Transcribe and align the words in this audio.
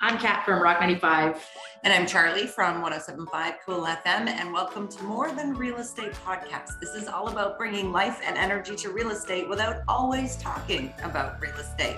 I'm 0.00 0.16
Kat 0.16 0.44
from 0.44 0.62
Rock 0.62 0.78
95. 0.78 1.44
And 1.82 1.92
I'm 1.92 2.06
Charlie 2.06 2.46
from 2.46 2.82
1075 2.82 3.54
Kool 3.66 3.84
FM. 3.84 4.28
And 4.28 4.52
welcome 4.52 4.86
to 4.86 5.02
More 5.02 5.32
Than 5.32 5.54
Real 5.54 5.78
Estate 5.78 6.12
Podcast. 6.24 6.78
This 6.78 6.90
is 6.90 7.08
all 7.08 7.26
about 7.26 7.58
bringing 7.58 7.90
life 7.90 8.20
and 8.24 8.38
energy 8.38 8.76
to 8.76 8.90
real 8.90 9.10
estate 9.10 9.48
without 9.48 9.82
always 9.88 10.36
talking 10.36 10.94
about 11.02 11.40
real 11.40 11.56
estate. 11.56 11.96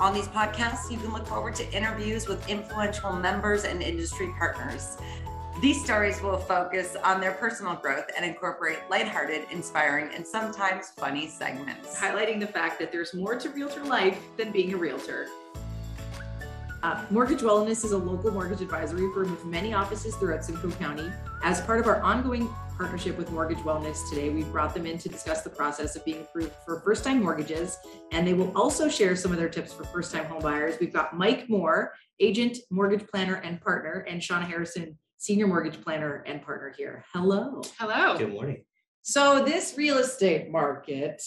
On 0.00 0.14
these 0.14 0.28
podcasts, 0.28 0.90
you 0.90 0.96
can 0.96 1.12
look 1.12 1.26
forward 1.26 1.54
to 1.56 1.70
interviews 1.76 2.28
with 2.28 2.48
influential 2.48 3.12
members 3.12 3.64
and 3.64 3.82
industry 3.82 4.32
partners. 4.38 4.96
These 5.60 5.84
stories 5.84 6.22
will 6.22 6.38
focus 6.38 6.96
on 7.04 7.20
their 7.20 7.32
personal 7.32 7.74
growth 7.74 8.06
and 8.16 8.24
incorporate 8.24 8.78
lighthearted, 8.88 9.48
inspiring, 9.50 10.08
and 10.14 10.26
sometimes 10.26 10.88
funny 10.96 11.28
segments. 11.28 11.94
Highlighting 11.94 12.40
the 12.40 12.46
fact 12.46 12.78
that 12.78 12.90
there's 12.90 13.12
more 13.12 13.38
to 13.38 13.50
realtor 13.50 13.84
life 13.84 14.18
than 14.38 14.50
being 14.50 14.72
a 14.72 14.78
realtor. 14.78 15.26
Uh, 16.82 17.00
mortgage 17.10 17.38
Wellness 17.38 17.84
is 17.84 17.92
a 17.92 17.96
local 17.96 18.32
mortgage 18.32 18.60
advisory 18.60 19.08
firm 19.14 19.30
with 19.30 19.44
many 19.44 19.72
offices 19.72 20.16
throughout 20.16 20.44
Simcoe 20.44 20.72
County. 20.72 21.08
As 21.44 21.60
part 21.60 21.78
of 21.78 21.86
our 21.86 22.00
ongoing 22.02 22.48
partnership 22.76 23.16
with 23.16 23.30
Mortgage 23.30 23.58
Wellness 23.58 24.08
today, 24.10 24.30
we've 24.30 24.50
brought 24.50 24.74
them 24.74 24.84
in 24.84 24.98
to 24.98 25.08
discuss 25.08 25.42
the 25.42 25.50
process 25.50 25.94
of 25.94 26.04
being 26.04 26.22
approved 26.22 26.52
for 26.64 26.80
first 26.80 27.04
time 27.04 27.22
mortgages. 27.22 27.78
And 28.10 28.26
they 28.26 28.34
will 28.34 28.50
also 28.56 28.88
share 28.88 29.14
some 29.14 29.30
of 29.30 29.38
their 29.38 29.48
tips 29.48 29.72
for 29.72 29.84
first 29.84 30.12
time 30.12 30.24
homebuyers. 30.24 30.80
We've 30.80 30.92
got 30.92 31.16
Mike 31.16 31.48
Moore, 31.48 31.94
agent, 32.18 32.58
mortgage 32.68 33.06
planner, 33.06 33.36
and 33.36 33.60
partner, 33.60 34.04
and 34.08 34.20
Shauna 34.20 34.48
Harrison, 34.48 34.98
senior 35.18 35.46
mortgage 35.46 35.80
planner 35.80 36.24
and 36.26 36.42
partner 36.42 36.74
here. 36.76 37.04
Hello. 37.12 37.62
Hello. 37.78 38.18
Good 38.18 38.32
morning. 38.32 38.64
So, 39.02 39.44
this 39.44 39.74
real 39.76 39.98
estate 39.98 40.50
market 40.50 41.22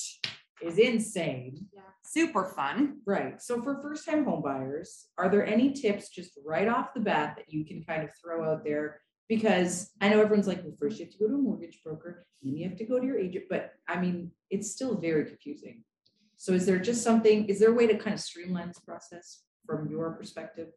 is 0.62 0.78
insane. 0.78 1.68
Yeah. 2.16 2.24
Super 2.24 2.46
fun. 2.46 3.00
Right. 3.06 3.42
So 3.42 3.62
for 3.62 3.82
first 3.82 4.06
time 4.06 4.26
home 4.26 4.42
buyers, 4.42 5.08
are 5.18 5.30
there 5.30 5.46
any 5.46 5.74
tips 5.74 6.10
just 6.10 6.32
right 6.46 6.68
off 6.68 6.94
the 6.94 7.02
bat 7.02 7.36
that 7.38 7.52
you 7.52 7.66
can 7.66 7.84
kind 7.84 8.04
of 8.04 8.10
throw 8.22 8.50
out 8.50 8.64
there? 8.64 9.02
Because 9.28 9.92
I 10.02 10.10
know 10.10 10.22
everyone's 10.22 10.48
like, 10.48 10.64
well, 10.64 10.76
first 10.80 11.00
you 11.00 11.06
have 11.06 11.14
to 11.14 11.20
go 11.20 11.28
to 11.28 11.36
a 11.36 11.38
mortgage 11.38 11.82
broker, 11.84 12.26
then 12.42 12.56
you 12.56 12.70
have 12.70 12.78
to 12.78 12.86
go 12.86 13.00
to 13.00 13.06
your 13.06 13.18
agent. 13.18 13.46
But 13.50 13.74
I 13.88 14.00
mean, 14.00 14.32
it's 14.50 14.72
still 14.72 14.98
very 14.98 15.26
confusing. 15.26 15.84
So 16.38 16.52
is 16.54 16.66
there 16.66 16.80
just 16.80 17.04
something, 17.04 17.46
is 17.48 17.60
there 17.60 17.72
a 17.72 17.74
way 17.74 17.88
to 17.88 17.98
kind 17.98 18.14
of 18.14 18.20
streamline 18.20 18.68
this 18.68 18.80
process 18.80 19.42
from 19.66 19.90
your 19.90 20.12
perspective 20.12 20.68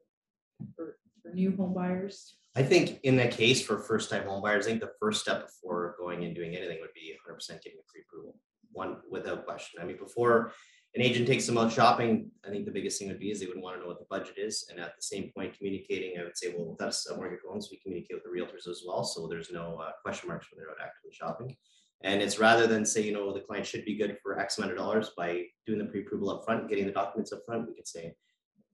for, 0.76 0.96
for 1.22 1.32
new 1.34 1.54
home 1.56 1.74
buyers? 1.74 2.36
I 2.56 2.62
think 2.62 3.00
in 3.02 3.16
that 3.16 3.32
case 3.32 3.64
for 3.64 3.78
first 3.78 4.10
time 4.10 4.24
home 4.24 4.42
buyers, 4.42 4.66
I 4.66 4.70
think 4.70 4.80
the 4.80 4.92
first 4.98 5.20
step 5.20 5.46
before 5.46 5.94
going 5.98 6.24
and 6.24 6.34
doing 6.34 6.56
anything 6.56 6.78
would 6.80 6.94
be 6.94 7.14
100% 7.28 7.48
getting 7.48 7.78
a 7.78 7.86
pre 7.90 8.02
approval, 8.08 8.36
one 8.72 8.96
without 9.10 9.44
question. 9.44 9.80
I 9.80 9.84
mean, 9.84 9.98
before 9.98 10.52
an 10.94 11.02
agent 11.02 11.26
takes 11.26 11.46
them 11.46 11.58
out 11.58 11.72
shopping, 11.72 12.30
I 12.46 12.50
think 12.50 12.64
the 12.64 12.72
biggest 12.72 12.98
thing 12.98 13.08
would 13.08 13.20
be 13.20 13.30
is 13.30 13.40
they 13.40 13.46
would 13.46 13.60
want 13.60 13.76
to 13.76 13.82
know 13.82 13.88
what 13.88 13.98
the 13.98 14.06
budget 14.08 14.36
is. 14.38 14.66
And 14.70 14.80
at 14.80 14.96
the 14.96 15.02
same 15.02 15.30
point, 15.36 15.56
communicating, 15.56 16.18
I 16.18 16.24
would 16.24 16.36
say, 16.36 16.54
well, 16.56 16.76
that's 16.78 17.06
a 17.08 17.16
mortgage 17.16 17.40
loans. 17.46 17.68
We 17.70 17.78
communicate 17.78 18.16
with 18.16 18.24
the 18.24 18.30
realtors 18.30 18.70
as 18.70 18.82
well. 18.86 19.04
So 19.04 19.26
there's 19.28 19.50
no 19.50 19.76
uh, 19.76 19.90
question 20.02 20.28
marks 20.28 20.46
when 20.50 20.58
they're 20.58 20.70
out 20.70 20.78
actively 20.82 21.12
shopping. 21.12 21.56
And 22.02 22.22
it's 22.22 22.38
rather 22.38 22.66
than 22.66 22.86
say, 22.86 23.02
you 23.02 23.12
know, 23.12 23.32
the 23.32 23.40
client 23.40 23.66
should 23.66 23.84
be 23.84 23.96
good 23.96 24.16
for 24.22 24.38
X 24.38 24.56
amount 24.56 24.72
of 24.72 24.78
dollars 24.78 25.10
by 25.16 25.44
doing 25.66 25.78
the 25.78 25.84
pre-approval 25.84 26.30
up 26.30 26.44
front, 26.44 26.68
getting 26.68 26.86
the 26.86 26.92
documents 26.92 27.32
up 27.32 27.40
front, 27.44 27.68
we 27.68 27.74
could 27.74 27.88
say, 27.88 28.14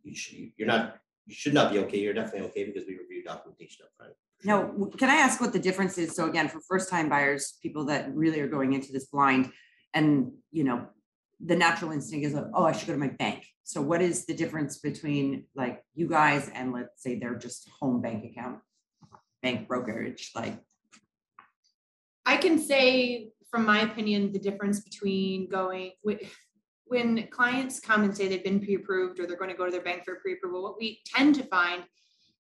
you 0.02 0.14
should, 0.14 0.36
you're 0.56 0.68
not, 0.68 0.96
you 1.26 1.34
should 1.34 1.54
not 1.54 1.72
be 1.72 1.78
okay. 1.80 1.98
You're 1.98 2.14
definitely 2.14 2.48
okay 2.48 2.64
because 2.64 2.86
we 2.86 2.98
review 2.98 3.24
documentation 3.24 3.86
up 3.86 3.90
front. 3.96 4.12
Now, 4.44 4.88
can 4.98 5.08
I 5.08 5.14
ask 5.14 5.40
what 5.40 5.54
the 5.54 5.58
difference 5.58 5.96
is? 5.96 6.14
So 6.14 6.28
again, 6.28 6.48
for 6.48 6.60
first 6.68 6.90
time 6.90 7.08
buyers, 7.08 7.54
people 7.62 7.86
that 7.86 8.14
really 8.14 8.40
are 8.40 8.48
going 8.48 8.74
into 8.74 8.92
this 8.92 9.06
blind 9.06 9.50
and, 9.94 10.32
you 10.52 10.64
know, 10.64 10.86
the 11.44 11.56
natural 11.56 11.92
instinct 11.92 12.26
is, 12.26 12.34
like, 12.34 12.46
oh, 12.54 12.64
I 12.64 12.72
should 12.72 12.86
go 12.86 12.94
to 12.94 12.98
my 12.98 13.08
bank. 13.08 13.46
So 13.64 13.80
what 13.80 14.02
is 14.02 14.26
the 14.26 14.34
difference 14.34 14.78
between 14.78 15.44
like 15.54 15.82
you 15.94 16.08
guys 16.08 16.50
and 16.54 16.72
let's 16.72 17.02
say 17.02 17.18
they're 17.18 17.34
just 17.36 17.68
home 17.80 18.00
bank 18.02 18.24
account, 18.24 18.58
bank 19.42 19.68
brokerage, 19.68 20.30
like? 20.34 20.58
I 22.26 22.36
can 22.36 22.58
say, 22.58 23.30
from 23.50 23.64
my 23.66 23.82
opinion, 23.82 24.32
the 24.32 24.38
difference 24.38 24.80
between 24.80 25.48
going 25.48 25.92
when 26.86 27.26
clients 27.28 27.80
come 27.80 28.04
and 28.04 28.14
say 28.14 28.28
they've 28.28 28.44
been 28.44 28.60
pre-approved 28.60 29.18
or 29.18 29.26
they're 29.26 29.38
going 29.38 29.50
to 29.50 29.56
go 29.56 29.64
to 29.64 29.70
their 29.70 29.80
bank 29.80 30.04
for 30.04 30.16
pre-approval, 30.16 30.62
what 30.62 30.78
we 30.78 31.00
tend 31.06 31.34
to 31.34 31.42
find 31.44 31.84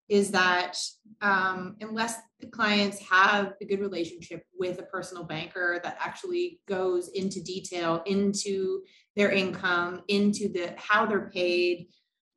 is 0.09 0.31
that 0.33 0.77
um, 1.21 1.77
unless 1.81 2.17
the 2.41 2.47
clients 2.47 2.99
have 3.01 3.55
a 3.61 3.65
good 3.65 3.81
relationship 3.81 4.43
with 4.59 4.79
a 4.79 4.85
personal 4.85 5.25
banker 5.25 5.81
that 5.83 5.97
actually 6.01 6.61
goes 6.69 7.09
into 7.09 7.43
detail 7.43 8.03
into 8.07 8.83
their 9.17 9.31
income, 9.31 10.03
into 10.09 10.49
the 10.49 10.75
how 10.77 11.07
they're 11.07 11.31
paid, 11.31 11.89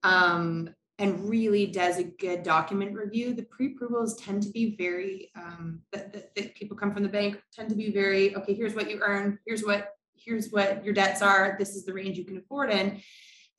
um, 0.03 0.69
and 0.97 1.27
really 1.29 1.65
does 1.65 1.97
a 1.97 2.03
good 2.03 2.43
document 2.43 2.95
review, 2.95 3.33
the 3.33 3.43
pre-approvals 3.43 4.15
tend 4.17 4.41
to 4.43 4.49
be 4.51 4.75
very 4.77 5.29
um, 5.35 5.81
that, 5.91 6.13
that, 6.13 6.33
that 6.35 6.55
people 6.55 6.77
come 6.77 6.93
from 6.93 7.03
the 7.03 7.09
bank 7.09 7.41
tend 7.53 7.69
to 7.69 7.75
be 7.75 7.91
very 7.91 8.35
okay. 8.35 8.53
Here's 8.53 8.75
what 8.75 8.89
you 8.89 8.99
earn. 9.01 9.39
Here's 9.45 9.63
what 9.63 9.89
here's 10.15 10.49
what 10.51 10.83
your 10.85 10.93
debts 10.93 11.21
are. 11.21 11.55
This 11.59 11.75
is 11.75 11.85
the 11.85 11.93
range 11.93 12.17
you 12.17 12.23
can 12.23 12.37
afford 12.37 12.71
in. 12.71 13.01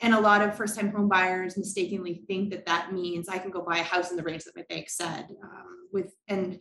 And 0.00 0.12
a 0.12 0.20
lot 0.20 0.42
of 0.42 0.56
first 0.56 0.78
time 0.78 0.90
home 0.90 1.08
buyers 1.08 1.56
mistakenly 1.56 2.22
think 2.26 2.50
that 2.50 2.66
that 2.66 2.92
means 2.92 3.28
I 3.28 3.38
can 3.38 3.50
go 3.50 3.62
buy 3.62 3.78
a 3.78 3.82
house 3.82 4.10
in 4.10 4.16
the 4.16 4.22
range 4.22 4.44
that 4.44 4.56
my 4.56 4.64
bank 4.68 4.90
said. 4.90 5.26
Um, 5.42 5.88
with 5.92 6.12
and 6.28 6.58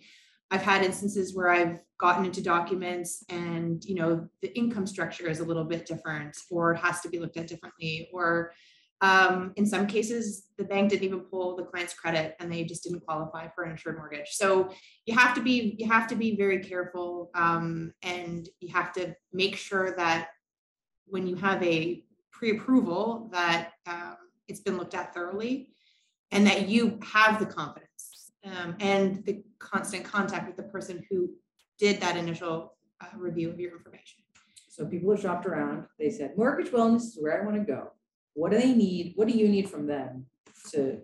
I've 0.51 0.61
had 0.61 0.83
instances 0.83 1.35
where 1.35 1.49
I've 1.49 1.79
gotten 1.99 2.25
into 2.25 2.41
documents 2.41 3.25
and 3.29 3.83
you 3.83 3.95
know 3.95 4.27
the 4.41 4.55
income 4.57 4.87
structure 4.87 5.27
is 5.27 5.39
a 5.39 5.45
little 5.45 5.65
bit 5.65 5.85
different, 5.85 6.37
or 6.49 6.73
it 6.73 6.77
has 6.77 7.01
to 7.01 7.09
be 7.09 7.19
looked 7.19 7.37
at 7.37 7.47
differently, 7.47 8.09
or 8.13 8.53
um, 9.01 9.51
in 9.57 9.65
some 9.65 9.85
cases 9.85 10.47
the 10.57 10.63
bank 10.63 10.89
didn't 10.89 11.03
even 11.03 11.19
pull 11.19 11.57
the 11.57 11.63
client's 11.63 11.93
credit 11.93 12.35
and 12.39 12.51
they 12.51 12.63
just 12.63 12.83
didn't 12.83 13.01
qualify 13.01 13.47
for 13.53 13.65
an 13.65 13.71
insured 13.71 13.97
mortgage. 13.97 14.29
So 14.29 14.69
you 15.05 15.13
have 15.17 15.35
to 15.35 15.41
be 15.41 15.75
you 15.77 15.89
have 15.89 16.07
to 16.07 16.15
be 16.15 16.37
very 16.37 16.59
careful 16.59 17.31
um, 17.35 17.91
and 18.01 18.47
you 18.61 18.73
have 18.73 18.93
to 18.93 19.13
make 19.33 19.57
sure 19.57 19.93
that 19.97 20.29
when 21.07 21.27
you 21.27 21.35
have 21.35 21.61
a 21.61 22.04
pre-approval 22.37 23.29
that 23.31 23.71
um, 23.87 24.17
it's 24.47 24.59
been 24.59 24.77
looked 24.77 24.93
at 24.93 25.13
thoroughly 25.13 25.69
and 26.31 26.45
that 26.45 26.67
you 26.67 26.99
have 27.03 27.39
the 27.39 27.45
confidence 27.45 28.31
um, 28.45 28.75
and 28.79 29.23
the 29.25 29.43
constant 29.59 30.03
contact 30.03 30.47
with 30.47 30.57
the 30.57 30.63
person 30.63 31.03
who 31.09 31.29
did 31.79 31.99
that 32.01 32.17
initial 32.17 32.75
uh, 33.01 33.07
review 33.17 33.49
of 33.49 33.59
your 33.59 33.75
information. 33.75 34.23
So 34.69 34.85
people 34.85 35.11
have 35.11 35.21
shopped 35.21 35.45
around. 35.45 35.85
They 35.97 36.09
said, 36.09 36.37
mortgage 36.37 36.71
wellness 36.71 37.01
is 37.01 37.17
where 37.19 37.41
I 37.41 37.45
want 37.45 37.57
to 37.57 37.63
go. 37.63 37.91
What 38.33 38.51
do 38.51 38.57
they 38.57 38.73
need? 38.73 39.13
What 39.15 39.29
do 39.29 39.37
you 39.37 39.47
need 39.47 39.69
from 39.69 39.87
them 39.87 40.25
to 40.71 40.99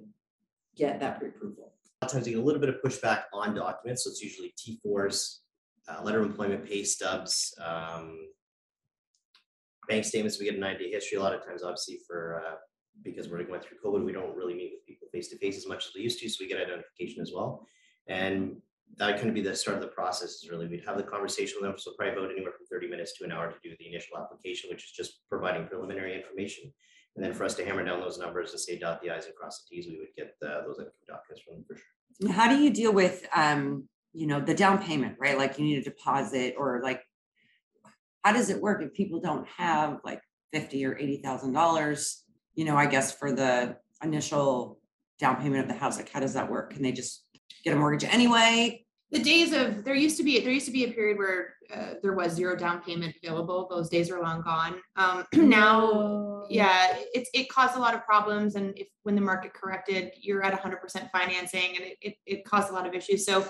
get 0.75 1.00
that 1.00 1.19
pre-approval? 1.19 1.72
A 2.02 2.06
lot 2.06 2.09
of 2.09 2.12
times 2.12 2.28
you 2.28 2.34
get 2.36 2.42
a 2.42 2.46
little 2.46 2.59
bit 2.59 2.69
of 2.69 2.75
pushback 2.84 3.24
on 3.34 3.56
documents. 3.56 4.03
So 4.03 4.09
it's 4.09 4.22
usually 4.22 4.53
T4s, 4.59 5.38
uh, 5.88 6.03
letter 6.03 6.19
of 6.19 6.25
employment, 6.25 6.66
pay 6.66 6.84
stubs, 6.84 7.53
um, 7.63 8.18
bank 9.88 10.06
statements, 10.06 10.40
we 10.40 10.46
get 10.46 10.56
an 10.56 10.64
idea 10.64 10.90
history 10.90 11.18
a 11.18 11.22
lot 11.22 11.34
of 11.34 11.46
times, 11.46 11.64
obviously 11.64 12.00
for, 12.08 12.44
uh, 12.46 12.56
because 13.03 13.30
we're 13.30 13.44
going 13.44 13.62
through 13.62 13.78
COVID, 13.84 14.06
we 14.06 14.12
don't 14.12 14.36
really 14.36 14.53
meet 14.53 14.72
with 14.74 14.86
people 14.86 15.08
face 15.12 15.30
to 15.30 15.38
face 15.38 15.58
as 15.58 15.68
much 15.68 15.86
as 15.88 15.92
we 15.96 16.02
used 16.02 16.19
to, 16.19 16.30
so 16.30 16.38
we 16.40 16.47
get 16.47 16.62
identification 16.62 17.22
as 17.22 17.31
well. 17.34 17.66
And 18.08 18.58
that 18.97 19.19
can 19.19 19.34
be 19.34 19.42
the 19.42 19.56
start 19.56 19.78
of 19.78 19.81
the 19.81 19.88
process 19.90 20.30
is 20.30 20.50
really, 20.52 20.68
we'd 20.68 20.84
have 20.86 20.97
the 20.97 21.03
conversation 21.03 21.56
with 21.59 21.69
them, 21.69 21.80
so 21.80 21.92
probably 21.97 22.14
about 22.14 22.31
anywhere 22.31 22.52
from 22.52 22.66
thirty 22.69 22.90
minutes 22.90 23.18
to 23.18 23.24
an 23.24 23.31
hour 23.31 23.50
to 23.50 23.58
do 23.64 23.75
the 23.80 23.88
initial 23.88 24.18
application, 24.18 24.69
which 24.69 24.84
is 24.84 24.92
just 24.92 25.22
providing 25.30 25.66
preliminary 25.68 26.13
information. 26.16 26.72
And 27.16 27.24
then 27.24 27.34
for 27.34 27.46
us 27.46 27.56
to 27.56 27.66
hammer 27.66 27.84
down 27.86 28.02
those 28.02 28.19
numbers 28.19 28.52
and 28.52 28.59
say 28.59 28.78
dot 28.78 29.02
the 29.02 29.09
i's 29.12 29.25
and 29.25 29.36
cross 29.36 29.63
the 29.63 29.75
t's, 29.75 29.88
we 29.88 29.98
would 29.98 30.16
get 30.18 30.36
the, 30.42 30.63
those 30.66 30.80
income 30.80 30.92
documents 31.08 31.42
from 31.44 31.56
them 31.56 31.66
for 31.68 31.75
sure. 31.75 32.31
How 32.34 32.50
do 32.50 32.62
you 32.62 32.69
deal 32.69 32.94
with, 32.94 33.25
um, 33.34 33.88
you 34.13 34.28
know, 34.28 34.42
the 34.42 34.53
down 34.53 34.81
payment, 34.84 35.16
right? 35.19 35.38
Like 35.38 35.58
you 35.58 35.63
need 35.63 35.80
a 35.80 35.84
deposit 35.84 36.56
or 36.58 36.81
like 36.84 37.02
how 38.23 38.33
does 38.33 38.49
it 38.49 38.61
work 38.61 38.81
if 38.81 38.93
people 38.93 39.19
don't 39.19 39.47
have 39.47 39.99
like 40.03 40.21
fifty 40.51 40.85
or 40.85 40.97
eighty 40.97 41.17
thousand 41.17 41.53
dollars? 41.53 42.23
You 42.55 42.65
know, 42.65 42.75
I 42.75 42.85
guess 42.85 43.11
for 43.17 43.31
the 43.31 43.77
initial 44.03 44.79
down 45.19 45.37
payment 45.41 45.61
of 45.61 45.67
the 45.67 45.79
house, 45.79 45.97
like 45.97 46.09
how 46.09 46.19
does 46.19 46.33
that 46.33 46.50
work? 46.50 46.73
Can 46.73 46.83
they 46.83 46.91
just 46.91 47.25
get 47.63 47.73
a 47.73 47.77
mortgage 47.77 48.03
anyway? 48.03 48.85
The 49.12 49.21
days 49.21 49.51
of 49.51 49.83
there 49.83 49.95
used 49.95 50.18
to 50.18 50.23
be 50.23 50.39
there 50.39 50.53
used 50.53 50.68
to 50.68 50.71
be 50.71 50.85
a 50.85 50.91
period 50.91 51.18
where 51.18 51.56
uh, 51.73 51.94
there 52.01 52.13
was 52.13 52.33
zero 52.33 52.56
down 52.56 52.81
payment 52.81 53.13
available. 53.21 53.68
Those 53.69 53.89
days 53.89 54.09
are 54.09 54.21
long 54.21 54.41
gone. 54.41 54.75
Um, 54.95 55.25
now, 55.33 56.45
yeah, 56.50 56.95
it's 57.13 57.29
it 57.33 57.50
caused 57.50 57.75
a 57.75 57.79
lot 57.79 57.94
of 57.94 58.06
problems, 58.06 58.56
and 58.56 58.74
if 58.77 58.88
when 59.03 59.15
the 59.15 59.21
market 59.21 59.53
corrected, 59.53 60.13
you're 60.17 60.44
at 60.44 60.57
100% 60.57 61.12
financing, 61.12 61.75
and 61.75 61.85
it, 61.85 61.97
it, 62.01 62.15
it 62.25 62.45
caused 62.45 62.69
a 62.69 62.74
lot 62.74 62.88
of 62.88 62.94
issues. 62.94 63.25
So 63.25 63.45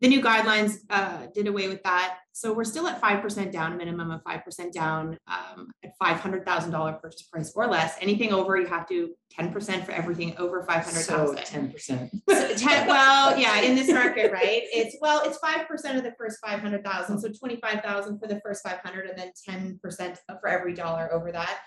the 0.00 0.08
new 0.08 0.22
guidelines 0.22 0.78
uh, 0.88 1.26
did 1.34 1.46
away 1.46 1.68
with 1.68 1.82
that. 1.82 2.18
So 2.32 2.54
we're 2.54 2.64
still 2.64 2.86
at 2.86 3.02
5% 3.02 3.52
down, 3.52 3.76
minimum 3.76 4.10
of 4.10 4.22
5% 4.24 4.72
down 4.72 5.18
um, 5.28 5.68
at 5.84 5.92
$500,000 6.02 7.02
purchase 7.02 7.22
price 7.22 7.52
or 7.54 7.66
less. 7.66 7.96
Anything 8.00 8.32
over, 8.32 8.56
you 8.56 8.66
have 8.66 8.88
to 8.88 9.10
10% 9.38 9.84
for 9.84 9.92
everything 9.92 10.34
over 10.38 10.64
500,000. 10.64 11.02
So 11.02 11.34
10%. 11.34 12.10
so 12.28 12.54
10, 12.54 12.86
well, 12.86 13.38
yeah, 13.38 13.60
in 13.60 13.74
this 13.74 13.90
market, 13.90 14.32
right? 14.32 14.62
It's, 14.72 14.96
well, 15.02 15.22
it's 15.24 15.38
5% 15.38 15.96
of 15.96 16.02
the 16.02 16.14
first 16.16 16.38
500,000. 16.46 17.20
So 17.20 17.28
25,000 17.30 18.18
for 18.18 18.26
the 18.26 18.40
first 18.40 18.62
500 18.62 19.06
and 19.06 19.18
then 19.18 19.32
10% 19.46 20.16
for 20.40 20.48
every 20.48 20.72
dollar 20.72 21.12
over 21.12 21.30
that. 21.32 21.58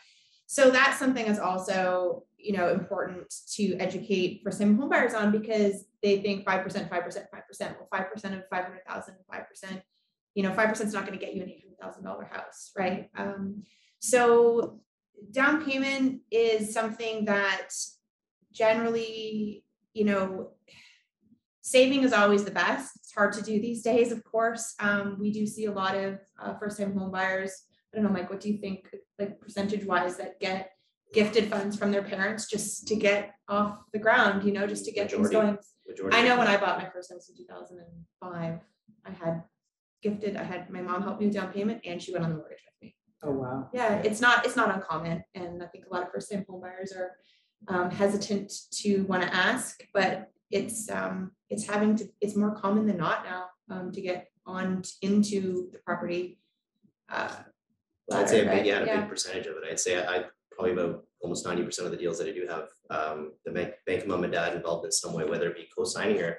So 0.53 0.69
that's 0.69 0.99
something 0.99 1.25
that's 1.25 1.39
also, 1.39 2.25
you 2.37 2.53
know, 2.53 2.69
important 2.69 3.33
to 3.55 3.75
educate 3.79 4.41
first 4.43 4.59
time 4.59 4.77
homebuyers 4.77 5.15
on 5.15 5.31
because 5.31 5.85
they 6.03 6.21
think 6.21 6.45
five 6.45 6.63
percent, 6.63 6.91
five 6.91 7.03
percent, 7.03 7.25
five 7.33 7.47
percent. 7.47 7.75
Well, 7.75 7.87
five 7.91 8.11
percent 8.13 8.35
of 8.35 8.43
five 8.51 8.65
hundred 8.65 8.85
thousand, 8.87 9.15
five 9.31 9.49
percent, 9.49 9.81
you 10.35 10.43
know, 10.43 10.53
five 10.53 10.69
percent 10.69 10.89
is 10.89 10.93
not 10.93 11.07
going 11.07 11.17
to 11.17 11.25
get 11.25 11.33
you 11.33 11.41
an 11.41 11.49
eight 11.49 11.63
hundred 11.63 11.79
thousand 11.81 12.03
dollar 12.03 12.25
house, 12.31 12.69
right? 12.77 13.09
Um, 13.17 13.63
so 13.97 14.79
down 15.31 15.65
payment 15.65 16.21
is 16.29 16.71
something 16.71 17.25
that 17.25 17.69
generally, 18.51 19.65
you 19.95 20.05
know, 20.05 20.51
saving 21.61 22.03
is 22.03 22.13
always 22.13 22.43
the 22.43 22.51
best. 22.51 22.95
It's 22.97 23.11
hard 23.11 23.33
to 23.33 23.41
do 23.41 23.59
these 23.59 23.81
days, 23.81 24.11
of 24.11 24.23
course. 24.23 24.75
Um, 24.79 25.17
we 25.19 25.31
do 25.31 25.47
see 25.47 25.65
a 25.65 25.71
lot 25.71 25.95
of 25.95 26.19
uh, 26.39 26.53
first 26.59 26.77
time 26.77 26.95
home 26.95 27.09
buyers. 27.09 27.63
I 27.93 27.97
don't 27.97 28.05
know, 28.05 28.11
Mike, 28.11 28.29
what 28.29 28.41
do 28.41 28.49
you 28.51 28.57
think, 28.57 28.87
like 29.19 29.39
percentage 29.39 29.85
wise, 29.85 30.17
that 30.17 30.39
get 30.39 30.71
gifted 31.13 31.49
funds 31.51 31.77
from 31.77 31.91
their 31.91 32.01
parents 32.01 32.49
just 32.49 32.87
to 32.87 32.95
get 32.95 33.35
off 33.47 33.77
the 33.93 33.99
ground, 33.99 34.43
you 34.43 34.51
know, 34.51 34.65
just 34.65 34.85
to 34.85 34.91
get 34.91 35.11
things 35.11 35.29
going? 35.29 35.57
Majority 35.87 36.17
I 36.17 36.23
know 36.23 36.37
when. 36.37 36.47
I 36.47 36.57
bought 36.57 36.79
my 36.79 36.89
first 36.89 37.11
house 37.11 37.29
in 37.29 37.35
two 37.35 37.45
thousand 37.45 37.79
and 37.79 38.05
five, 38.19 38.59
I 39.05 39.11
had 39.11 39.43
gifted, 40.01 40.37
I 40.37 40.43
had 40.43 40.69
my 40.71 40.81
mom 40.81 41.03
help 41.03 41.19
me 41.19 41.27
with 41.27 41.35
down 41.35 41.53
payment 41.53 41.81
and 41.85 42.01
she 42.01 42.11
went 42.11 42.25
on 42.25 42.31
the 42.31 42.37
mortgage 42.37 42.63
with 42.65 42.81
me. 42.81 42.95
Oh, 43.21 43.31
wow. 43.31 43.69
Yeah, 43.73 43.95
it's 43.97 44.19
not, 44.19 44.45
it's 44.45 44.55
not 44.55 44.73
uncommon, 44.73 45.23
and 45.35 45.61
I 45.61 45.67
think 45.67 45.85
a 45.85 45.93
lot 45.93 46.03
of 46.03 46.11
first 46.11 46.31
time 46.31 46.45
home 46.49 46.61
buyers 46.61 46.91
are 46.93 47.11
um, 47.67 47.91
hesitant 47.91 48.51
to 48.81 49.03
want 49.03 49.21
to 49.23 49.33
ask, 49.33 49.83
but 49.93 50.31
it's 50.51 50.89
um, 50.89 51.31
it's 51.49 51.67
having 51.67 51.95
to, 51.97 52.05
it's 52.21 52.35
more 52.35 52.55
common 52.55 52.85
than 52.87 52.97
not 52.97 53.23
now 53.23 53.45
um, 53.69 53.91
to 53.91 54.01
get 54.01 54.27
on 54.45 54.81
t- 54.81 54.91
into 55.01 55.69
the 55.71 55.79
property. 55.85 56.39
uh, 57.11 57.35
I'd 58.15 58.29
say, 58.29 58.41
a 58.41 58.45
ladder, 58.45 58.57
big- 58.57 58.65
yeah, 58.67 58.79
right? 58.79 58.89
a 58.97 59.01
big 59.01 59.09
percentage 59.09 59.45
of 59.47 59.55
it. 59.57 59.63
I'd 59.69 59.79
say 59.79 60.05
I, 60.05 60.25
probably 60.51 60.73
about 60.73 61.03
almost 61.21 61.45
ninety 61.45 61.63
percent 61.63 61.85
of 61.87 61.91
the 61.91 61.97
deals 61.97 62.17
that 62.19 62.27
I 62.27 62.31
do 62.31 62.45
have, 62.47 62.67
um, 62.89 63.31
the 63.45 63.51
bank, 63.51 63.73
bank 63.85 64.05
mom 64.07 64.23
and 64.23 64.33
dad 64.33 64.55
involved 64.55 64.85
in 64.85 64.91
some 64.91 65.13
way, 65.13 65.25
whether 65.25 65.47
it 65.49 65.55
be 65.55 65.67
co-signing 65.75 66.21
or 66.21 66.37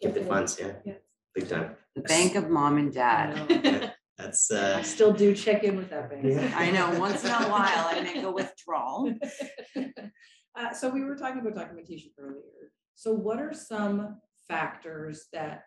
gifted 0.00 0.22
Gifted. 0.22 0.28
funds, 0.28 0.58
yeah. 0.60 0.72
Yeah. 0.84 0.94
Big 1.34 1.48
time. 1.48 1.76
The 1.94 2.02
bank 2.02 2.34
of 2.34 2.50
mom 2.50 2.78
and 2.78 2.92
dad. 2.92 3.48
know. 3.48 3.90
That's, 4.18 4.50
I 4.52 4.56
uh, 4.56 4.82
still 4.82 5.12
do 5.12 5.34
check 5.34 5.64
in 5.64 5.76
with 5.76 5.90
that 5.90 6.08
bank. 6.08 6.22
Yeah. 6.24 6.52
I 6.56 6.70
know, 6.70 6.98
once 7.00 7.24
in 7.24 7.30
a 7.30 7.34
while 7.50 7.88
I 7.90 8.00
make 8.02 8.22
a 8.22 8.30
withdrawal. 8.30 9.12
Uh, 10.56 10.72
so 10.72 10.88
we 10.88 11.02
were 11.02 11.16
talking 11.16 11.40
about 11.40 11.56
documentation 11.56 12.12
earlier. 12.16 12.70
So 12.94 13.12
what 13.12 13.40
are 13.40 13.52
some 13.52 14.20
factors 14.46 15.26
that, 15.32 15.64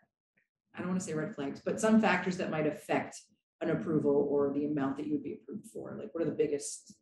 I 0.74 0.80
don't 0.80 0.88
want 0.88 1.02
to 1.02 1.06
say 1.06 1.14
red 1.14 1.36
flags, 1.36 1.62
but 1.64 1.82
some 1.82 2.00
factors 2.00 2.38
that 2.38 2.50
might 2.52 2.68
affect 2.68 3.22
an 3.62 3.72
approval 3.72 4.28
or 4.30 4.54
the 4.54 4.66
amount 4.66 4.98
that 4.98 5.08
you 5.08 5.14
would 5.14 5.24
be 5.24 5.34
approved 5.34 5.68
for? 5.68 5.96
Like, 6.00 6.14
what 6.14 6.24
are 6.24 6.30
the 6.30 6.36
biggest, 6.36 6.94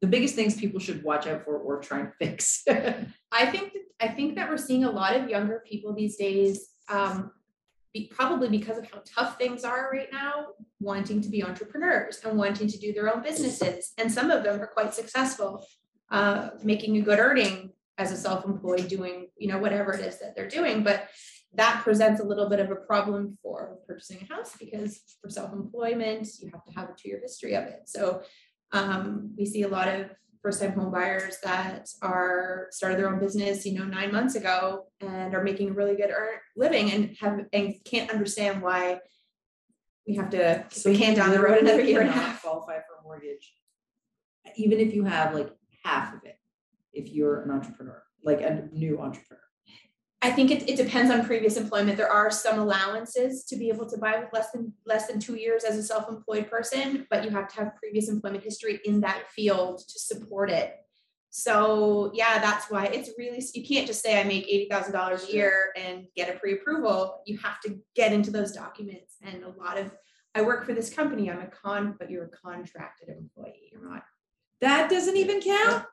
the 0.00 0.06
biggest 0.06 0.34
things 0.34 0.56
people 0.56 0.80
should 0.80 1.02
watch 1.02 1.26
out 1.26 1.44
for 1.44 1.58
or 1.58 1.80
try 1.80 2.00
and 2.00 2.12
fix? 2.18 2.64
I 3.32 3.46
think 3.46 3.72
that, 3.72 3.82
I 4.00 4.08
think 4.08 4.36
that 4.36 4.48
we're 4.48 4.56
seeing 4.56 4.84
a 4.84 4.90
lot 4.90 5.16
of 5.16 5.28
younger 5.28 5.62
people 5.66 5.94
these 5.94 6.16
days, 6.16 6.68
um, 6.88 7.32
be, 7.92 8.10
probably 8.14 8.48
because 8.48 8.78
of 8.78 8.90
how 8.90 9.02
tough 9.04 9.36
things 9.36 9.64
are 9.64 9.90
right 9.92 10.08
now, 10.12 10.46
wanting 10.78 11.20
to 11.20 11.28
be 11.28 11.42
entrepreneurs 11.42 12.20
and 12.24 12.38
wanting 12.38 12.68
to 12.68 12.78
do 12.78 12.92
their 12.92 13.12
own 13.12 13.22
businesses. 13.22 13.92
And 13.98 14.10
some 14.10 14.30
of 14.30 14.44
them 14.44 14.60
are 14.60 14.66
quite 14.66 14.94
successful, 14.94 15.66
uh, 16.10 16.50
making 16.62 16.96
a 16.96 17.00
good 17.00 17.18
earning 17.18 17.72
as 17.98 18.12
a 18.12 18.16
self-employed, 18.16 18.88
doing, 18.88 19.26
you 19.36 19.48
know, 19.48 19.58
whatever 19.58 19.92
it 19.92 20.00
is 20.00 20.18
that 20.20 20.34
they're 20.34 20.48
doing. 20.48 20.82
But 20.82 21.08
that 21.54 21.82
presents 21.82 22.20
a 22.20 22.24
little 22.24 22.48
bit 22.48 22.60
of 22.60 22.70
a 22.70 22.76
problem 22.76 23.36
for 23.42 23.78
purchasing 23.86 24.18
a 24.22 24.32
house 24.32 24.54
because 24.58 25.00
for 25.20 25.28
self-employment, 25.28 26.28
you 26.40 26.50
have 26.52 26.64
to 26.64 26.72
have 26.72 26.88
a 26.88 26.94
two-year 26.96 27.20
history 27.20 27.54
of 27.54 27.64
it. 27.64 27.82
So 27.86 28.22
um, 28.72 29.32
we 29.36 29.46
see 29.46 29.62
a 29.62 29.68
lot 29.68 29.88
of 29.88 30.10
first-time 30.42 30.72
home 30.72 30.92
buyers 30.92 31.38
that 31.42 31.88
are 32.02 32.68
started 32.70 32.98
their 32.98 33.12
own 33.12 33.18
business, 33.18 33.66
you 33.66 33.78
know, 33.78 33.84
nine 33.84 34.12
months 34.12 34.36
ago 34.36 34.86
and 35.00 35.34
are 35.34 35.42
making 35.42 35.70
a 35.70 35.72
really 35.72 35.96
good 35.96 36.10
living 36.56 36.92
and 36.92 37.16
have 37.20 37.40
and 37.52 37.74
can't 37.84 38.10
understand 38.10 38.62
why 38.62 39.00
we 40.06 40.14
have 40.14 40.30
to 40.30 40.64
the 40.84 40.96
can 40.96 41.14
down 41.14 41.30
the 41.30 41.40
road 41.40 41.58
another 41.58 41.82
year 41.82 42.00
and 42.00 42.10
a 42.10 42.12
half. 42.12 42.42
Qualify 42.42 42.76
for 42.76 43.00
a 43.00 43.02
mortgage. 43.02 43.52
Even 44.56 44.78
if 44.78 44.94
you 44.94 45.04
have 45.04 45.34
like 45.34 45.50
half 45.84 46.14
of 46.14 46.24
it, 46.24 46.38
if 46.92 47.12
you're 47.12 47.42
an 47.42 47.50
entrepreneur, 47.50 48.02
like 48.24 48.40
a 48.40 48.68
new 48.72 48.98
entrepreneur. 49.00 49.42
I 50.22 50.30
think 50.30 50.50
it, 50.50 50.68
it 50.68 50.76
depends 50.76 51.10
on 51.10 51.24
previous 51.24 51.56
employment. 51.56 51.96
There 51.96 52.12
are 52.12 52.30
some 52.30 52.58
allowances 52.58 53.44
to 53.44 53.56
be 53.56 53.70
able 53.70 53.86
to 53.86 53.96
buy 53.96 54.18
with 54.18 54.28
less 54.32 54.50
than 54.50 54.72
less 54.84 55.06
than 55.06 55.18
two 55.18 55.36
years 55.36 55.64
as 55.64 55.78
a 55.78 55.82
self-employed 55.82 56.50
person, 56.50 57.06
but 57.08 57.24
you 57.24 57.30
have 57.30 57.48
to 57.48 57.56
have 57.56 57.76
previous 57.76 58.08
employment 58.10 58.44
history 58.44 58.80
in 58.84 59.00
that 59.00 59.30
field 59.30 59.78
to 59.78 59.98
support 59.98 60.50
it. 60.50 60.76
So 61.30 62.10
yeah, 62.12 62.38
that's 62.38 62.70
why 62.70 62.86
it's 62.86 63.10
really 63.16 63.42
you 63.54 63.64
can't 63.64 63.86
just 63.86 64.02
say 64.02 64.20
I 64.20 64.24
make 64.24 64.44
eighty 64.46 64.68
thousand 64.68 64.92
dollars 64.92 65.26
a 65.28 65.32
year 65.32 65.72
and 65.76 66.06
get 66.14 66.28
a 66.28 66.38
pre-approval. 66.38 67.22
You 67.24 67.38
have 67.38 67.60
to 67.62 67.78
get 67.94 68.12
into 68.12 68.30
those 68.30 68.52
documents, 68.52 69.16
and 69.22 69.42
a 69.44 69.48
lot 69.50 69.78
of 69.78 69.90
I 70.34 70.42
work 70.42 70.66
for 70.66 70.74
this 70.74 70.92
company. 70.92 71.30
I'm 71.30 71.40
a 71.40 71.46
con, 71.46 71.96
but 71.98 72.10
you're 72.10 72.24
a 72.24 72.28
contracted 72.28 73.08
employee. 73.08 73.70
You're 73.72 73.88
not 73.88 74.04
That 74.60 74.90
doesn't 74.90 75.16
even 75.16 75.40
count? 75.40 75.86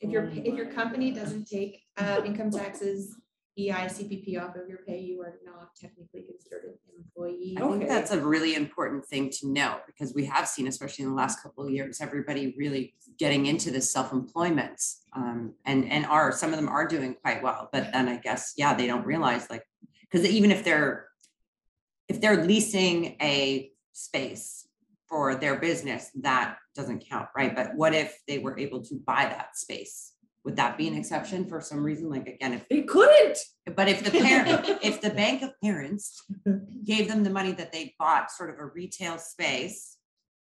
if 0.00 0.10
your 0.10 0.24
Oh 0.26 0.30
if 0.32 0.54
your 0.54 0.72
company 0.72 1.10
doesn't 1.10 1.46
take 1.46 1.82
uh 1.98 2.22
income 2.24 2.50
taxes, 2.50 3.16
EI, 3.58 3.88
CPP 3.88 4.38
off 4.38 4.54
of 4.54 4.68
your 4.68 4.80
pay, 4.86 5.00
you 5.00 5.22
are 5.22 5.38
not 5.44 5.74
technically 5.74 6.22
considered 6.22 6.64
an 6.64 7.02
employee. 7.02 7.56
I 7.56 7.66
think 7.66 7.88
that's 7.88 8.10
a 8.10 8.20
really 8.20 8.54
important 8.54 9.06
thing 9.06 9.30
to 9.40 9.48
know 9.48 9.78
because 9.86 10.12
we 10.14 10.26
have 10.26 10.46
seen, 10.46 10.66
especially 10.66 11.04
in 11.04 11.10
the 11.10 11.16
last 11.16 11.42
couple 11.42 11.64
of 11.64 11.70
years, 11.70 12.02
everybody 12.02 12.54
really 12.58 12.94
getting 13.18 13.46
into 13.46 13.70
this 13.70 13.90
self-employment. 13.90 14.82
Um, 15.14 15.54
and, 15.64 15.90
and 15.90 16.04
are, 16.04 16.32
some 16.32 16.50
of 16.50 16.56
them 16.56 16.68
are 16.68 16.86
doing 16.86 17.14
quite 17.14 17.42
well, 17.42 17.70
but 17.72 17.90
then 17.92 18.08
I 18.08 18.18
guess, 18.18 18.52
yeah, 18.58 18.74
they 18.74 18.86
don't 18.86 19.06
realize 19.06 19.48
like, 19.48 19.62
because 20.02 20.26
even 20.26 20.50
if 20.50 20.62
they're, 20.62 21.06
if 22.08 22.20
they're 22.20 22.44
leasing 22.44 23.16
a 23.22 23.70
space 23.92 24.68
for 25.08 25.34
their 25.34 25.56
business, 25.58 26.10
that 26.20 26.58
doesn't 26.74 27.08
count, 27.08 27.28
right? 27.34 27.56
But 27.56 27.74
what 27.74 27.94
if 27.94 28.18
they 28.28 28.38
were 28.38 28.58
able 28.58 28.82
to 28.84 28.96
buy 29.06 29.24
that 29.24 29.56
space? 29.56 30.12
Would 30.46 30.54
that 30.56 30.78
be 30.78 30.86
an 30.86 30.94
exception 30.96 31.44
for 31.48 31.60
some 31.60 31.82
reason? 31.82 32.08
Like, 32.08 32.28
again, 32.28 32.52
if 32.52 32.68
they 32.68 32.82
couldn't. 32.82 33.36
but 33.74 33.88
if 33.88 34.04
the 34.04 34.12
parent, 34.12 34.64
if 34.80 35.00
the 35.00 35.10
bank 35.22 35.42
of 35.42 35.50
parents 35.62 36.22
gave 36.84 37.08
them 37.08 37.24
the 37.24 37.30
money 37.30 37.50
that 37.50 37.72
they 37.72 37.94
bought 37.98 38.30
sort 38.30 38.50
of 38.50 38.60
a 38.60 38.66
retail 38.66 39.18
space 39.18 39.96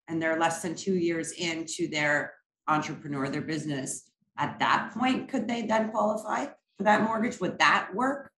and 0.09 0.21
they're 0.21 0.41
less 0.41 0.63
than 0.63 0.75
two 0.75 0.95
years 0.95 1.33
into 1.33 1.87
their 1.89 2.33
entrepreneur, 2.67 3.29
their 3.29 3.43
business, 3.43 4.11
at 4.39 4.59
that 4.59 4.91
point, 4.97 5.29
could 5.29 5.47
they 5.47 5.67
then 5.67 5.91
qualify 5.91 6.47
for 6.79 6.85
that 6.85 7.03
mortgage? 7.03 7.39
Would 7.41 7.59
that 7.59 7.91
work? 7.95 8.31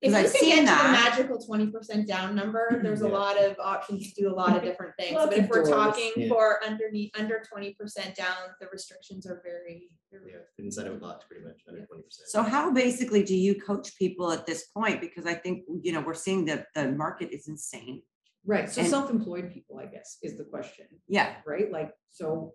If 0.00 0.12
'Cause 0.14 0.22
you 0.22 0.26
I've 0.28 0.32
can 0.32 0.32
get 0.32 0.40
seen 0.40 0.64
to 0.66 0.70
the 0.70 0.76
that. 0.76 1.14
magical 1.16 1.38
twenty 1.38 1.66
percent 1.66 2.06
down 2.08 2.34
number, 2.34 2.80
there's 2.82 3.02
a 3.02 3.08
lot 3.08 3.38
of 3.42 3.56
options 3.58 4.12
to 4.14 4.22
do 4.22 4.30
a 4.32 4.34
lot 4.34 4.56
of 4.56 4.62
different 4.62 4.92
things. 4.98 5.12
Lots 5.14 5.28
But 5.34 5.44
if 5.44 5.48
we're 5.50 5.56
doors. 5.64 5.68
talking 5.70 6.12
Yeah. 6.16 6.28
for 6.28 6.64
underneath, 6.64 7.10
under 7.18 7.42
twenty 7.50 7.74
percent 7.74 8.14
down, 8.14 8.36
the 8.60 8.68
restrictions 8.72 9.26
are 9.26 9.40
very, 9.44 9.90
very. 10.10 10.32
yeah, 10.32 10.38
incentive 10.58 11.00
box 11.00 11.24
pretty 11.28 11.44
much 11.44 11.60
under 11.68 11.84
twenty 11.86 12.02
percent. 12.02 12.28
So 12.28 12.42
how 12.42 12.72
basically 12.72 13.22
do 13.22 13.34
you 13.36 13.60
coach 13.60 13.96
people 13.98 14.30
at 14.32 14.46
this 14.46 14.66
point? 14.68 15.00
Because 15.00 15.26
I 15.26 15.34
think, 15.34 15.64
you 15.82 15.92
know, 15.92 16.00
we're 16.00 16.14
seeing 16.14 16.44
that 16.46 16.66
the 16.74 16.92
market 16.92 17.30
is 17.32 17.48
insane. 17.48 18.02
Right, 18.44 18.70
so 18.70 18.80
And- 18.80 18.90
self-employed 18.90 19.52
people, 19.52 19.78
I 19.78 19.86
guess, 19.86 20.18
is 20.22 20.36
the 20.38 20.44
question, 20.44 20.86
Yeah, 21.08 21.34
right? 21.46 21.70
Like, 21.70 21.92
so 22.10 22.54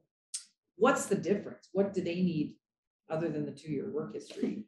what's 0.78 1.06
the 1.08 1.16
difference? 1.16 1.68
What 1.74 1.94
do 1.94 2.02
they 2.02 2.16
need 2.16 2.56
other 3.10 3.30
than 3.30 3.46
the 3.46 3.52
two-year 3.52 3.92
work 3.92 4.14
history? 4.14 4.66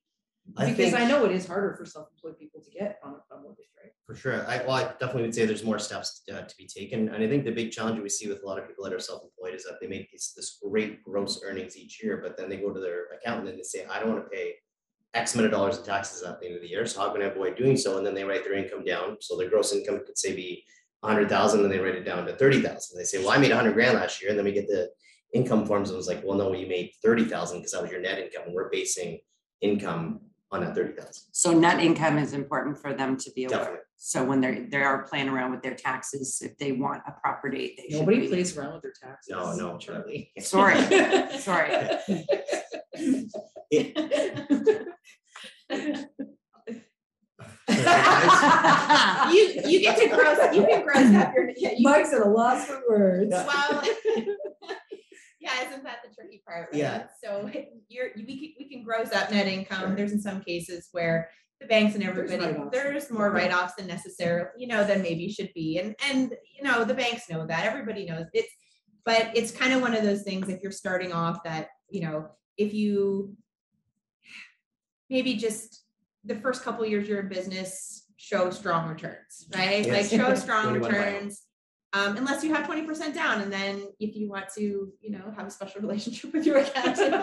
I 0.57 0.65
Because 0.65 0.91
think, 0.91 0.95
I 0.95 1.07
know 1.07 1.25
it 1.25 1.31
is 1.31 1.47
harder 1.47 1.73
for 1.73 1.85
self-employed 1.85 2.37
people 2.37 2.61
to 2.61 2.69
get 2.69 2.99
on 3.03 3.15
a 3.31 3.41
mortgage, 3.41 3.65
right? 3.81 3.91
for 4.05 4.15
sure, 4.15 4.45
I, 4.47 4.57
well, 4.57 4.71
I 4.71 4.83
definitely 4.99 5.23
would 5.23 5.35
say 5.35 5.45
there's 5.45 5.63
more 5.63 5.79
steps 5.79 6.21
uh, 6.31 6.41
to 6.41 6.57
be 6.57 6.67
taken, 6.67 7.09
and 7.09 7.23
I 7.23 7.27
think 7.27 7.45
the 7.45 7.51
big 7.51 7.71
challenge 7.71 7.99
we 7.99 8.09
see 8.09 8.27
with 8.27 8.43
a 8.43 8.45
lot 8.45 8.59
of 8.59 8.67
people 8.67 8.83
that 8.83 8.93
are 8.93 8.99
self-employed 8.99 9.55
is 9.55 9.63
that 9.63 9.79
they 9.79 9.87
make 9.87 10.11
these, 10.11 10.33
this 10.35 10.59
great 10.61 11.01
gross 11.03 11.41
earnings 11.43 11.77
each 11.77 12.03
year, 12.03 12.19
but 12.21 12.37
then 12.37 12.49
they 12.49 12.57
go 12.57 12.71
to 12.71 12.79
their 12.79 13.05
accountant 13.17 13.49
and 13.49 13.57
they 13.57 13.63
say, 13.63 13.85
I 13.85 13.99
don't 13.99 14.09
wanna 14.09 14.29
pay 14.31 14.55
X 15.13 15.33
amount 15.33 15.45
of 15.45 15.51
dollars 15.51 15.77
in 15.77 15.85
taxes 15.85 16.23
at 16.23 16.39
the 16.39 16.47
end 16.47 16.55
of 16.55 16.61
the 16.61 16.67
year, 16.67 16.85
so 16.85 17.01
how 17.01 17.11
can 17.11 17.21
I 17.21 17.25
avoid 17.25 17.55
doing 17.55 17.77
so? 17.77 17.97
And 17.97 18.05
then 18.05 18.13
they 18.13 18.23
write 18.23 18.43
their 18.43 18.55
income 18.55 18.83
down, 18.83 19.17
so 19.21 19.37
their 19.37 19.49
gross 19.49 19.71
income 19.73 20.01
could 20.05 20.17
say 20.17 20.35
be 20.35 20.63
hundred 21.03 21.29
thousand, 21.29 21.63
and 21.63 21.71
they 21.71 21.79
write 21.79 21.95
it 21.95 22.05
down 22.05 22.25
to 22.25 22.35
thirty 22.35 22.61
thousand. 22.61 22.97
They 22.97 23.03
say, 23.03 23.19
well, 23.19 23.31
I 23.31 23.37
made 23.37 23.51
hundred 23.51 23.73
grand 23.73 23.95
last 23.97 24.21
year, 24.21 24.31
and 24.31 24.39
then 24.39 24.45
we 24.45 24.53
get 24.53 24.67
the 24.67 24.89
income 25.33 25.65
forms, 25.65 25.89
and 25.89 25.95
it 25.95 25.97
was 25.97 26.07
like, 26.07 26.23
well, 26.23 26.37
no, 26.37 26.53
you 26.53 26.67
made 26.67 26.91
thirty 27.03 27.25
thousand, 27.25 27.59
because 27.59 27.71
that 27.73 27.81
was 27.81 27.91
your 27.91 28.01
net 28.01 28.19
income, 28.19 28.43
and 28.47 28.55
we're 28.55 28.69
basing 28.69 29.19
income 29.61 30.21
on 30.53 30.61
that 30.61 30.75
thirty 30.75 30.93
thousand. 30.93 31.23
so 31.31 31.51
net 31.51 31.79
income 31.79 32.17
is 32.17 32.33
important 32.33 32.77
for 32.77 32.93
them 32.93 33.17
to 33.17 33.31
be 33.35 33.45
aware. 33.45 33.57
Definitely. 33.57 33.79
So 33.97 34.23
when 34.25 34.41
they're, 34.41 34.67
they 34.69 34.81
are 34.81 35.03
playing 35.03 35.29
around 35.29 35.51
with 35.51 35.61
their 35.63 35.75
taxes, 35.75 36.41
if 36.43 36.57
they 36.57 36.73
want 36.73 37.01
a 37.07 37.11
property, 37.13 37.73
they 37.77 37.89
should 37.89 37.99
Nobody 38.01 38.19
be- 38.21 38.27
plays 38.27 38.55
around 38.57 38.73
with 38.73 38.81
their 38.83 38.93
taxes. 39.01 39.29
No, 39.31 39.55
no, 39.55 39.77
Charlie. 39.77 40.31
Sorry, 40.39 40.77
sorry. 41.39 41.87
You, 49.31 49.61
you 49.65 49.79
get 49.81 49.97
to 49.97 50.07
gross, 50.09 50.37
you 50.55 50.65
can 50.65 50.83
gross 50.83 51.15
up 51.15 51.33
your, 51.33 51.49
yeah, 51.57 51.71
you 51.77 51.83
Mike's 51.83 52.13
at 52.13 52.21
a 52.21 52.29
loss 52.29 52.65
for 52.67 52.81
words. 52.89 53.31
Well, 53.31 53.83
yeah, 55.43 55.67
isn't 55.67 55.83
that 55.83 55.97
the 56.07 56.13
tricky 56.15 56.41
part? 56.47 56.69
right? 56.71 56.79
Yeah. 56.79 57.03
So 57.23 57.49
you're, 57.89 58.09
we 58.15 58.23
can, 58.25 58.53
we 58.59 58.69
can 58.69 58.83
gross 58.83 59.11
up 59.11 59.29
net 59.31 59.47
income. 59.47 59.87
Sure. 59.89 59.95
There's 59.95 60.13
in 60.13 60.21
some 60.21 60.41
cases 60.41 60.87
where 60.93 61.29
the 61.59 61.67
banks 61.67 61.93
and 61.95 62.03
There's 62.03 62.17
everybody, 62.17 62.53
write-offs. 62.53 62.69
there's 62.71 63.11
more 63.11 63.29
write-offs 63.31 63.75
than 63.75 63.87
necessary, 63.87 64.45
you 64.57 64.67
know, 64.67 64.83
than 64.85 65.01
maybe 65.01 65.29
should 65.29 65.51
be. 65.53 65.79
And, 65.79 65.95
and, 66.09 66.33
you 66.57 66.63
know, 66.63 66.83
the 66.85 66.93
banks 66.93 67.29
know 67.29 67.45
that, 67.47 67.65
everybody 67.65 68.05
knows 68.05 68.25
it's, 68.33 68.51
but 69.05 69.31
it's 69.35 69.51
kind 69.51 69.73
of 69.73 69.81
one 69.81 69.93
of 69.93 70.03
those 70.03 70.23
things, 70.23 70.47
if 70.49 70.61
you're 70.63 70.71
starting 70.71 71.11
off 71.13 71.43
that, 71.43 71.67
you 71.89 72.01
know, 72.01 72.29
if 72.57 72.73
you 72.73 73.35
maybe 75.09 75.35
just 75.35 75.83
the 76.25 76.35
first 76.35 76.63
couple 76.63 76.85
years 76.85 77.07
you're 77.07 77.19
in 77.19 77.27
business, 77.29 78.05
show 78.17 78.49
strong 78.49 78.87
returns, 78.89 79.47
right? 79.53 79.87
Like 79.89 80.05
show 80.05 80.33
strong 80.45 80.65
When 80.67 80.75
you 80.75 80.81
wanna 80.81 80.93
buy 80.93 80.99
'em. 81.07 81.13
returns. 81.15 81.41
Um, 81.93 82.17
unless 82.17 82.43
you 82.43 82.53
have 82.53 82.65
twenty 82.65 82.83
percent 82.83 83.13
down, 83.13 83.41
and 83.41 83.53
then 83.53 83.87
if 83.99 84.15
you 84.15 84.27
want 84.29 84.45
to, 84.55 84.91
you 84.99 85.11
know, 85.11 85.31
have 85.35 85.45
a 85.47 85.51
special 85.51 85.81
relationship 85.87 86.33
with 86.33 86.45
your 86.45 86.57
accountant. 86.57 87.15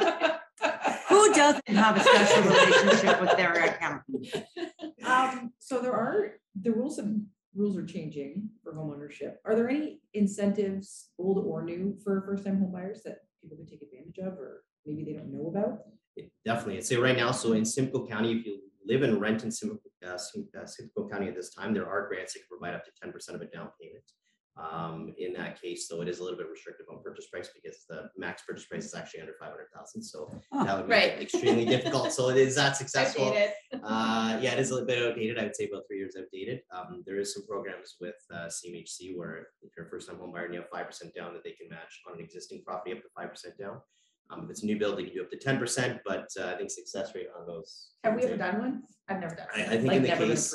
Who 1.09 1.33
doesn't 1.35 1.67
have 1.69 1.97
a 1.97 2.01
special 2.01 2.43
relationship 2.43 3.21
with 3.21 3.37
their 3.37 3.53
accountant? 3.53 4.27
Um, 5.03 5.53
so 5.59 5.81
there 5.81 5.95
are, 5.95 6.35
the 6.61 6.71
rules 6.71 6.99
of, 6.99 7.07
rules 7.55 7.77
are 7.77 7.85
changing 7.85 8.51
for 8.63 8.75
homeownership. 8.75 9.37
Are 9.47 9.57
there 9.57 9.69
any 9.69 10.01
incentives, 10.15 11.09
old 11.19 11.45
or 11.45 11.65
new, 11.65 11.97
for 12.05 12.23
first-time 12.27 12.61
home 12.61 12.71
buyers 12.71 13.01
that 13.07 13.21
people 13.43 13.57
can 13.57 13.67
take 13.67 13.83
advantage 13.83 14.19
of, 14.19 14.39
or 14.39 14.63
maybe 14.87 15.03
they 15.03 15.15
don't 15.15 15.33
know 15.33 15.49
about? 15.49 15.81
It- 16.17 16.31
Definitely, 16.45 16.77
I'd 16.77 16.87
say 16.87 16.97
right 16.97 17.17
now, 17.17 17.33
so 17.33 17.55
in 17.55 17.65
Simcoe 17.65 18.07
County, 18.07 18.33
if 18.33 18.47
you 18.47 18.61
live 18.87 19.03
and 19.03 19.21
rent 19.21 19.43
in 19.43 19.51
Simcoe, 19.51 19.81
uh, 20.07 20.11
uh, 20.11 20.67
Simcoe 20.67 21.09
County 21.09 21.29
at 21.29 21.35
this 21.35 21.53
time, 21.53 21.73
there 21.73 21.89
are 21.89 22.07
grants 22.07 22.35
that 22.35 22.41
can 22.41 22.49
provide 22.59 22.75
up 22.75 22.85
to 22.85 22.91
ten 23.03 23.11
percent 23.11 23.35
of 23.37 23.43
a 23.43 23.47
down 23.47 23.71
payment. 23.81 24.05
Um, 24.57 25.15
in 25.17 25.33
that 25.35 25.61
case, 25.63 25.89
though, 25.89 26.03
it 26.03 26.09
is 26.09 26.19
a 26.19 26.23
little 26.23 26.37
bit 26.37 26.49
restrictive 26.51 26.87
on 26.91 27.03
purchase 27.03 27.29
price 27.29 27.49
because 27.55 27.85
the 27.89 28.11
max 28.19 28.43
purchase 28.47 28.67
price 28.67 28.85
is 28.85 28.95
actually 28.95 29.21
under 29.21 29.35
five 29.41 29.51
hundred 29.51 29.69
thousand, 29.75 30.03
so 30.03 30.29
Oh, 30.53 30.65
that 30.65 30.77
would 30.77 30.87
be 30.87 30.93
right. 30.93 31.21
extremely 31.23 31.65
difficult, 31.65 32.13
so 32.13 32.29
it 32.29 32.37
is 32.37 32.57
that 32.57 32.77
successful. 32.77 33.29
Uh, 33.73 34.39
yeah, 34.43 34.53
it 34.53 34.59
is 34.59 34.71
a 34.71 34.75
little 34.75 34.87
bit 34.87 35.03
outdated. 35.03 35.39
I 35.39 35.45
would 35.45 35.57
say 35.57 35.69
about 35.73 35.85
three 35.89 35.99
years 35.99 36.15
outdated. 36.19 36.61
Um, 36.77 37.03
there 37.07 37.19
is 37.19 37.33
some 37.33 37.47
programs 37.47 37.95
with 38.01 38.17
uh, 38.35 38.49
CMHC 38.49 39.17
where 39.17 39.49
if 39.63 39.71
you're 39.77 39.87
a 39.87 39.89
first 39.91 40.09
time 40.09 40.19
home 40.19 40.33
buyer 40.33 40.45
and 40.47 40.55
you 40.55 40.61
have 40.61 40.69
five 40.71 40.87
percent 40.87 41.15
down, 41.15 41.33
that 41.35 41.45
they 41.45 41.53
can 41.53 41.69
match 41.71 42.01
on 42.09 42.19
an 42.19 42.21
existing 42.25 42.63
property 42.67 42.93
up 42.93 42.99
to 43.03 43.09
five 43.17 43.31
percent 43.31 43.57
down. 43.59 43.81
Um, 44.31 44.45
if 44.45 44.51
it's 44.51 44.63
a 44.63 44.67
new 44.67 44.79
build, 44.79 44.99
they 44.99 45.05
can 45.05 45.15
do 45.15 45.23
up 45.23 45.31
to 45.31 45.39
ten 45.39 45.59
percent, 45.59 46.01
but 46.05 46.29
uh, 46.39 46.47
I 46.49 46.57
think 46.57 46.71
success 46.71 47.13
rate 47.15 47.29
on 47.39 47.47
those. 47.47 47.91
Have 48.05 48.15
we 48.17 48.25
ever 48.25 48.37
done 48.37 48.59
one? 48.59 48.83
I've 49.09 49.21
never 49.21 49.35
done. 49.35 49.47
I, 49.55 49.61
one. 49.61 49.67
I 49.69 49.73
think 49.73 49.85
Like 49.87 49.97
in 49.97 50.03
the 50.03 50.09
never 50.09 50.27
case? 50.27 50.55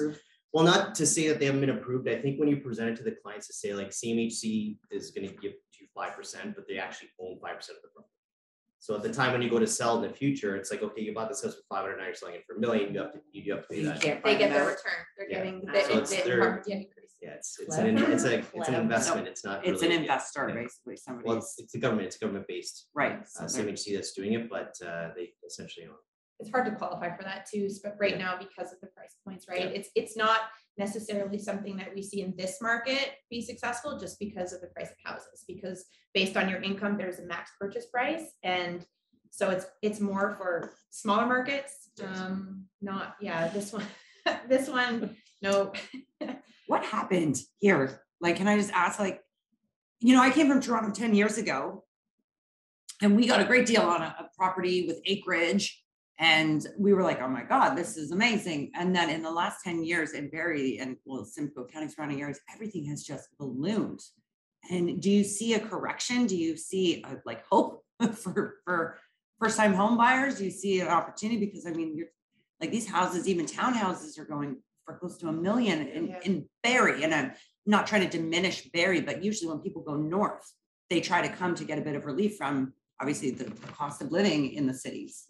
Well, 0.55 0.63
not 0.63 0.95
to 0.95 1.05
say 1.05 1.27
that 1.27 1.37
they 1.37 1.47
haven't 1.47 1.59
been 1.59 1.71
approved. 1.71 2.07
I 2.07 2.15
think 2.21 2.39
when 2.39 2.47
you 2.47 2.55
present 2.61 2.87
it 2.89 2.95
to 2.95 3.03
the 3.03 3.11
clients 3.11 3.47
to 3.47 3.53
say 3.53 3.73
like 3.73 3.89
CMHC 3.89 4.77
is 4.89 5.11
gonna 5.11 5.27
give 5.27 5.51
you 5.81 5.87
five 5.93 6.15
percent, 6.15 6.55
but 6.55 6.65
they 6.65 6.77
actually 6.77 7.09
own 7.19 7.37
five 7.41 7.57
percent 7.57 7.75
of 7.79 7.81
the 7.83 7.89
property. 7.89 8.09
So 8.79 8.95
at 8.95 9.03
the 9.03 9.11
time 9.11 9.33
when 9.33 9.41
you 9.41 9.49
go 9.49 9.59
to 9.59 9.67
sell 9.67 9.97
in 10.01 10.09
the 10.09 10.15
future, 10.15 10.55
it's 10.55 10.71
like, 10.71 10.81
okay, 10.81 11.01
you 11.01 11.13
bought 11.13 11.27
this 11.27 11.43
house 11.43 11.55
for 11.55 11.61
five 11.75 11.81
hundred, 11.83 11.97
now 11.97 12.05
you're 12.05 12.13
selling 12.15 12.35
it 12.35 12.45
for 12.47 12.55
a 12.55 12.59
million, 12.61 12.93
you 12.93 13.01
have 13.01 13.11
to, 13.11 13.19
you 13.33 13.43
do 13.43 13.51
have 13.51 13.63
to 13.63 13.67
pay 13.67 13.83
that. 13.83 13.99
can't 14.01 14.23
They 14.23 14.37
get 14.37 14.51
their 14.51 14.61
return. 14.65 14.99
They're 15.17 15.29
Yeah. 15.29 15.37
getting 15.43 15.61
So 15.65 15.71
the, 15.73 15.97
it's 16.01 16.15
the 16.15 16.23
their- 16.29 16.41
property 16.41 16.71
increase. 16.71 17.15
Yeah, 17.21 17.31
it's, 17.31 17.59
it's 17.59 17.75
an, 17.77 17.87
in- 17.87 17.97
it's 17.97 18.23
a, 18.23 18.35
it's 18.39 18.53
an 18.53 18.61
Clever. 18.63 18.81
investment. 18.81 19.27
It's 19.27 19.43
not. 19.43 19.65
It's 19.65 19.81
an 19.81 19.89
really- 19.89 20.01
investor, 20.03 20.47
yeah. 20.47 20.55
basically, 20.55 20.93
Well, 20.93 20.97
somebody, 20.97 21.37
it's, 21.39 21.55
it's 21.59 21.73
the 21.73 21.79
government, 21.79 22.07
it's 22.07 22.17
government 22.17 22.45
based, 22.47 22.87
right. 22.93 23.19
uh, 23.39 23.47
so 23.47 23.57
they're- 23.63 23.73
CMHC 23.73 23.95
that's 23.95 24.13
doing 24.13 24.33
it, 24.33 24.49
but, 24.49 24.73
uh, 24.85 25.09
they 25.17 25.33
essentially 25.45 25.87
own. 25.87 25.95
It's 26.39 26.49
hard 26.49 26.65
to 26.65 26.71
qualify 26.75 27.15
for 27.15 27.23
that 27.23 27.47
too, 27.51 27.69
but 27.83 27.95
right 27.99 28.17
now 28.17 28.37
because 28.37 28.73
of 28.73 28.79
the 28.81 28.87
price 28.87 29.15
points, 29.25 29.47
right? 29.47 29.61
Yeah. 29.61 29.67
It's, 29.67 29.89
it's 29.95 30.17
not 30.17 30.41
necessarily 30.77 31.39
something 31.39 31.77
that 31.77 31.95
we 31.95 32.01
see 32.01 32.21
in 32.21 32.33
this 32.37 32.57
market 32.61 33.13
be 33.29 33.41
successful 33.41 33.97
just 33.97 34.19
because 34.19 34.51
of 34.51 34.61
the 34.61 34.67
price 34.67 34.89
of 34.89 34.97
houses. 35.03 35.45
Because 35.47 35.85
based 36.13 36.35
on 36.35 36.49
your 36.49 36.61
income, 36.61 36.97
there's 36.97 37.19
a 37.19 37.25
max 37.25 37.51
purchase 37.59 37.85
price 37.85 38.25
and 38.43 38.85
so 39.31 39.49
it's, 39.49 39.65
it's 39.81 39.99
more 39.99 40.35
for 40.37 40.71
smaller 40.91 41.25
markets. 41.25 41.89
Um, 42.01 42.65
not, 42.81 43.15
yeah, 43.19 43.49
this 43.49 43.73
one, 43.73 43.85
this 44.47 44.69
one, 44.69 45.17
no. 45.41 45.73
what 46.67 46.85
happened 46.85 47.37
here? 47.57 48.01
Like, 48.21 48.37
can 48.37 48.47
I 48.47 48.57
just 48.57 48.71
ask, 48.71 48.97
like, 48.97 49.21
you 49.99 50.15
know, 50.15 50.21
I 50.21 50.29
came 50.29 50.47
from 50.47 50.61
Toronto 50.61 50.91
ten 50.91 51.13
years 51.13 51.37
ago. 51.37 51.83
And 53.01 53.15
we 53.15 53.27
got 53.27 53.41
a 53.41 53.43
great 53.43 53.65
deal 53.65 53.81
on 53.81 54.01
a, 54.01 54.15
a 54.19 54.29
property 54.37 54.87
with 54.87 55.01
acreage. 55.05 55.83
And 56.17 56.65
we 56.77 56.93
were 56.93 57.03
like, 57.03 57.21
oh 57.21 57.27
my 57.27 57.43
God, 57.43 57.75
this 57.75 57.97
is 57.97 58.11
amazing. 58.11 58.71
And 58.75 58.95
then 58.95 59.09
in 59.09 59.21
the 59.21 59.31
last 59.31 59.63
ten 59.63 59.83
years 59.83 60.13
in 60.13 60.29
Barrie 60.29 60.77
and 60.79 60.95
well, 61.05 61.25
Simcoe 61.25 61.65
County 61.65 61.89
surrounding 61.89 62.21
areas, 62.21 62.39
everything 62.53 62.85
has 62.85 63.03
just 63.03 63.27
ballooned. 63.37 63.99
And 64.71 65.01
do 65.01 65.11
you 65.11 65.23
see 65.23 65.53
a 65.53 65.59
correction? 65.59 66.25
Do 66.25 66.37
you 66.37 66.55
see 66.55 67.03
a, 67.03 67.17
like 67.25 67.45
hope 67.45 67.83
for, 68.13 68.55
for 68.63 68.97
first 69.39 69.57
time 69.57 69.73
home 69.73 69.97
buyers? 69.97 70.37
Do 70.37 70.45
you 70.45 70.51
see 70.51 70.79
an 70.79 70.87
opportunity? 70.87 71.45
Because 71.45 71.65
I 71.67 71.71
mean, 71.71 71.95
you're 71.97 72.07
like 72.61 72.71
these 72.71 72.87
houses, 72.87 73.27
even 73.27 73.45
townhouses 73.45 74.17
are 74.17 74.25
going 74.25 74.57
for 74.85 74.97
close 74.97 75.17
to 75.17 75.27
a 75.27 75.33
million 75.33 75.87
in, 75.87 76.07
Yeah. 76.07 76.19
in 76.23 76.49
Barrie. 76.63 77.03
And 77.03 77.13
I'm 77.13 77.33
not 77.65 77.87
trying 77.87 78.07
to 78.09 78.17
diminish 78.17 78.69
Barrie, 78.71 79.01
but 79.01 79.23
usually 79.23 79.49
when 79.49 79.59
people 79.59 79.81
go 79.81 79.95
north, 79.95 80.49
they 80.89 81.01
try 81.01 81.27
to 81.27 81.33
come 81.33 81.55
to 81.55 81.65
get 81.65 81.77
a 81.77 81.81
bit 81.81 81.95
of 81.95 82.05
relief 82.05 82.37
from 82.37 82.73
obviously 83.01 83.31
the 83.31 83.51
cost 83.73 84.01
of 84.01 84.11
living 84.11 84.53
in 84.53 84.67
the 84.67 84.73
cities. 84.73 85.29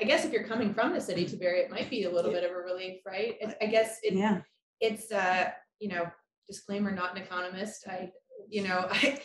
I 0.00 0.04
guess 0.04 0.24
if 0.24 0.32
you're 0.32 0.44
coming 0.46 0.72
from 0.74 0.92
the 0.92 1.00
city 1.00 1.24
to 1.26 1.36
Barrie, 1.36 1.60
it 1.60 1.70
might 1.70 1.90
be 1.90 2.04
a 2.04 2.10
little 2.10 2.30
bit 2.30 2.44
of 2.44 2.50
a 2.52 2.54
relief, 2.54 3.00
right? 3.06 3.36
It's- 3.40 3.56
I 3.60 3.66
guess 3.66 3.98
it, 4.02 4.14
Yeah, 4.14 4.40
it's 4.80 5.10
uh 5.12 5.50
you 5.80 5.88
know 5.88 6.08
disclaimer 6.48 6.90
not 6.90 7.14
an 7.16 7.22
economist 7.22 7.84
i 7.88 8.10
you 8.48 8.62
know 8.66 8.86
i 8.90 9.20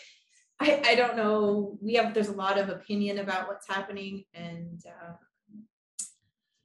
i, 0.59 0.81
I 0.87 0.95
don't 0.95 1.15
know 1.15 1.77
we 1.81 1.93
have 1.93 2.13
there's 2.13 2.27
a 2.27 2.33
lot 2.33 2.57
of 2.59 2.69
opinion 2.69 3.19
about 3.19 3.47
what's 3.47 3.67
happening 3.67 4.23
and 4.33 4.81
uh 4.87 5.13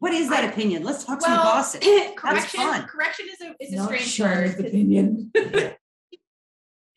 what 0.01 0.13
is 0.13 0.29
that 0.31 0.45
I- 0.45 0.49
opinion? 0.49 0.85
Let's 0.85 1.05
talk 1.05 1.21
some 1.21 1.33
well 1.33 1.43
gossip. 1.43 1.83
correction 2.17 2.61
fun. 2.61 2.87
correction 2.87 3.27
is 3.33 3.41
a 3.47 3.55
is 3.63 3.73
a 3.73 3.77
Not 3.77 3.87
strange 3.87 4.05
Sean's 4.07 4.31
word 4.31 4.57
'cause 4.57 4.65
opinion. 4.67 5.31
it 5.35 5.79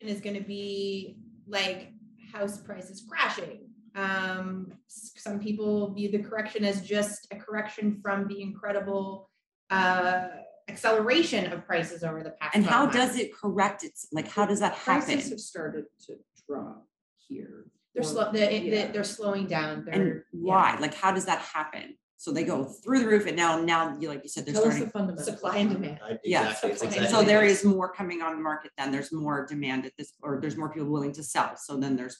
is 0.00 0.20
going 0.20 0.36
to 0.36 0.42
be 0.42 1.16
like 1.46 1.92
house 2.32 2.58
prices 2.58 3.04
crashing 3.08 3.68
um 3.94 4.72
some 4.86 5.38
people 5.38 5.92
view 5.92 6.10
the 6.10 6.18
correction 6.18 6.64
as 6.64 6.80
just 6.82 7.26
a 7.30 7.36
correction 7.36 7.98
from 8.02 8.26
the 8.28 8.40
incredible 8.40 9.28
uh 9.70 10.28
acceleration 10.68 11.52
of 11.52 11.66
prices 11.66 12.02
over 12.04 12.22
the 12.22 12.30
past 12.30 12.54
And 12.54 12.64
how 12.64 12.84
months. 12.84 12.96
does 12.96 13.16
it 13.18 13.34
correct 13.34 13.82
it? 13.84 13.92
Like, 14.12 14.28
how 14.28 14.46
does 14.46 14.60
that 14.60 14.74
happen? 14.74 15.04
Prices 15.14 15.30
have 15.30 15.40
started 15.40 15.84
to 16.06 16.14
drop 16.48 16.86
here. 17.28 17.66
They're 17.94 18.02
or- 18.02 18.06
slow, 18.06 18.32
the, 18.32 18.38
yeah. 18.38 18.86
the- 18.86 18.92
they're 18.92 19.04
slowing 19.04 19.46
down. 19.46 19.86
And 19.90 20.02
They're, 20.06 20.24
why? 20.30 20.78
Like, 20.80 20.94
how 20.94 21.12
does 21.12 21.24
that 21.26 21.40
happen? 21.40 21.96
So 22.16 22.30
they 22.32 22.44
go 22.44 22.64
through 22.64 23.00
the 23.00 23.08
roof 23.08 23.26
and 23.26 23.36
now, 23.36 23.60
now 23.60 23.98
you, 23.98 24.08
like 24.08 24.22
you 24.22 24.28
said, 24.28 24.46
they're 24.46 24.54
Tell 24.54 24.66
us 24.68 24.78
the 24.78 25.22
Supply 25.24 25.56
and 25.58 25.70
demand. 25.72 25.98
I- 26.02 26.18
Yeah, 26.24 26.44
Exactly, 26.50 26.70
it's 26.70 26.82
exactly. 26.84 27.08
So 27.08 27.16
what 27.18 27.26
there 27.26 27.44
it 27.44 27.50
is 27.50 27.64
more 27.64 27.92
coming 27.92 28.22
on 28.22 28.36
the 28.36 28.40
market 28.42 28.70
then. 28.78 28.92
There's 28.92 29.12
more 29.12 29.44
demand 29.44 29.84
at 29.84 29.92
this, 29.98 30.12
or 30.22 30.40
there's 30.40 30.56
more 30.56 30.68
people 30.72 30.88
willing 30.88 31.12
to 31.14 31.22
sell. 31.24 31.56
So 31.56 31.76
then 31.76 31.96
there's, 31.96 32.16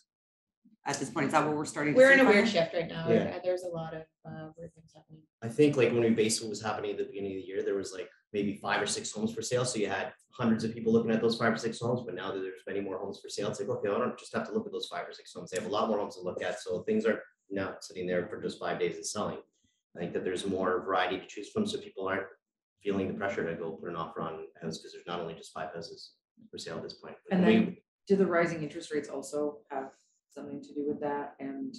at 0.85 0.99
this 0.99 1.11
point, 1.11 1.27
is 1.27 1.33
that 1.33 1.47
what 1.47 1.57
we're 1.57 1.65
starting? 1.65 1.95
to 1.95 1.99
We're 1.99 2.09
see 2.15 2.21
in 2.21 2.27
a 2.27 2.29
weird 2.29 2.49
finally? 2.49 2.51
shift 2.53 2.75
right 2.75 2.89
now. 2.89 3.09
Yeah. 3.09 3.39
There's 3.45 3.63
a 3.63 3.69
lot 3.69 3.95
of 3.95 4.03
uh, 4.27 4.49
weird 4.57 4.75
things 4.75 4.93
happening. 4.95 5.23
I 5.43 5.49
think 5.49 5.77
like 5.77 5.93
when 5.93 6.03
we 6.03 6.11
based 6.11 6.41
what 6.43 6.51
was 6.51 6.61
happening 6.63 6.91
at 6.93 6.99
the 6.99 7.05
beginning 7.05 7.33
of 7.33 7.37
the 7.43 7.47
year, 7.47 7.63
there 7.63 7.77
was 7.77 7.93
like 7.93 8.09
maybe 8.33 8.55
five 8.57 8.83
or 8.83 8.87
six 8.87 9.13
homes 9.13 9.33
for 9.33 9.43
sale. 9.43 9.65
So 9.65 9.79
you 9.79 9.89
had 9.89 10.13
hundreds 10.33 10.65
of 10.65 10.75
people 10.75 10.93
looking 10.93 11.11
at 11.13 11.21
those 11.21 11.37
five 11.39 11.53
or 11.53 11.57
six 11.57 11.79
homes, 11.79 12.03
but 12.05 12.15
now 12.15 12.33
that 12.33 12.41
there's 12.41 12.63
many 12.67 12.81
more 12.81 12.99
homes 12.99 13.21
for 13.21 13.29
sale, 13.29 13.49
it's 13.49 13.61
like, 13.61 13.69
okay, 13.69 13.89
I 13.89 13.99
don't 13.99 14.19
just 14.19 14.35
have 14.35 14.47
to 14.49 14.53
look 14.55 14.67
at 14.67 14.73
those 14.73 14.89
five 14.91 15.07
or 15.07 15.13
six 15.13 15.33
homes. 15.33 15.51
They 15.51 15.59
have 15.59 15.69
a 15.69 15.73
lot 15.73 15.89
more 15.89 15.99
homes 15.99 16.17
to 16.17 16.23
look 16.23 16.43
at. 16.43 16.61
So 16.61 16.83
things 16.83 17.05
aren't 17.05 17.21
now 17.51 17.75
sitting 17.81 18.07
there 18.07 18.27
for 18.27 18.41
just 18.41 18.59
five 18.59 18.81
days 18.81 18.97
and 18.97 19.07
selling. 19.07 19.39
I 19.97 20.01
think 20.01 20.15
that 20.15 20.25
there's 20.25 20.47
more 20.47 20.81
variety 20.83 21.19
to 21.19 21.27
choose 21.27 21.51
from, 21.51 21.67
so 21.67 21.79
people 21.79 22.09
aren't 22.09 22.27
feeling 22.83 23.07
the 23.09 23.15
pressure 23.15 23.47
to 23.49 23.55
go 23.55 23.73
put 23.73 23.89
an 23.91 23.95
offer 23.97 24.23
on 24.23 24.33
a 24.61 24.65
house 24.65 24.79
because 24.79 24.93
there's 24.93 25.07
not 25.07 25.21
only 25.21 25.35
just 25.35 25.53
five 25.53 25.69
houses 25.75 26.13
for 26.51 26.59
sale 26.59 26.79
at 26.79 26.83
this 26.83 26.95
point. 26.95 27.15
And 27.31 27.47
We- 27.47 27.53
then, 27.53 27.77
do 28.09 28.17
the 28.17 28.27
rising 28.27 28.65
interest 28.65 28.93
rates 28.93 29.09
also 29.09 29.59
have 29.71 29.91
something 30.35 30.63
to 30.63 30.75
do 30.75 30.85
with 30.87 31.01
that 31.01 31.35
and 31.41 31.75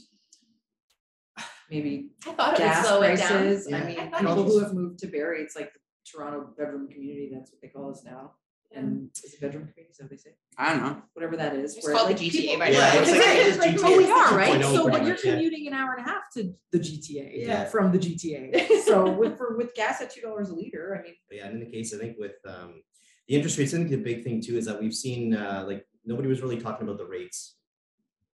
maybe 1.70 2.10
I 2.28 2.32
thought 2.34 2.50
it 2.60 2.62
would 2.64 2.68
gas 2.68 2.88
slow 2.88 3.02
it 3.02 3.18
down. 3.18 3.28
prices? 3.28 3.68
Yeah. 3.70 3.78
I 3.78 3.84
mean, 3.86 4.00
I 4.00 4.20
people 4.20 4.44
who 4.44 4.60
have 4.60 4.74
moved 4.74 5.00
to 5.00 5.08
Barrie, 5.08 5.42
it's 5.42 5.56
like 5.56 5.74
the 5.74 5.80
Toronto 6.10 6.50
bedroom 6.58 6.88
community, 6.90 7.30
that's 7.34 7.52
what 7.52 7.62
they 7.62 7.68
call 7.70 7.90
us 7.92 8.04
now. 8.06 8.34
And 8.76 9.12
is 9.24 9.36
it 9.36 9.40
bedroom 9.42 9.68
community, 9.68 9.92
is 9.92 9.98
that 9.98 10.06
what 10.06 10.10
they 10.12 10.18
say? 10.18 10.32
I 10.58 10.74
don't 10.74 10.82
know. 10.84 11.02
Whatever 11.14 11.38
that 11.38 11.56
is. 11.56 11.78
It's 11.78 11.86
where, 11.86 11.96
called 11.96 12.10
the 12.10 12.16
GTA 12.16 12.32
people- 12.32 12.60
by 12.60 12.70
Yeah, 12.70 12.80
now. 12.80 13.02
it's 13.02 13.12
like- 13.12 13.20
it's 13.22 13.58
Like, 13.60 13.72
GTA 13.76 13.84
oh, 13.84 13.98
we 13.98 14.06
are, 14.12 14.36
right? 14.38 14.54
2.0 14.62 14.62
So 14.64 14.84
pretty 14.84 14.90
when 14.98 15.06
you're 15.06 15.14
much, 15.16 15.26
yeah. 15.26 15.32
commuting 15.34 15.68
an 15.68 15.74
hour 15.74 15.94
and 15.94 16.06
a 16.06 16.10
half 16.10 16.24
to 16.34 16.54
the 16.72 16.80
GTA, 16.80 17.46
Yeah. 17.46 17.66
from 17.66 17.92
the 17.92 18.00
GTA. 18.00 18.68
So 18.84 19.12
with, 19.12 19.38
for, 19.38 19.56
with 19.58 19.74
gas 19.76 20.02
at 20.02 20.10
two 20.12 20.22
dollars 20.22 20.50
a 20.50 20.56
liter, 20.56 20.98
I 21.00 21.04
mean, 21.04 21.14
But 21.30 21.38
yeah, 21.38 21.46
and 21.48 21.54
in 21.56 21.60
the 21.60 21.72
case, 21.72 21.94
I 21.94 21.98
think 22.00 22.18
with 22.20 22.36
um, 22.46 22.82
the 23.28 23.36
interest 23.36 23.58
rates, 23.58 23.74
I 23.74 23.78
think 23.78 23.90
the 23.92 23.98
big 23.98 24.24
thing 24.24 24.42
too 24.42 24.58
is 24.58 24.66
that 24.66 24.80
we've 24.82 24.94
seen, 24.94 25.34
uh, 25.36 25.64
like, 25.68 25.86
nobody 26.04 26.28
was 26.28 26.42
really 26.42 26.60
talking 26.60 26.86
about 26.88 26.98
the 26.98 27.06
rates 27.06 27.58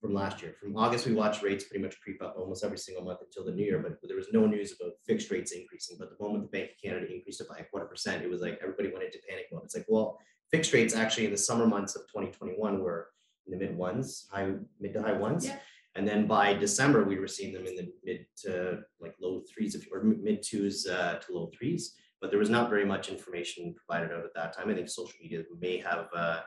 from 0.05 0.13
last 0.13 0.41
year. 0.41 0.55
From 0.62 0.77
August, 0.77 1.07
we 1.07 1.13
watched 1.13 1.41
rates 1.41 1.63
pretty 1.63 1.83
much 1.83 2.00
creep 2.00 2.21
up 2.21 2.35
almost 2.38 2.63
every 2.63 2.77
single 2.77 3.03
month 3.03 3.19
until 3.21 3.45
the 3.45 3.51
new 3.51 3.65
year, 3.65 3.79
but 3.79 3.97
there 4.07 4.17
was 4.17 4.27
no 4.31 4.45
news 4.45 4.75
about 4.79 4.93
fixed 5.05 5.31
rates 5.31 5.51
increasing. 5.51 5.97
But 6.00 6.09
the 6.12 6.24
moment 6.24 6.43
the 6.43 6.57
Bank 6.57 6.71
of 6.71 6.81
Canada 6.83 7.12
increased 7.12 7.41
it 7.41 7.50
by 7.50 7.57
a 7.57 7.65
quarter 7.65 7.88
percent, 7.88 8.24
it 8.24 8.29
was 8.29 8.41
like 8.41 8.59
everybody 8.62 8.89
went 8.91 9.05
into 9.05 9.19
panic 9.27 9.47
mode. 9.51 9.63
It's 9.63 9.75
like, 9.75 9.85
well, 9.88 10.19
fixed 10.51 10.74
rates 10.74 10.95
actually 10.95 11.25
in 11.25 11.31
the 11.31 11.38
summer 11.38 11.65
months 11.65 11.95
of 11.95 12.03
twenty 12.12 12.31
twenty-one 12.31 12.79
were 12.81 13.09
in 13.47 13.57
the 13.57 13.65
mid 13.65 13.75
ones, 13.75 14.27
high, 14.31 14.51
mid 14.79 14.93
to 14.93 15.01
high 15.01 15.13
ones. 15.13 15.47
Yeah. 15.47 15.57
And 15.95 16.07
then 16.07 16.27
by 16.27 16.53
December, 16.53 17.03
we 17.03 17.17
were 17.17 17.27
seeing 17.27 17.53
them 17.53 17.65
in 17.65 17.75
the 17.75 17.91
mid 18.03 18.25
to 18.43 18.79
like 19.00 19.15
low 19.21 19.43
threes, 19.51 19.75
if 19.75 19.88
or 19.91 20.03
mid 20.03 20.43
twos 20.43 20.85
uh, 20.88 21.19
to 21.21 21.33
low 21.33 21.50
threes. 21.57 21.95
But 22.21 22.29
there 22.29 22.39
was 22.39 22.50
not 22.50 22.69
very 22.69 22.85
much 22.85 23.09
information 23.09 23.74
provided 23.75 24.13
out 24.13 24.25
at 24.25 24.33
that 24.35 24.55
time. 24.55 24.69
I 24.69 24.74
think 24.74 24.89
social 24.89 25.13
media 25.21 25.43
may 25.59 25.77
have 25.77 26.07
uh, 26.15 26.41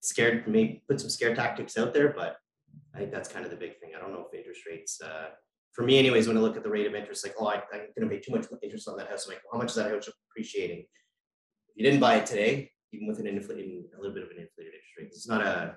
scared, 0.00 0.46
may 0.48 0.82
put 0.88 1.00
some 1.00 1.10
scare 1.10 1.34
tactics 1.34 1.78
out 1.78 1.94
there, 1.94 2.12
but 2.12 2.36
I 2.94 2.98
think 2.98 3.10
that's 3.10 3.28
kind 3.28 3.44
of 3.44 3.50
the 3.50 3.56
big 3.56 3.78
thing. 3.80 3.90
I 3.96 4.00
don't 4.00 4.12
know 4.12 4.26
if 4.30 4.38
interest 4.38 4.62
rates, 4.66 5.00
uh, 5.00 5.30
for 5.72 5.82
me 5.82 5.98
anyways, 5.98 6.28
when 6.28 6.36
I 6.36 6.40
look 6.40 6.56
at 6.56 6.62
the 6.62 6.70
rate 6.70 6.86
of 6.86 6.94
interest, 6.94 7.26
like, 7.26 7.34
oh, 7.38 7.46
I, 7.48 7.56
I'm 7.72 7.88
gonna 7.98 8.10
pay 8.10 8.20
too 8.20 8.32
much 8.32 8.46
interest 8.62 8.88
on 8.88 8.96
that 8.98 9.08
house. 9.08 9.26
I'm 9.26 9.34
like, 9.34 9.42
how 9.50 9.58
much 9.58 9.70
is 9.70 9.74
that 9.74 9.90
house 9.90 10.08
appreciating? 10.30 10.78
If 10.78 11.76
you 11.76 11.84
didn't 11.84 12.00
buy 12.00 12.16
it 12.16 12.26
today, 12.26 12.70
even 12.92 13.08
with 13.08 13.18
an 13.18 13.26
inflated, 13.26 13.66
a 13.66 14.00
little 14.00 14.14
bit 14.14 14.22
of 14.22 14.30
an 14.30 14.38
inflated 14.38 14.74
interest 14.74 14.98
rate, 14.98 15.08
it's 15.08 15.28
not 15.28 15.42
a, 15.42 15.76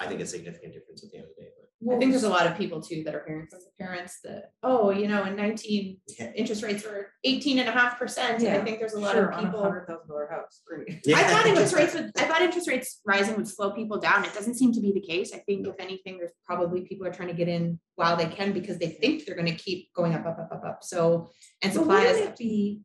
I 0.00 0.06
think 0.06 0.20
a 0.20 0.26
significant 0.26 0.72
difference 0.72 1.04
at 1.04 1.10
the 1.10 1.18
end 1.18 1.26
of 1.26 1.30
the 1.36 1.42
day, 1.42 1.48
but. 1.56 1.94
I 1.94 1.98
think 1.98 2.10
there's 2.10 2.24
a 2.24 2.28
lot 2.28 2.46
of 2.46 2.58
people 2.58 2.82
too 2.82 3.04
that 3.04 3.14
are 3.14 3.24
hearing 3.26 3.46
from 3.48 3.60
the 3.60 3.84
parents 3.84 4.18
that, 4.24 4.52
oh, 4.62 4.90
you 4.90 5.08
know, 5.08 5.24
in 5.24 5.34
nineteen, 5.34 5.98
Yeah. 6.18 6.30
interest 6.34 6.62
rates 6.62 6.84
were 6.84 7.08
18 7.24 7.58
and 7.58 7.68
a 7.68 7.72
half 7.72 7.98
percent. 7.98 8.42
And 8.42 8.48
I 8.60 8.62
think 8.62 8.80
there's 8.80 8.92
a 8.92 9.00
lot 9.00 9.12
Sure, 9.12 9.28
of 9.30 9.34
on 9.38 9.44
a 9.44 9.46
people. 9.46 9.62
hundred 9.62 9.86
thousand 9.86 10.08
dollar 10.08 10.28
house, 10.30 10.60
great. 10.66 11.00
I 11.14 11.22
thought 11.24 11.46
interest 11.46 11.74
rates 11.74 11.94
would, 11.94 12.10
I 12.18 12.24
thought 12.24 12.42
interest 12.42 12.68
rates 12.68 13.00
rising 13.06 13.34
would 13.36 13.48
slow 13.48 13.70
people 13.70 13.98
down. 13.98 14.24
It 14.26 14.34
doesn't 14.34 14.56
seem 14.56 14.72
to 14.72 14.80
be 14.80 14.92
the 14.92 15.00
case. 15.00 15.32
I 15.34 15.38
think 15.38 15.66
if 15.66 15.76
anything, 15.78 16.18
there's 16.18 16.32
probably 16.44 16.82
people 16.82 17.06
are 17.06 17.12
trying 17.12 17.28
to 17.28 17.34
get 17.34 17.48
in 17.48 17.80
while 17.96 18.14
they 18.16 18.26
can 18.26 18.52
because 18.52 18.76
they 18.78 18.88
think 18.88 19.24
they're 19.24 19.36
gonna 19.36 19.54
keep 19.54 19.90
going 19.94 20.14
up, 20.14 20.26
up, 20.26 20.38
up, 20.38 20.50
up, 20.52 20.64
up. 20.66 20.78
So, 20.84 21.30
and 21.62 21.72
supply 21.72 22.04
wouldn't 22.04 22.32
is, 22.32 22.38
be, 22.38 22.80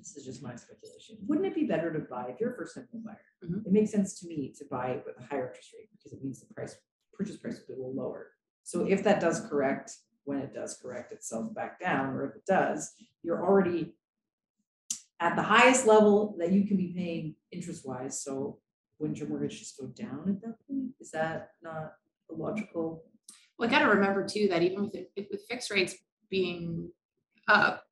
this 0.00 0.16
is 0.16 0.24
just 0.24 0.42
my 0.42 0.56
speculation, 0.56 1.16
wouldn't 1.26 1.46
it 1.46 1.54
be 1.54 1.64
better 1.64 1.92
to 1.92 2.00
buy, 2.00 2.26
if 2.28 2.40
you're 2.40 2.52
a 2.52 2.56
first 2.56 2.74
time 2.74 2.88
home 2.92 3.02
buyer? 3.04 3.20
Mhm. 3.44 3.66
It 3.66 3.72
makes 3.72 3.90
sense 3.90 4.18
to 4.20 4.26
me 4.26 4.52
to 4.58 4.64
buy 4.66 4.92
it 4.92 5.04
with 5.06 5.16
a 5.18 5.22
higher 5.22 5.48
interest 5.48 5.72
rate, 5.74 5.88
because 5.92 6.12
it 6.12 6.22
means 6.24 6.40
the 6.40 6.52
price, 6.54 6.76
purchase 7.12 7.36
price 7.36 7.58
will 7.60 7.66
be 7.68 7.72
a 7.74 7.76
little 7.86 7.94
lower. 7.94 8.32
So 8.62 8.86
if 8.86 9.02
that 9.04 9.20
does 9.20 9.40
correct, 9.48 9.96
when 10.24 10.38
it 10.38 10.52
does 10.54 10.78
correct 10.82 11.12
itself 11.12 11.52
back 11.54 11.78
down, 11.80 12.14
or 12.14 12.28
if 12.30 12.36
it 12.36 12.46
does, 12.46 12.94
you're 13.22 13.44
already 13.44 13.94
at 15.20 15.36
the 15.36 15.42
highest 15.42 15.86
level 15.86 16.34
that 16.38 16.50
you 16.52 16.66
can 16.66 16.76
be 16.76 16.92
paying 16.94 17.36
interest 17.52 17.86
wise, 17.86 18.22
so 18.22 18.58
wouldn't 18.98 19.18
your 19.18 19.28
mortgage 19.28 19.58
just 19.58 19.78
go 19.78 19.86
down 19.88 20.28
at 20.28 20.40
that 20.42 20.56
point? 20.66 20.90
Is 21.00 21.10
that 21.10 21.50
not 21.62 21.94
a 22.30 22.34
logical? 22.34 23.04
well, 23.58 23.68
I 23.68 23.72
gotta 23.72 23.90
remember 23.90 24.26
too, 24.26 24.48
that 24.48 24.62
even 24.62 24.84
with, 24.84 24.94
it- 24.94 25.28
with 25.30 25.44
fixed 25.46 25.70
rates 25.70 25.94
being 26.30 26.90
up, 27.48 27.84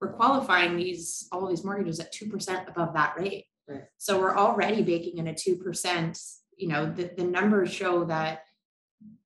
we're 0.00 0.12
qualifying 0.12 0.76
these, 0.76 1.28
all 1.30 1.46
these 1.46 1.64
mortgages 1.64 2.00
at 2.00 2.12
two 2.12 2.28
percent 2.28 2.68
above 2.68 2.94
that 2.94 3.14
rate. 3.18 3.44
Right. 3.68 3.84
So 3.98 4.18
we're 4.18 4.36
already 4.36 4.82
baking 4.82 5.18
in 5.18 5.28
a 5.28 5.34
two 5.34 5.56
percent, 5.56 6.18
you 6.56 6.68
know, 6.68 6.90
the, 6.90 7.10
the 7.16 7.24
numbers 7.24 7.70
show 7.70 8.04
that 8.04 8.42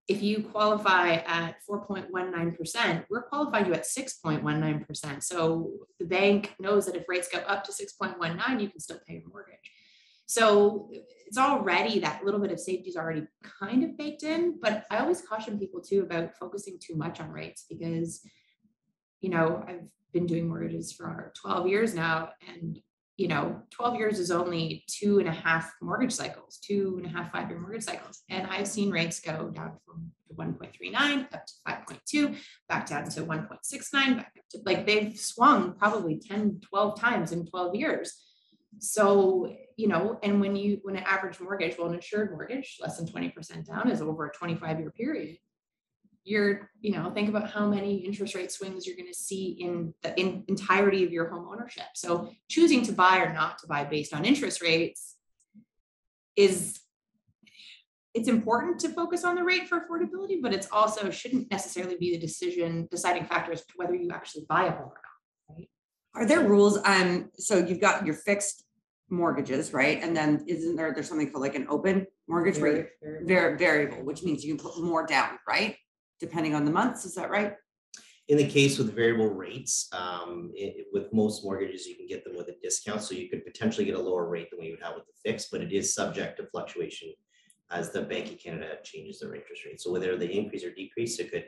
if 0.07 0.23
you 0.23 0.43
qualify 0.43 1.15
at 1.15 1.63
four 1.67 1.87
point 1.87 2.07
one 2.11 2.31
nine 2.31 2.53
percent, 2.53 3.07
we're 3.09 3.23
qualifying 3.23 3.67
you 3.67 3.73
at 3.73 3.87
six 3.87 4.15
point 4.15 4.43
one 4.43 4.61
nine 4.61 4.85
percent. 4.85 5.23
So 5.23 5.71
the 5.99 6.05
bank 6.05 6.55
knows 6.61 6.85
that 6.87 6.97
if 6.97 7.05
rates 7.09 7.29
go 7.33 7.39
up 7.39 7.65
to 7.65 7.73
six 7.73 7.95
point 7.95 8.19
one 8.19 8.37
nine, 8.37 8.61
you 8.61 8.69
can 8.69 8.81
still 8.81 8.99
pay 9.07 9.15
your 9.15 9.29
mortgage. 9.31 9.71
So 10.27 10.91
it's 11.27 11.39
already, 11.39 12.01
that 12.01 12.25
little 12.25 12.41
bit 12.41 12.51
of 12.51 12.59
safety 12.59 12.91
is 12.91 12.97
already 12.97 13.27
kind 13.61 13.85
of 13.85 13.97
baked 13.97 14.25
in, 14.25 14.59
but 14.61 14.85
I 14.91 14.99
always 14.99 15.21
caution 15.21 15.59
people 15.59 15.81
too 15.81 16.01
about 16.03 16.37
focusing 16.37 16.79
too 16.81 16.97
much 16.97 17.21
on 17.21 17.31
rates 17.31 17.65
because, 17.69 18.21
you 19.25 19.31
know, 19.31 19.65
I've 19.67 19.89
been 20.13 20.27
doing 20.27 20.47
mortgages 20.49 20.93
for 20.93 21.33
twelve 21.35 21.67
years 21.67 21.95
now 21.95 22.29
and, 22.47 22.79
you 23.17 23.27
know, 23.27 23.63
twelve 23.71 23.97
years 23.97 24.19
is 24.19 24.31
only 24.31 24.85
two 24.87 25.19
and 25.19 25.27
a 25.27 25.33
half 25.33 25.73
mortgage 25.81 26.13
cycles, 26.13 26.59
two 26.59 26.97
and 26.99 27.07
a 27.07 27.09
half, 27.09 27.33
five-year 27.33 27.59
mortgage 27.59 27.85
cycles. 27.85 28.23
And 28.29 28.47
I've 28.47 28.69
seen 28.69 28.91
rates 28.91 29.21
go 29.21 29.49
down 29.49 29.79
from 29.87 30.13
one 30.29 30.53
point 30.53 30.75
three 30.77 30.91
nine 30.91 31.21
up 31.33 31.47
to 31.47 31.53
five 31.67 31.87
point 31.87 32.01
two, 32.07 32.35
back 32.69 32.87
down 32.87 33.09
to 33.09 33.25
one 33.25 33.47
point 33.47 33.65
six 33.65 33.95
nine, 33.95 34.17
back 34.17 34.33
up 34.37 34.45
to, 34.51 34.59
like, 34.67 34.85
they've 34.85 35.19
swung 35.19 35.73
probably 35.79 36.19
10, 36.19 36.61
12 36.61 37.01
times 37.01 37.33
in 37.33 37.47
twelve 37.47 37.75
years. 37.75 38.13
So, 38.79 39.55
you 39.79 39.89
know, 39.89 40.19
and 40.23 40.39
when 40.39 40.55
you, 40.55 40.81
when 40.83 40.97
an 40.97 41.05
average 41.05 41.41
mortgage, 41.41 41.79
well, 41.79 41.89
an 41.89 41.95
insured 41.95 42.31
mortgage, 42.31 42.77
less 42.79 42.99
than 42.99 43.07
twenty 43.07 43.31
percent 43.31 43.67
down 43.69 43.91
is 43.91 44.03
over 44.03 44.27
a 44.27 44.33
twenty-five 44.33 44.79
year 44.81 44.91
period. 44.91 45.39
You're, 46.25 46.71
you 46.81 46.93
know, 46.93 47.11
think 47.11 47.29
about 47.29 47.51
how 47.51 47.69
many 47.69 47.97
interest 47.97 48.35
rate 48.35 48.51
swings 48.51 48.87
you're 48.87 48.97
gonna 48.97 49.13
see 49.13 49.57
in 49.61 49.93
the 50.03 50.19
in 50.19 50.45
entirety 50.49 51.05
of 51.05 51.13
your 51.13 51.29
home 51.29 51.47
ownership. 51.51 51.85
So 51.95 52.31
choosing 52.49 52.83
to 52.87 52.93
buy 52.93 53.19
or 53.19 53.33
not 53.33 53.59
to 53.59 53.67
buy 53.67 53.85
based 53.85 54.15
on 54.15 54.25
interest 54.25 54.63
rates 54.63 55.17
is 56.35 56.81
it's 58.15 58.29
important 58.29 58.79
to 58.81 58.89
focus 58.91 59.25
on 59.25 59.35
the 59.35 59.43
rate 59.43 59.69
for 59.69 59.81
affordability, 59.81 60.41
but 60.41 60.55
it's 60.55 60.69
also 60.71 61.11
shouldn't 61.11 61.51
necessarily 61.51 61.97
be 61.99 62.13
the 62.13 62.19
decision 62.19 62.89
deciding 62.91 63.25
factor 63.25 63.53
as 63.53 63.61
to 63.67 63.73
whether 63.77 63.95
you 63.95 64.11
actually 64.13 64.47
buy 64.49 64.67
a 64.67 64.71
home 64.71 64.83
or 64.83 65.01
not. 65.03 65.57
Right? 65.57 65.69
Are 66.15 66.27
there 66.27 66.49
rules 66.49 66.79
on, 66.79 67.31
so 67.37 67.59
you've 67.59 67.81
got 67.81 68.07
your 68.07 68.15
fixed 68.15 68.65
mortgages, 69.11 69.73
right? 69.73 70.01
And 70.01 70.17
then 70.17 70.45
isn't 70.47 70.77
there, 70.77 70.93
there's 70.95 71.09
something 71.09 71.31
called 71.31 71.43
like 71.43 71.57
an 71.57 71.67
open 71.69 72.07
mortgage 72.29 72.59
rate, 72.59 72.87
Very- 73.03 73.25
very- 73.25 73.27
very 73.27 73.59
variable, 73.59 74.05
which 74.05 74.23
means 74.23 74.45
you 74.45 74.55
can 74.55 74.65
put 74.65 74.81
more 74.81 75.05
down, 75.07 75.39
right? 75.47 75.77
Depending 76.25 76.55
on 76.55 76.65
the 76.65 76.71
months, 76.71 77.05
is 77.05 77.15
that 77.17 77.29
right? 77.31 77.53
In 78.29 78.39
the 78.39 78.49
case 78.49 78.79
with 78.79 78.95
variable 78.95 79.29
rates, 79.29 79.89
um, 79.93 80.51
i- 80.59 80.75
i- 80.79 80.85
with 80.91 81.13
most 81.13 81.45
mortgages, 81.45 81.87
you 81.87 81.97
can 81.97 82.07
get 82.07 82.25
them 82.25 82.35
with 82.35 82.49
a 82.49 82.57
discount, 82.63 83.03
so 83.03 83.15
you 83.15 83.29
could 83.29 83.45
potentially 83.45 83.85
get 83.85 83.95
a 83.95 84.01
lower 84.01 84.27
rate 84.27 84.49
than 84.49 84.59
what 84.59 84.67
you 84.67 84.73
would 84.73 84.83
have 84.83 84.95
with 84.95 85.05
the 85.05 85.13
fixed, 85.27 85.51
but 85.53 85.61
it 85.61 85.71
is 85.71 85.93
subject 85.93 86.39
to 86.39 86.47
fluctuation 86.47 87.11
as 87.71 87.91
the 87.91 88.01
Bank 88.01 88.33
of 88.33 88.39
Canada 88.39 88.79
changes 88.83 89.21
their 89.21 89.35
interest 89.35 89.67
rate. 89.67 89.79
So 89.83 89.93
whether 89.93 90.17
they 90.17 90.33
increase 90.33 90.65
or 90.65 90.71
decrease, 90.71 91.19
it 91.19 91.31
could, 91.31 91.47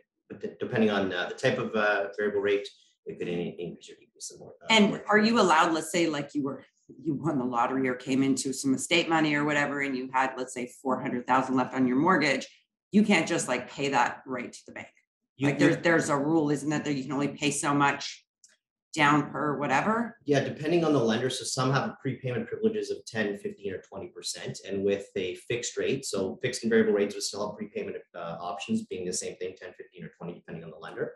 depending 0.60 0.90
on 0.90 1.10
uh, 1.10 1.30
the 1.30 1.34
type 1.36 1.56
of 1.56 1.74
uh, 1.74 2.08
variable 2.18 2.42
rate, 2.42 2.68
it 3.06 3.18
could 3.18 3.28
increase 3.28 3.88
or 3.90 3.94
decrease 3.94 4.28
the 4.28 4.38
more. 4.38 4.52
uh, 4.62 4.66
And 4.68 4.88
mortgage 4.88 5.06
are 5.08 5.18
you 5.28 5.40
allowed, 5.40 5.72
let's 5.72 5.90
say 5.90 6.06
like 6.08 6.34
you 6.34 6.42
were, 6.42 6.62
you 7.02 7.14
won 7.14 7.38
the 7.38 7.44
lottery 7.46 7.88
or 7.88 7.94
came 7.94 8.22
into 8.22 8.52
some 8.52 8.74
estate 8.74 9.08
money 9.08 9.34
or 9.34 9.44
whatever, 9.46 9.80
and 9.80 9.96
you 9.96 10.10
had, 10.12 10.34
let's 10.36 10.52
say, 10.52 10.66
four 10.82 11.00
hundred 11.00 11.26
thousand 11.26 11.56
left 11.56 11.72
on 11.74 11.86
your 11.88 11.96
mortgage, 11.96 12.46
you 12.92 13.02
can't 13.04 13.26
just 13.28 13.48
like 13.48 13.70
pay 13.70 13.88
that 13.90 14.22
right 14.26 14.52
to 14.52 14.60
the 14.66 14.72
bank. 14.72 14.88
You- 15.36 15.48
Like 15.48 15.58
there's, 15.58 15.76
there's 15.78 16.08
a 16.08 16.16
rule, 16.16 16.50
isn't 16.50 16.68
that, 16.70 16.84
that 16.84 16.94
you 16.94 17.02
can 17.04 17.12
only 17.12 17.28
pay 17.28 17.50
so 17.50 17.74
much 17.74 18.24
down 18.94 19.30
per 19.30 19.58
whatever? 19.58 20.16
Yeah, 20.24 20.40
depending 20.40 20.82
on 20.84 20.94
the 20.94 20.98
lender, 20.98 21.28
so 21.28 21.44
some 21.44 21.70
have 21.72 21.96
prepayment 22.00 22.48
privileges 22.48 22.90
of 22.90 23.04
10, 23.06 23.36
15, 23.38 23.74
or 23.74 23.82
twenty 23.82 24.08
percent, 24.08 24.58
and 24.66 24.82
with 24.82 25.06
a 25.16 25.34
fixed 25.34 25.76
rate, 25.76 26.06
so 26.06 26.38
fixed 26.42 26.62
and 26.62 26.70
variable 26.70 26.94
rates 26.94 27.14
would 27.14 27.22
still 27.24 27.46
have 27.46 27.58
prepayment 27.58 27.96
uh, 28.14 28.36
options 28.40 28.86
being 28.86 29.04
the 29.04 29.12
same 29.12 29.36
thing, 29.36 29.54
10, 29.60 29.74
15, 29.76 30.04
or 30.04 30.10
twenty, 30.16 30.34
depending 30.34 30.64
on 30.64 30.70
the 30.70 30.78
lender. 30.78 31.12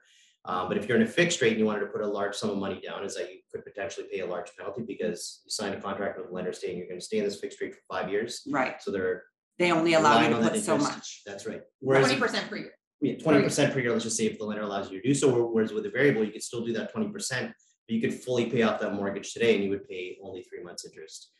Um, 0.46 0.68
but 0.68 0.76
if 0.78 0.88
you're 0.88 0.96
in 0.96 1.02
a 1.02 1.06
fixed 1.06 1.40
rate 1.42 1.52
and 1.52 1.58
you 1.60 1.66
wanted 1.66 1.80
to 1.80 1.86
put 1.86 2.00
a 2.02 2.06
large 2.06 2.34
sum 2.34 2.50
of 2.50 2.58
money 2.58 2.80
down, 2.86 3.02
is 3.04 3.14
that 3.14 3.30
you 3.30 3.38
could 3.50 3.64
potentially 3.64 4.06
pay 4.12 4.20
a 4.20 4.26
large 4.26 4.50
penalty 4.58 4.82
because 4.86 5.40
you 5.44 5.50
signed 5.50 5.74
a 5.74 5.80
contract 5.80 6.18
with 6.18 6.28
a 6.30 6.32
lender 6.34 6.52
stating 6.52 6.76
you're 6.78 6.88
gonna 6.88 7.00
stay 7.00 7.18
in 7.18 7.24
this 7.24 7.40
fixed 7.40 7.60
rate 7.62 7.74
for 7.74 7.80
five 7.90 8.10
years. 8.10 8.42
Right, 8.50 8.80
So 8.82 8.90
they're, 8.90 9.24
they 9.60 9.70
only 9.70 9.92
allow 9.94 10.14
you 10.20 10.26
Relying 10.26 10.30
to 10.30 10.36
on 10.38 10.42
that 10.42 10.52
put 10.54 10.62
so 10.64 10.74
interest. 10.74 10.92
much. 10.96 11.22
that's 11.26 11.46
right. 11.46 11.60
Whereas 11.80 12.06
twenty 12.06 12.20
percent 12.20 12.48
per 12.50 12.56
year. 12.56 12.72
yeah, 13.00 13.16
twenty 13.18 13.42
percent 13.42 13.72
per 13.72 13.78
year, 13.80 13.92
let's 13.92 14.04
just 14.04 14.16
say 14.16 14.26
if 14.26 14.38
the 14.38 14.44
lender 14.44 14.62
allows 14.64 14.90
you 14.90 15.00
to 15.00 15.06
do 15.08 15.14
so, 15.14 15.46
whereas 15.46 15.72
with 15.72 15.86
a 15.86 15.90
variable, 15.90 16.24
you 16.24 16.32
could 16.32 16.42
still 16.42 16.64
do 16.64 16.72
that 16.72 16.90
twenty 16.92 17.08
percent. 17.10 17.52
But 17.86 17.94
you 17.94 18.00
could 18.00 18.14
fully 18.14 18.46
pay 18.46 18.62
off 18.62 18.80
that 18.80 18.94
mortgage 18.94 19.32
today 19.32 19.54
and 19.54 19.62
you 19.64 19.70
would 19.70 19.86
pay 19.88 20.16
only 20.22 20.42
three 20.42 20.62
months 20.64 20.84
interest. 20.84 21.30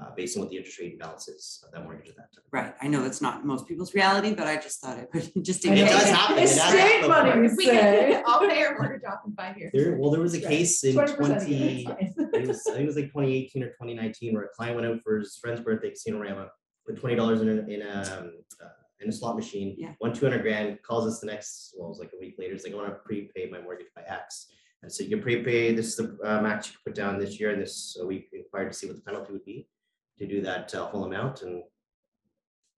Uh, 0.00 0.04
based 0.16 0.36
on 0.36 0.42
what 0.42 0.50
the 0.50 0.56
interest 0.56 0.78
rate 0.78 0.96
balance 1.00 1.26
is 1.26 1.64
of 1.66 1.72
that 1.72 1.82
mortgage 1.82 2.08
at 2.08 2.14
that 2.14 2.28
time. 2.32 2.44
Right, 2.52 2.74
I 2.80 2.86
know 2.86 3.02
that's 3.02 3.20
not 3.20 3.44
most 3.44 3.66
people's 3.66 3.92
reality, 3.92 4.32
but 4.32 4.46
I 4.46 4.54
just 4.54 4.80
thought 4.80 4.98
it 4.98 5.08
would, 5.12 5.32
just 5.44 5.64
in 5.64 5.72
I 5.72 5.76
It 5.78 5.84
know. 5.84 5.90
case. 5.90 6.00
does 6.02 6.10
happen. 6.10 6.38
It 6.38 6.40
does 6.42 6.50
Estate 6.52 6.78
happen. 6.78 7.08
money, 7.08 7.48
we 7.56 7.64
say. 7.66 8.12
can, 8.12 8.22
I'll 8.24 8.38
pay 8.38 8.62
our 8.62 8.78
mortgage 8.78 9.02
off 9.08 9.18
in 9.26 9.34
five 9.34 9.58
years. 9.58 9.72
There, 9.74 9.96
well, 9.96 10.12
there 10.12 10.20
was 10.20 10.34
a 10.34 10.38
Right. 10.38 10.46
case 10.46 10.84
in 10.84 10.94
20% 10.94 11.16
twenty, 11.16 11.82
again, 11.82 11.96
it's 11.98 12.14
fine. 12.14 12.28
it 12.34 12.46
was, 12.46 12.62
I 12.68 12.70
think 12.70 12.82
it 12.84 12.86
was 12.86 12.96
like 12.96 13.10
twenty 13.10 13.34
eighteen 13.36 13.64
or 13.64 13.72
twenty 13.72 13.94
nineteen, 13.94 14.32
where 14.32 14.44
a 14.44 14.48
client 14.56 14.76
went 14.76 14.86
out 14.86 15.00
for 15.02 15.18
his 15.18 15.36
friend's 15.42 15.60
birthday, 15.60 15.90
Casino 15.90 16.20
Rama, 16.20 16.50
put 16.86 16.96
twenty 16.98 17.16
dollars 17.16 17.40
in 17.42 17.48
a, 17.48 17.52
in 17.72 17.82
a, 17.82 18.18
um, 18.18 18.32
uh, 18.62 18.68
in 19.00 19.08
a 19.08 19.12
slot 19.12 19.36
machine. 19.36 19.74
Yeah. 19.78 19.92
Won 20.00 20.12
two 20.12 20.26
hundred 20.26 20.42
grand, 20.42 20.82
calls 20.82 21.06
us 21.06 21.20
the 21.20 21.26
next, 21.26 21.74
well, 21.76 21.86
it 21.86 21.90
was 21.90 21.98
like 22.00 22.12
a 22.14 22.20
week 22.20 22.36
later, 22.38 22.54
it's 22.54 22.64
like, 22.64 22.72
I 22.72 22.76
wanna 22.76 22.96
prepay 23.04 23.48
my 23.50 23.60
mortgage 23.60 23.88
by 23.94 24.02
X. 24.06 24.48
And 24.82 24.90
so 24.90 25.02
you 25.02 25.10
can 25.10 25.20
prepay, 25.22 25.74
this 25.74 25.88
is 25.88 25.96
the 25.96 26.18
uh, 26.24 26.40
max 26.40 26.68
you 26.68 26.72
can 26.72 26.80
put 26.86 26.94
down 26.94 27.18
this 27.18 27.38
year, 27.38 27.50
and 27.50 27.60
this, 27.60 27.94
so 27.94 28.06
we 28.06 28.28
inquired 28.32 28.72
to 28.72 28.78
see 28.78 28.86
what 28.86 28.96
the 28.96 29.02
penalty 29.02 29.32
would 29.32 29.44
be 29.44 29.68
to 30.18 30.26
do 30.26 30.40
that 30.42 30.74
uh, 30.74 30.86
whole 30.86 31.04
amount, 31.04 31.42
and 31.42 31.62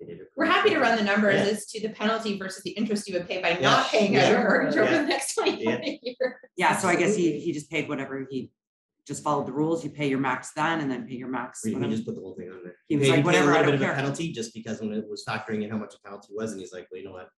they 0.00 0.06
did 0.06 0.20
it. 0.20 0.28
We're 0.36 0.46
happy 0.46 0.70
to 0.70 0.80
run 0.80 0.96
the 0.98 1.04
numbers 1.04 1.34
Yeah. 1.36 1.52
as 1.52 1.66
to 1.66 1.80
the 1.80 1.90
penalty 1.94 2.36
versus 2.38 2.62
the 2.64 2.70
interest 2.70 3.06
you 3.08 3.14
would 3.14 3.28
pay 3.28 3.40
by 3.40 3.50
Yeah. 3.50 3.60
not 3.60 3.86
paying 3.86 4.16
out 4.16 4.28
your 4.30 4.38
Yeah. 4.40 4.44
mortgage 4.48 4.76
over 4.76 4.90
the 4.90 5.06
next 5.06 5.34
twenty 5.36 5.62
Yeah. 5.62 5.78
years. 6.02 6.16
Yeah, 6.56 6.76
so 6.76 6.88
I 6.88 6.96
guess 6.96 7.14
he, 7.14 7.38
he 7.38 7.52
just 7.52 7.70
paid 7.70 7.88
whatever 7.88 8.26
he, 8.28 8.50
just 9.06 9.22
followed 9.24 9.46
the 9.46 9.52
rules, 9.52 9.82
you 9.84 9.90
pay 9.90 10.08
your 10.08 10.18
max 10.20 10.52
then 10.54 10.80
and 10.80 10.90
then 10.90 11.06
pay 11.06 11.14
your 11.14 11.28
max. 11.28 11.62
We, 11.64 11.70
we 11.70 11.74
whatever. 11.76 11.92
just 11.92 12.06
put 12.06 12.14
the 12.14 12.20
whole 12.20 12.34
thing 12.36 12.50
on 12.50 12.60
there. 12.62 12.76
He 12.88 12.96
was 12.96 13.08
paid- 13.08 13.10
like, 13.10 13.16
paid 13.16 13.22
a 13.24 13.26
"Whatever, 13.26 13.50
I 13.52 13.56
little 13.56 13.62
don't 13.72 13.72
bit 13.72 13.74
of 13.74 13.80
a 13.82 13.84
care." 13.86 13.94
Penalty 13.96 14.32
just 14.32 14.54
because 14.54 14.80
when 14.80 14.92
it 14.92 15.04
was 15.08 15.24
factoring 15.28 15.64
in 15.64 15.70
how 15.70 15.78
much 15.78 15.94
a 15.94 16.00
penalty 16.06 16.28
was, 16.32 16.52
and 16.52 16.60
he's 16.60 16.72
like, 16.72 16.86
well, 16.90 17.00
you 17.00 17.06
know 17.06 17.12
what? 17.12 17.28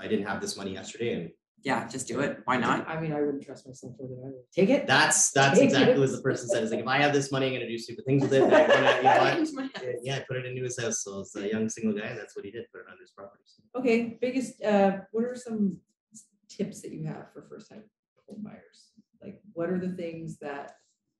I 0.00 0.08
didn't 0.08 0.26
have 0.26 0.40
this 0.40 0.56
money 0.56 0.72
yesterday 0.72 1.12
and 1.14 1.30
Yeah, 1.62 1.86
just 1.86 2.08
do 2.08 2.20
it. 2.20 2.38
Why 2.46 2.56
not? 2.56 2.88
I 2.88 2.98
mean, 3.00 3.12
I 3.12 3.20
wouldn't 3.20 3.44
trust 3.44 3.66
myself 3.66 3.92
with 3.98 4.10
it 4.10 4.18
either. 4.26 4.42
Take 4.54 4.70
it. 4.70 4.86
That's, 4.86 5.30
that's 5.32 5.58
Take 5.58 5.66
exactly 5.66 5.92
it. 5.94 5.98
what 5.98 6.10
the 6.10 6.20
person 6.22 6.48
said, 6.48 6.64
is 6.64 6.70
like, 6.70 6.80
if 6.80 6.86
I 6.88 6.98
have 7.02 7.12
this 7.12 7.30
money, 7.30 7.46
I'm 7.48 7.52
gonna 7.52 7.68
do 7.68 7.78
stupid 7.78 8.04
things 8.06 8.22
with 8.22 8.32
it, 8.32 8.48
but 8.50 8.54
I'm 8.62 8.68
gonna, 8.68 8.96
you 8.96 9.02
know 9.02 9.52
what? 9.62 9.70
Yeah, 9.82 9.92
Yeah, 10.02 10.20
put 10.26 10.38
it 10.38 10.46
into 10.46 10.62
his 10.62 10.80
house, 10.80 11.04
so 11.04 11.20
it's 11.20 11.36
a 11.36 11.46
young 11.48 11.68
single 11.68 11.92
guy, 11.92 12.14
that's 12.14 12.34
what 12.34 12.44
he 12.44 12.50
did, 12.50 12.64
put 12.72 12.80
it 12.80 12.86
on 12.90 12.96
his 13.00 13.10
property. 13.10 13.42
so. 13.46 13.62
Okay, 13.80 14.18
biggest, 14.20 14.60
uh, 14.62 14.92
what 15.12 15.24
are 15.24 15.34
some 15.36 15.76
tips 16.48 16.80
that 16.82 16.90
you 16.92 17.04
have 17.04 17.26
for 17.32 17.42
first 17.48 17.68
time 17.68 17.84
home 18.28 18.42
buyers? 18.42 18.90
Like, 19.22 19.40
what 19.52 19.68
are 19.70 19.78
the 19.78 19.92
things 19.92 20.38
that 20.38 20.72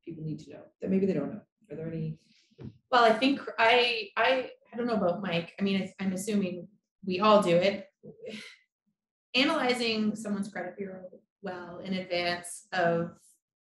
people 0.05 0.25
need 0.25 0.41
to 0.41 0.51
know 0.51 0.63
that 0.81 0.91
maybe 0.91 1.07
they 1.07 1.13
don't 1.13 1.33
know? 1.33 1.41
Are 1.71 1.77
there 1.77 1.89
any? 1.89 2.19
Mm-hmm. 2.61 2.69
Well, 2.91 3.05
I 3.05 3.13
think 3.13 3.41
I, 3.59 4.09
I, 4.17 4.51
I 4.73 4.77
don't 4.77 4.87
know 4.87 4.97
about 4.97 5.23
Mike. 5.23 5.53
I 5.59 5.63
mean, 5.63 5.91
I'm 6.01 6.13
assuming 6.13 6.69
we 7.05 7.21
all 7.21 7.43
do 7.43 7.57
it. 7.57 7.87
Analyzing 9.35 10.15
someone's 10.15 10.51
credit 10.51 10.77
bureau 10.77 11.05
well 11.41 11.81
in 11.83 11.95
advance 11.95 12.67
of 12.73 13.13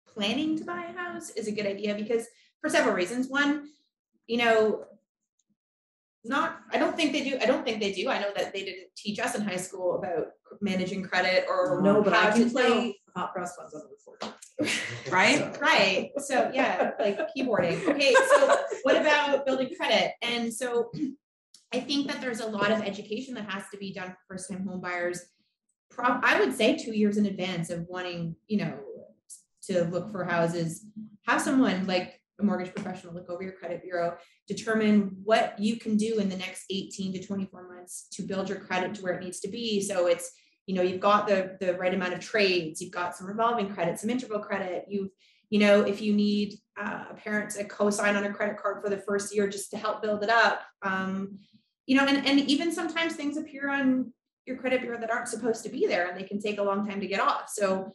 planning 0.08 0.58
to 0.58 0.66
buy 0.66 0.86
a 0.86 0.98
house 0.98 1.30
is 1.32 1.48
a 1.48 1.52
good 1.52 1.66
idea 1.66 1.96
because 1.96 2.28
for 2.62 2.70
several 2.70 2.96
reasons. 2.96 3.28
One, 3.28 3.68
you 4.28 4.38
know, 4.38 4.86
not, 6.24 6.60
I 6.72 6.78
don't 6.78 6.96
think 6.96 7.12
they 7.12 7.24
do, 7.24 7.38
I 7.42 7.46
don't 7.46 7.66
think 7.66 7.80
they 7.80 7.92
do. 7.92 8.10
I 8.10 8.20
know 8.20 8.32
that 8.36 8.54
they 8.54 8.64
didn't 8.64 8.96
teach 8.96 9.20
us 9.20 9.36
in 9.36 9.42
high 9.42 9.58
school 9.58 9.96
about 9.96 10.28
managing 10.62 11.04
credit 11.04 11.46
or 11.50 11.82
No, 11.82 12.04
but 12.04 12.14
I 12.14 12.22
how 12.24 12.32
can 12.32 12.44
to 12.46 12.50
play. 12.50 13.01
Hot 13.16 13.34
cross 13.34 13.56
buns 13.58 13.74
on 13.74 13.82
the 13.82 13.88
recorder. 13.88 14.36
Right? 15.10 15.60
Right, 15.60 16.12
so 16.18 16.52
yeah, 16.54 16.92
like 17.00 17.20
keyboarding. 17.36 17.86
Okay, 17.90 18.14
so 18.14 18.58
what 18.84 18.96
about 18.96 19.46
building 19.46 19.70
credit? 19.76 20.14
And 20.22 20.54
so 20.54 20.92
I 21.74 21.80
think 21.80 22.08
that 22.08 22.22
there's 22.22 22.40
a 22.40 22.46
lot 22.46 22.72
of 22.72 22.82
education 22.82 23.34
that 23.36 23.50
has 23.50 23.64
to 23.72 23.78
be 23.78 23.92
done 23.92 24.10
for 24.10 24.18
first 24.36 24.50
time 24.50 24.66
home 24.66 24.80
buyers. 24.80 25.22
Prob, 25.90 26.22
I 26.24 26.40
would 26.40 26.56
say 26.56 26.78
two 26.78 26.96
years 26.96 27.18
in 27.18 27.26
advance 27.26 27.70
of 27.70 27.88
wanting, 27.90 28.36
you 28.48 28.58
know, 28.58 28.80
to 29.64 29.84
look 29.86 30.12
for 30.12 30.24
houses. 30.24 30.86
Have 31.28 31.42
someone 31.42 31.88
like 31.88 32.22
a 32.42 32.46
mortgage 32.46 32.74
professional 32.74 33.14
look 33.14 33.30
over 33.30 33.44
your 33.44 33.54
credit 33.54 33.84
bureau, 33.84 34.18
determine 34.48 35.16
what 35.24 35.58
you 35.60 35.78
can 35.78 35.96
do 35.96 36.20
in 36.20 36.30
the 36.30 36.36
next 36.36 36.66
18 36.70 37.14
to 37.14 37.26
24 37.26 37.76
months 37.76 38.08
to 38.14 38.24
build 38.24 38.50
your 38.50 38.60
credit 38.60 38.96
to 38.96 39.02
where 39.02 39.14
it 39.14 39.24
needs 39.24 39.40
to 39.42 39.48
be. 39.48 39.82
So 39.82 40.08
it's 40.08 40.32
you 40.72 40.78
know 40.78 40.84
you've 40.84 41.02
got 41.02 41.28
the 41.28 41.58
the 41.60 41.74
right 41.74 41.94
amount 41.94 42.14
of 42.14 42.22
trades 42.22 42.80
you've 42.80 42.94
got 42.94 43.14
some 43.14 43.28
revolving 43.28 43.70
credit 43.70 44.00
some 44.00 44.10
interval 44.10 44.40
credit 44.40 44.86
you've 44.88 45.10
you 45.50 45.60
know 45.60 45.82
if 45.82 46.02
you 46.02 46.14
need 46.14 46.54
uh, 46.80 47.04
a 47.10 47.14
parent 47.14 47.50
to 47.50 47.66
co-sign 47.66 48.16
on 48.16 48.24
a 48.24 48.34
credit 48.34 48.56
card 48.56 48.82
for 48.82 48.90
the 48.90 48.98
first 48.98 49.36
year 49.36 49.50
just 49.50 49.70
to 49.70 49.78
help 49.78 50.02
build 50.02 50.24
it 50.24 50.30
up 50.30 50.62
um, 50.82 51.38
you 51.88 51.98
know 51.98 52.06
and, 52.06 52.26
and 52.26 52.40
even 52.40 52.72
sometimes 52.72 53.16
things 53.16 53.36
appear 53.36 53.70
on 53.70 54.14
your 54.46 54.56
credit 54.56 54.80
bureau 54.80 54.98
that 54.98 55.12
aren't 55.12 55.28
supposed 55.28 55.62
to 55.62 55.70
be 55.70 55.86
there 55.88 56.08
and 56.08 56.18
they 56.18 56.24
can 56.24 56.40
take 56.40 56.58
a 56.58 56.64
long 56.64 56.88
time 56.88 57.02
to 57.02 57.08
get 57.08 57.20
off 57.20 57.50
so 57.50 57.92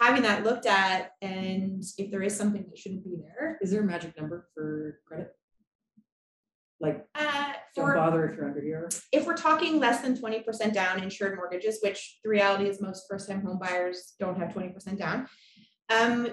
having 0.00 0.22
that 0.22 0.42
looked 0.42 0.64
at 0.64 1.10
and 1.20 1.84
if 1.98 2.10
there 2.10 2.22
is 2.22 2.34
something 2.34 2.64
that 2.66 2.78
shouldn't 2.78 3.04
be 3.04 3.16
there 3.20 3.58
Is 3.60 3.70
there 3.72 3.82
a 3.82 3.84
magic 3.84 4.18
number 4.18 4.48
for 4.54 5.00
credit? 5.06 5.35
Like, 6.80 7.06
uh, 7.14 7.52
don't 7.74 7.86
for 7.86 7.94
bother 7.94 8.28
if 8.28 8.36
you're 8.36 8.46
under 8.46 8.60
here. 8.60 8.88
if 9.12 9.26
we're 9.26 9.36
talking 9.36 9.78
less 9.78 10.02
than 10.02 10.18
twenty 10.18 10.40
percent 10.40 10.74
down 10.74 11.02
insured 11.02 11.36
mortgages, 11.36 11.78
which 11.82 12.18
the 12.22 12.30
reality 12.30 12.68
is 12.68 12.80
most 12.80 13.06
first-time 13.08 13.42
home 13.42 13.58
buyers 13.58 14.14
don't 14.20 14.38
have 14.38 14.52
twenty 14.52 14.68
percent 14.68 14.98
down. 14.98 15.26
Um, 15.88 16.28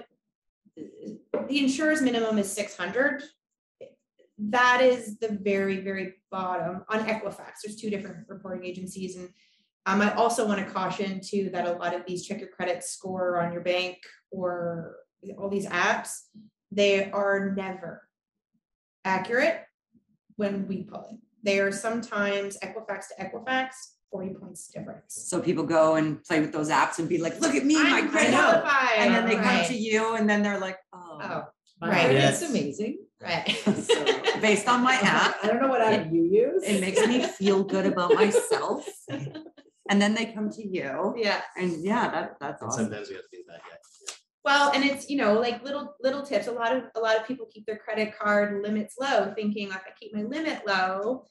the 0.76 1.58
insurer's 1.58 2.02
minimum 2.02 2.38
is 2.38 2.52
six 2.52 2.76
hundred. 2.76 3.22
That 4.38 4.80
is 4.82 5.18
the 5.18 5.38
very, 5.40 5.80
very 5.80 6.14
bottom 6.30 6.84
on 6.88 7.06
Equifax. 7.06 7.62
There's 7.64 7.76
two 7.76 7.88
different 7.88 8.28
reporting 8.28 8.64
agencies 8.64 9.16
and 9.16 9.28
um, 9.86 10.00
I 10.00 10.14
also 10.14 10.46
want 10.46 10.66
to 10.66 10.72
caution 10.72 11.20
too 11.22 11.50
that 11.52 11.66
a 11.66 11.72
lot 11.72 11.94
of 11.94 12.06
these 12.06 12.26
check 12.26 12.40
your 12.40 12.48
credit 12.48 12.82
score 12.82 13.40
on 13.40 13.52
your 13.52 13.60
bank 13.60 13.98
or 14.30 14.96
all 15.38 15.50
these 15.50 15.66
apps, 15.66 16.20
they 16.72 17.10
are 17.10 17.54
never 17.54 18.02
accurate 19.04 19.60
when 20.36 20.66
we 20.68 20.82
pull 20.84 21.06
it. 21.10 21.18
They 21.42 21.60
are 21.60 21.72
sometimes 21.72 22.56
Equifax 22.62 23.08
to 23.08 23.24
Equifax, 23.24 23.68
40 24.10 24.34
points 24.34 24.68
difference. 24.68 25.14
So 25.28 25.40
people 25.40 25.64
go 25.64 25.96
and 25.96 26.22
play 26.24 26.40
with 26.40 26.52
those 26.52 26.70
apps 26.70 26.98
and 26.98 27.08
be 27.08 27.18
like, 27.18 27.40
look 27.40 27.54
at 27.54 27.64
me, 27.64 27.74
my 27.74 27.98
I'm 27.98 28.10
credit. 28.10 28.34
And 28.98 29.14
then 29.14 29.26
they 29.26 29.36
come 29.36 29.64
to 29.66 29.74
you 29.74 30.14
and 30.16 30.28
then 30.28 30.42
they're 30.42 30.58
like, 30.60 30.78
Oh, 30.94 31.18
oh, 31.22 31.42
Right. 31.82 32.06
credit's 32.06 32.40
Yes. 32.40 32.50
amazing. 32.50 32.98
right. 33.20 33.48
So- 33.64 34.40
based 34.40 34.68
on 34.68 34.82
my 34.82 34.94
app, 35.02 35.36
I 35.42 35.46
don't 35.48 35.60
know 35.60 35.68
what 35.68 35.80
app 35.82 36.10
you 36.12 36.22
use. 36.24 36.62
it 36.64 36.80
makes 36.80 37.00
me 37.06 37.22
feel 37.24 37.62
good 37.64 37.86
about 37.86 38.14
myself. 38.22 38.86
And 39.90 40.00
then 40.00 40.14
they 40.14 40.26
come 40.26 40.48
to 40.50 40.66
you 40.66 41.14
Yeah. 41.16 41.42
and 41.58 41.84
yeah, 41.84 42.10
that, 42.10 42.36
that's 42.40 42.62
And 42.62 42.70
awesome. 42.70 42.84
sometimes 42.86 43.08
we 43.10 43.16
have 43.16 43.24
to 43.30 43.36
do 43.36 43.42
that, 43.48 43.60
yeah. 43.68 43.76
Well, 44.44 44.72
and 44.72 44.84
it's, 44.84 45.08
you 45.08 45.16
know, 45.16 45.40
like 45.40 45.64
little, 45.64 45.94
little 46.02 46.22
tips. 46.22 46.48
A 46.48 46.52
lot 46.52 46.76
of, 46.76 46.84
a 46.94 47.00
lot 47.00 47.16
of 47.16 47.26
people 47.26 47.46
keep 47.50 47.64
their 47.66 47.78
credit 47.78 48.16
card 48.18 48.62
limits 48.62 48.96
low, 49.00 49.32
thinking 49.34 49.68
if 49.68 49.76
I 49.76 49.90
keep 49.98 50.14
my 50.14 50.22
limit 50.22 50.62
low, 50.66 51.24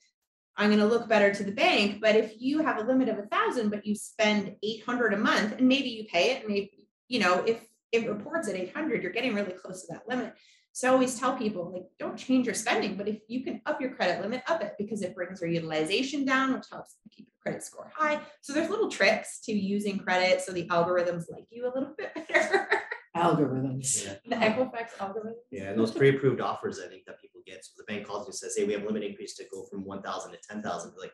I'm 0.56 0.69
gonna 0.69 0.86
look 0.86 1.08
better 1.08 1.34
to 1.34 1.43
the 1.43 1.52
bank. 1.52 1.99
But 2.02 2.15
if 2.15 2.34
you 2.39 2.60
have 2.60 2.78
a 2.78 2.84
limit 2.84 3.10
of 3.10 3.17
a 3.17 3.28
thousand, 3.28 3.69
but 3.69 3.86
you 3.86 3.95
spend 3.95 4.56
eight 4.63 4.84
hundred 4.84 5.13
a 5.13 5.17
month 5.17 5.58
and 5.58 5.67
maybe 5.67 5.89
you 5.89 6.06
pay 6.06 6.32
it, 6.32 6.47
maybe, 6.47 6.88
you 7.08 7.19
know, 7.19 7.43
if 7.45 7.65
it 7.91 8.08
reports 8.08 8.47
at 8.47 8.56
eight 8.56 8.73
hundred, 8.73 9.02
you're 9.02 9.12
getting 9.12 9.36
really 9.36 9.54
close 9.54 9.86
to 9.86 9.93
that 9.93 10.08
limit. 10.08 10.34
So 10.76 10.89
I 10.89 10.91
always 10.91 11.19
tell 11.19 11.38
people, 11.38 11.71
like, 11.71 11.86
don't 11.99 12.17
change 12.17 12.47
your 12.47 12.56
spending, 12.56 12.97
but 12.97 13.08
if 13.08 13.19
you 13.28 13.43
can 13.43 13.62
up 13.67 13.80
your 13.80 13.93
credit 13.93 14.21
limit, 14.21 14.41
up 14.47 14.63
it 14.63 14.73
because 14.80 15.04
it 15.04 15.13
brings 15.13 15.39
your 15.39 15.49
utilization 15.52 16.26
down, 16.26 16.54
which 16.54 16.65
helps 16.71 16.95
keep 17.12 17.28
your 17.28 17.36
credit 17.43 17.63
score 17.63 17.91
high. 17.95 18.19
So 18.41 18.54
there's 18.54 18.71
little 18.71 18.89
tricks 18.89 19.39
to 19.41 19.52
using 19.54 19.99
credit 19.99 20.41
so 20.41 20.52
the 20.52 20.67
algorithms 20.67 21.26
like 21.32 21.45
you 21.52 21.65
a 21.65 21.73
little 21.73 21.93
bit 21.97 22.12
better. 22.28 22.67
Algorithms. 23.15 24.06
Yeah. 24.06 24.15
The 24.26 24.36
Equifax 24.36 24.99
algorithm. 24.99 25.36
Yeah, 25.52 25.69
and 25.69 25.80
those 25.80 25.91
pre-approved 25.91 26.41
offers, 26.41 26.80
I 26.84 26.88
think 26.88 27.06
that 27.06 27.21
people 27.21 27.41
get, 27.45 27.63
so 27.63 27.71
the 27.78 27.84
bank 27.84 28.08
calls 28.08 28.21
you 28.21 28.28
and 28.28 28.36
says, 28.36 28.56
hey, 28.58 28.63
we 28.63 28.73
have 28.73 28.84
a 28.84 28.86
limit 28.86 29.04
increase 29.04 29.36
to 29.36 29.45
go 29.52 29.63
from 29.65 29.86
one 29.86 30.02
thousand 30.02 30.32
to 30.32 30.38
ten 30.47 30.62
thousand, 30.62 30.93
like. 30.97 31.12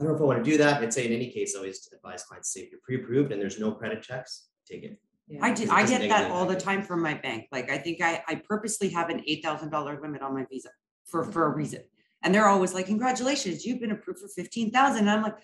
I 0.00 0.04
don't 0.04 0.12
know 0.12 0.16
if 0.16 0.22
I 0.22 0.24
want 0.24 0.44
to 0.44 0.50
do 0.50 0.56
that, 0.56 0.82
I'd 0.82 0.92
say 0.92 1.06
in 1.06 1.12
any 1.12 1.30
case, 1.30 1.54
I 1.54 1.58
always 1.58 1.88
advise 1.92 2.24
clients, 2.24 2.52
say 2.52 2.60
if 2.60 2.70
you're 2.70 2.80
pre-approved 2.82 3.30
and 3.30 3.40
there's 3.40 3.60
no 3.60 3.70
credit 3.72 4.02
checks, 4.02 4.48
take 4.66 4.82
it. 4.84 4.98
Yeah. 5.28 5.40
I 5.44 5.52
do, 5.52 5.70
I 5.70 5.82
doesn't 5.82 6.00
get 6.00 6.08
that 6.08 6.30
all 6.30 6.46
the 6.46 6.58
time 6.58 6.82
from 6.82 7.00
my 7.00 7.14
bank. 7.14 7.46
Like, 7.52 7.70
I 7.70 7.78
think 7.78 8.02
I, 8.02 8.22
I 8.26 8.36
purposely 8.36 8.88
have 8.90 9.10
an 9.10 9.22
eight 9.26 9.44
thousand 9.44 9.70
dollar 9.70 10.00
limit 10.00 10.22
on 10.22 10.34
my 10.34 10.44
visa 10.50 10.70
for, 11.04 11.24
for 11.30 11.46
a 11.46 11.50
reason. 11.50 11.82
And 12.22 12.34
they're 12.34 12.46
always 12.46 12.74
like, 12.74 12.86
congratulations, 12.86 13.64
you've 13.64 13.80
been 13.80 13.92
approved 13.92 14.20
for 14.20 14.28
fifteen 14.28 14.70
thousand. 14.70 15.00
And 15.00 15.10
I'm 15.10 15.22
like, 15.22 15.36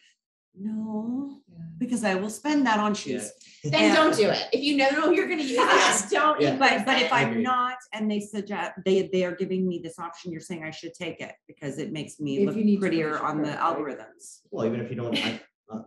no, 0.61 1.41
Yeah. 1.51 1.59
because 1.79 2.05
I 2.05 2.15
will 2.15 2.31
spend 2.31 2.67
that 2.67 2.79
on 2.79 2.95
shoes. 2.95 3.31
Then 3.65 3.73
Yeah. 3.73 3.95
don't 3.97 4.17
do 4.17 4.29
it. 4.31 4.47
If 4.53 4.63
you 4.63 4.77
know 4.77 5.11
you're 5.11 5.29
gonna 5.29 5.43
use, 5.43 5.59
it, 5.59 6.11
don't. 6.11 6.41
Yeah. 6.41 6.57
But, 6.57 6.85
but 6.87 7.01
if. 7.03 7.13
I 7.13 7.23
I'm 7.23 7.31
agree. 7.31 7.43
not, 7.43 7.77
and 7.93 8.11
they 8.11 8.21
suggest, 8.21 8.73
they, 8.85 9.09
they 9.13 9.25
are 9.25 9.35
giving 9.35 9.67
me 9.69 9.81
this 9.83 9.99
option, 9.99 10.31
you're 10.33 10.41
saying 10.41 10.65
I 10.65 10.71
should 10.71 10.95
take 10.95 11.21
it 11.21 11.33
because 11.47 11.79
it 11.79 11.93
makes 11.93 12.21
me 12.21 12.39
If 12.39 12.47
look 12.47 12.57
you 12.57 12.65
need 12.65 12.77
to 12.77 12.81
prettier 12.81 13.11
raise 13.13 13.19
your 13.19 13.27
on 13.27 13.39
the 13.39 13.45
credit, 13.53 13.61
right? 13.61 13.77
algorithms. 13.99 14.41
Well, 14.51 14.67
even 14.67 14.81
if 14.81 14.91
you 14.91 14.97
don't, 14.97 15.17
I, 15.17 15.41
uh, 15.71 15.83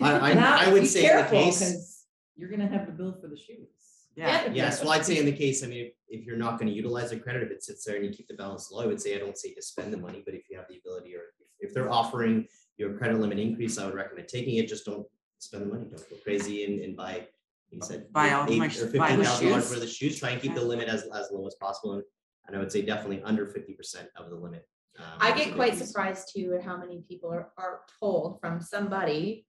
I, 0.00 0.34
Now, 0.34 0.56
I, 0.60 0.64
I 0.66 0.72
would 0.72 0.82
be 0.82 0.86
say 0.88 1.00
in 1.00 1.06
the 1.06 1.12
careful, 1.22 1.44
case, 1.44 1.58
'cause 1.60 2.04
You're 2.36 2.50
gonna 2.50 2.68
have 2.68 2.86
the 2.86 2.92
bill 2.92 3.16
for 3.20 3.28
the 3.28 3.36
shoes. 3.36 3.68
Yeah. 4.16 4.50
yes, 4.52 4.80
well, 4.82 4.92
I'd 4.92 5.04
say 5.04 5.18
in 5.18 5.26
the 5.26 5.32
case, 5.32 5.62
I 5.62 5.66
mean, 5.66 5.86
if- 5.86 5.92
if 6.08 6.24
you're 6.24 6.36
not 6.36 6.56
gonna 6.58 6.70
utilize 6.70 7.10
the 7.10 7.18
credit, 7.18 7.42
if 7.42 7.50
it 7.50 7.64
sits 7.64 7.84
there 7.84 7.96
and 7.96 8.04
you 8.04 8.10
keep 8.12 8.28
the 8.28 8.34
balance 8.34 8.70
low, 8.70 8.82
I 8.84 8.86
would 8.86 9.00
say, 9.00 9.16
I 9.16 9.18
don't 9.18 9.36
say 9.36 9.52
to 9.54 9.60
spend 9.60 9.92
the 9.92 9.96
money, 9.98 10.22
but 10.24 10.34
if 10.34 10.44
you 10.48 10.56
have 10.56 10.66
the 10.68 10.78
ability 10.78 11.14
or 11.16 11.20
if- 11.20 11.68
if 11.68 11.74
they're 11.74 11.90
offering 11.90 12.46
your 12.78 12.94
credit 12.96 13.18
limit 13.18 13.38
increase, 13.38 13.78
I 13.78 13.86
would 13.86 13.94
recommend 13.94 14.28
taking 14.28 14.56
it, 14.56 14.68
just 14.68 14.84
don't 14.84 15.06
spend 15.38 15.62
the 15.64 15.66
money, 15.66 15.86
don't 15.90 16.10
go 16.10 16.16
crazy 16.22 16.64
and, 16.64 16.80
and 16.80 16.96
buy, 16.96 17.12
like 17.14 17.30
you 17.70 17.80
said. 17.82 18.12
Buy 18.12 18.32
all 18.32 18.50
eight 18.50 18.58
my 18.58 18.66
Or 18.66 18.70
sh- 18.70 18.80
buy 18.80 18.86
fifteen 19.08 19.18
the 19.18 19.24
dollars 19.24 19.38
shoes. 19.40 19.70
worth 19.70 19.82
of 19.82 19.88
shoes, 19.88 20.18
try 20.18 20.30
and 20.30 20.40
keep 20.42 20.54
the 20.54 20.62
limit 20.62 20.88
as, 20.88 21.04
as 21.14 21.28
low 21.32 21.46
as 21.46 21.54
possible, 21.54 21.94
and, 21.94 22.02
and 22.46 22.56
I 22.56 22.58
would 22.58 22.70
say 22.72 22.82
definitely 22.82 23.22
under 23.22 23.46
fifty 23.46 23.72
percent 23.72 24.08
of 24.16 24.30
the 24.30 24.36
limit. 24.36 24.66
um, 24.98 25.04
I 25.20 25.32
get 25.36 25.54
quite 25.54 25.72
piece. 25.72 25.86
surprised 25.86 26.30
too 26.34 26.54
at 26.54 26.62
how 26.64 26.76
many 26.76 27.02
people 27.08 27.30
are, 27.32 27.48
are 27.58 27.80
told 28.00 28.40
from 28.40 28.60
somebody, 28.60 29.46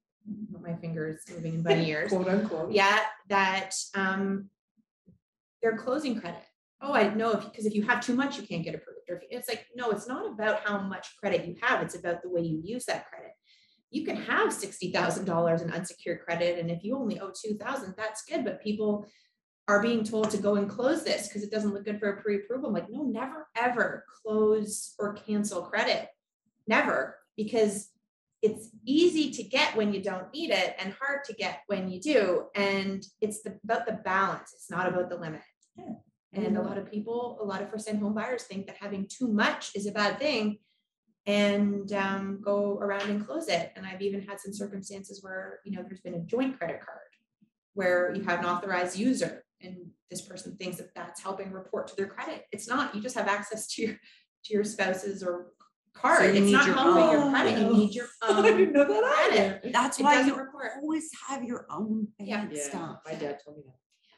my 0.61 0.75
fingers 0.75 1.21
moving 1.29 1.55
in 1.55 1.63
bunny 1.63 1.89
ears. 1.89 2.09
Quote 2.11 2.27
unquote. 2.27 2.71
Yeah, 2.71 2.99
that 3.29 3.71
um 3.95 4.49
they're 5.61 5.77
closing 5.77 6.19
credit. 6.19 6.43
Oh, 6.81 6.93
I 6.93 7.13
know 7.13 7.31
if 7.31 7.43
because 7.45 7.65
if 7.65 7.73
you 7.73 7.83
have 7.83 8.05
too 8.05 8.13
much, 8.15 8.37
you 8.37 8.43
can't 8.45 8.63
get 8.63 8.75
approved. 8.75 8.96
It's 9.29 9.47
like, 9.47 9.65
no, 9.75 9.91
it's 9.91 10.07
not 10.07 10.31
about 10.31 10.61
how 10.67 10.79
much 10.79 11.15
credit 11.19 11.47
you 11.47 11.55
have, 11.61 11.81
it's 11.81 11.95
about 11.95 12.21
the 12.21 12.29
way 12.29 12.41
you 12.41 12.61
use 12.63 12.85
that 12.85 13.07
credit. 13.09 13.31
You 13.89 14.05
can 14.05 14.17
have 14.17 14.51
sixty 14.51 14.91
thousand 14.91 15.25
dollars 15.25 15.61
in 15.61 15.71
unsecured 15.71 16.21
credit, 16.21 16.59
and 16.59 16.69
if 16.69 16.83
you 16.83 16.97
only 16.97 17.19
owe 17.19 17.31
two 17.31 17.55
thousand, 17.55 17.95
that's 17.97 18.23
good. 18.23 18.43
But 18.43 18.61
people 18.61 19.07
are 19.69 19.81
being 19.81 20.03
told 20.03 20.29
to 20.31 20.37
go 20.37 20.55
and 20.55 20.69
close 20.69 21.03
this 21.03 21.27
because 21.27 21.43
it 21.43 21.51
doesn't 21.51 21.73
look 21.73 21.85
good 21.85 21.99
for 21.99 22.09
a 22.09 22.21
pre-approval. 22.21 22.69
I'm 22.69 22.73
like, 22.73 22.89
no, 22.89 23.03
never 23.03 23.47
ever 23.55 24.03
close 24.21 24.93
or 24.99 25.13
cancel 25.13 25.61
credit. 25.61 26.09
Never, 26.67 27.17
because 27.37 27.89
it's 28.41 28.69
easy 28.85 29.31
to 29.31 29.43
get 29.43 29.75
when 29.75 29.93
you 29.93 30.01
don't 30.01 30.31
need 30.33 30.51
it 30.51 30.75
and 30.79 30.93
hard 30.93 31.23
to 31.25 31.33
get 31.33 31.61
when 31.67 31.89
you 31.89 31.99
do. 31.99 32.43
And 32.55 33.05
it's 33.19 33.41
the, 33.41 33.57
about 33.63 33.85
the 33.87 33.93
balance. 33.93 34.51
It's 34.53 34.69
not 34.69 34.87
about 34.87 35.09
the 35.09 35.17
limit. 35.17 35.41
Yeah. 35.75 35.93
And 36.33 36.57
a 36.57 36.61
lot 36.61 36.77
of 36.77 36.91
people, 36.91 37.37
a 37.41 37.45
lot 37.45 37.61
of 37.61 37.69
first 37.71 37.87
time 37.87 37.99
home 37.99 38.13
buyers 38.13 38.43
think 38.43 38.67
that 38.67 38.77
having 38.79 39.07
too 39.09 39.27
much 39.27 39.71
is 39.75 39.85
a 39.87 39.91
bad 39.91 40.19
thing. 40.19 40.59
and 41.25 41.91
um, 41.93 42.39
go 42.41 42.77
around 42.79 43.09
and 43.09 43.25
close 43.25 43.47
it. 43.49 43.71
And 43.75 43.85
I've 43.85 44.01
even 44.01 44.21
had 44.21 44.39
some 44.39 44.53
circumstances 44.53 45.21
where, 45.21 45.59
you 45.65 45.73
know, 45.75 45.83
there's 45.83 45.99
been 46.01 46.13
a 46.13 46.19
joint 46.21 46.57
credit 46.57 46.79
card 46.79 46.99
where 47.73 48.13
you 48.15 48.23
have 48.23 48.39
an 48.39 48.45
authorized 48.45 48.97
user 48.97 49.43
and 49.61 49.75
this 50.09 50.21
person 50.21 50.55
thinks 50.55 50.77
that 50.77 50.93
that's 50.95 51.21
helping 51.21 51.51
report 51.51 51.87
to 51.89 51.95
their 51.97 52.07
credit. 52.07 52.45
It's 52.53 52.67
not, 52.67 52.95
you 52.95 53.01
just 53.01 53.15
have 53.17 53.27
access 53.27 53.67
to 53.73 53.81
your, 53.81 53.93
to 54.45 54.53
your 54.53 54.63
spouse's 54.63 55.21
or 55.21 55.51
card. 55.93 56.23
you 56.23 56.29
It's 56.41 56.45
need 56.45 56.51
not 56.53 56.65
your 56.67 56.75
helping 56.75 57.11
your 57.11 57.21
own. 57.23 57.31
credit. 57.33 57.59
You 57.59 57.73
need 57.73 57.93
your 57.93 58.07
I 58.23 58.41
didn't 58.41 58.67
own 58.67 58.73
know 58.73 59.01
that 59.01 59.13
credit. 59.29 59.59
either. 59.63 59.69
That's 59.73 59.99
It 59.99 60.03
why 60.03 60.21
you 60.21 60.33
report. 60.35 60.71
always 60.81 61.09
have 61.27 61.43
your 61.43 61.65
own 61.69 62.07
Yeah. 62.19 62.45
bad 62.45 62.55
Yeah, 62.55 62.63
stuff. 62.63 62.99
my 63.05 63.15
dad 63.15 63.39
told 63.43 63.57
me 63.57 63.63
that. 63.65 63.75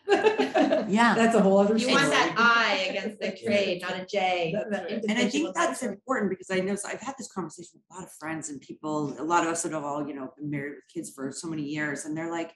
Yeah. 0.10 1.14
That's 1.16 1.36
a 1.36 1.42
whole 1.42 1.60
other. 1.60 1.78
You 1.78 1.90
want 1.90 2.10
that 2.10 2.34
I 2.38 2.88
against 2.90 3.20
the 3.20 3.32
trade, 3.46 3.82
not 3.82 3.96
a 4.00 4.06
J. 4.06 4.54
That's 4.54 4.70
that 4.70 4.84
right. 4.92 5.04
And 5.08 5.20
I 5.20 5.30
think 5.30 5.54
that's 5.54 5.84
important 5.84 6.30
because 6.30 6.50
I 6.50 6.60
know, 6.60 6.76
so 6.76 6.90
I've 6.90 7.02
had 7.02 7.16
this 7.18 7.32
conversation 7.32 7.72
with 7.76 7.84
a 7.92 7.94
lot 8.00 8.08
of 8.08 8.14
friends 8.20 8.50
and 8.50 8.60
people, 8.60 9.16
a 9.20 9.24
lot 9.24 9.44
of 9.44 9.50
us 9.50 9.64
that 9.64 9.74
have 9.74 9.84
all, 9.84 10.08
you 10.08 10.16
know, 10.16 10.34
been 10.38 10.50
married 10.50 10.76
with 10.76 10.94
kids 10.94 11.12
for 11.14 11.32
so 11.32 11.48
many 11.48 11.64
years 11.64 12.06
and 12.06 12.18
they're 12.18 12.32
like, 12.32 12.54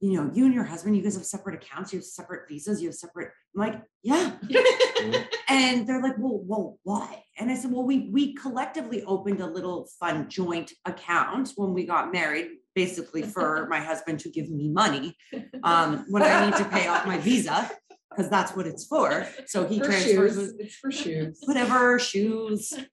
you 0.00 0.12
know, 0.12 0.30
you 0.34 0.44
and 0.44 0.52
your 0.52 0.64
husband, 0.64 0.96
you 0.96 1.02
guys 1.02 1.14
have 1.14 1.24
separate 1.24 1.54
accounts, 1.54 1.92
you 1.92 1.98
have 1.98 2.04
separate 2.04 2.46
visas, 2.48 2.82
you 2.82 2.88
have 2.88 2.94
separate, 2.94 3.30
I'm 3.54 3.60
like, 3.60 3.82
yeah. 4.02 4.32
And 5.48 5.86
they're 5.86 6.02
like, 6.02 6.18
well, 6.18 6.40
well, 6.44 6.78
why? 6.82 7.22
And 7.38 7.50
I 7.50 7.54
said, 7.54 7.70
well, 7.70 7.84
we, 7.84 8.10
we 8.10 8.34
collectively 8.34 9.04
opened 9.04 9.40
a 9.40 9.46
little 9.46 9.88
fun 10.00 10.28
joint 10.28 10.72
account 10.84 11.52
when 11.56 11.72
we 11.72 11.86
got 11.86 12.12
married, 12.12 12.48
basically 12.74 13.22
for 13.34 13.66
my 13.68 13.80
husband 13.80 14.20
to 14.20 14.30
give 14.30 14.50
me 14.50 14.68
money. 14.68 15.16
Um, 15.62 16.04
when 16.08 16.22
I 16.22 16.46
need 16.46 16.56
to 16.56 16.64
pay 16.66 16.88
off 16.88 17.06
my 17.06 17.18
visa, 17.28 17.70
because 18.10 18.30
that's 18.30 18.54
what 18.54 18.66
it's 18.66 18.84
for. 18.86 19.26
So 19.46 19.66
he 19.66 19.78
For 19.80 19.86
transfers 19.86 20.34
shoes, 20.34 20.54
it's 20.58 20.74
for 20.76 20.90
shoes. 20.92 21.40
whatever 21.44 21.98
shoes. 21.98 22.72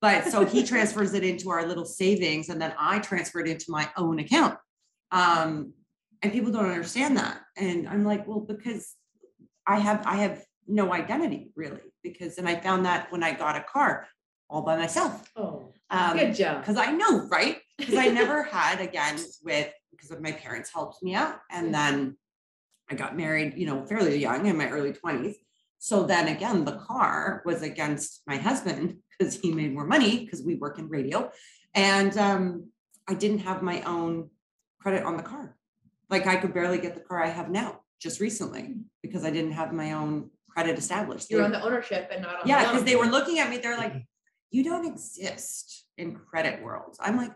But 0.00 0.28
so 0.28 0.44
he 0.44 0.62
transfers 0.62 1.12
it 1.14 1.24
into 1.24 1.50
our 1.50 1.66
little 1.66 1.84
savings 1.84 2.50
and 2.50 2.62
then 2.62 2.72
I 2.78 3.00
transfer 3.00 3.40
it 3.40 3.48
into 3.48 3.64
my 3.72 3.90
own 3.96 4.20
account. 4.20 4.56
Um, 5.10 5.72
and 6.22 6.30
people 6.30 6.52
don't 6.52 6.70
understand 6.70 7.16
that. 7.16 7.40
And 7.56 7.88
I'm 7.88 8.04
like, 8.04 8.24
well, 8.28 8.38
because 8.38 8.94
I 9.66 9.80
have, 9.80 10.06
I 10.06 10.14
have 10.18 10.44
no 10.68 10.92
identity 10.94 11.50
really, 11.56 11.80
because, 12.04 12.38
and 12.38 12.48
I 12.48 12.60
found 12.60 12.86
that 12.86 13.10
when 13.10 13.24
I 13.24 13.32
got 13.32 13.56
a 13.56 13.60
car 13.64 14.06
all 14.48 14.62
by 14.62 14.76
myself. 14.76 15.28
Oh, 15.34 15.72
Um, 15.90 16.16
good 16.16 16.36
job. 16.36 16.60
because 16.60 16.76
I 16.76 16.92
know, 16.92 17.26
right? 17.26 17.58
Because 17.78 17.94
I 17.96 18.08
never 18.20 18.42
had 18.42 18.80
again 18.80 19.18
with 19.42 19.72
because 19.90 20.10
of 20.10 20.20
my 20.20 20.32
parents 20.32 20.70
helped 20.72 21.02
me 21.02 21.14
out, 21.14 21.40
and 21.50 21.74
then 21.74 22.16
I 22.90 22.94
got 22.94 23.16
married, 23.16 23.54
you 23.56 23.66
know, 23.66 23.84
fairly 23.86 24.18
young 24.18 24.46
in 24.46 24.56
my 24.56 24.68
early 24.68 24.92
twenties. 24.92 25.36
So 25.78 26.04
then 26.04 26.28
again, 26.28 26.64
the 26.64 26.72
car 26.72 27.42
was 27.44 27.62
against 27.62 28.22
my 28.26 28.36
husband 28.36 28.98
because 29.18 29.38
he 29.38 29.52
made 29.52 29.72
more 29.72 29.86
money 29.86 30.24
because 30.24 30.42
we 30.42 30.56
work 30.56 30.78
in 30.78 30.88
radio, 30.88 31.30
and 31.74 32.16
um, 32.18 32.70
I 33.08 33.14
didn't 33.14 33.40
have 33.40 33.62
my 33.62 33.82
own 33.82 34.30
credit 34.80 35.04
on 35.04 35.16
the 35.16 35.22
car. 35.22 35.56
Like 36.10 36.26
I 36.26 36.36
could 36.36 36.54
barely 36.54 36.78
get 36.78 36.94
the 36.94 37.00
car 37.00 37.22
I 37.22 37.28
have 37.28 37.50
now 37.50 37.80
just 38.00 38.20
recently 38.20 38.76
because 39.02 39.24
I 39.24 39.30
didn't 39.30 39.52
have 39.52 39.72
my 39.72 39.92
own 39.92 40.30
credit 40.48 40.78
established. 40.78 41.30
You're 41.30 41.44
on 41.44 41.52
the 41.52 41.62
ownership 41.62 42.10
and 42.12 42.22
not 42.22 42.40
on 42.42 42.48
yeah, 42.48 42.64
because 42.64 42.84
they 42.84 42.96
were 42.96 43.06
looking 43.06 43.38
at 43.38 43.50
me, 43.50 43.58
they're 43.58 43.76
like, 43.76 44.06
you 44.50 44.64
don't 44.64 44.86
exist 44.86 45.84
in 45.96 46.14
credit 46.14 46.62
world. 46.62 46.96
I'm 47.00 47.16
like, 47.16 47.32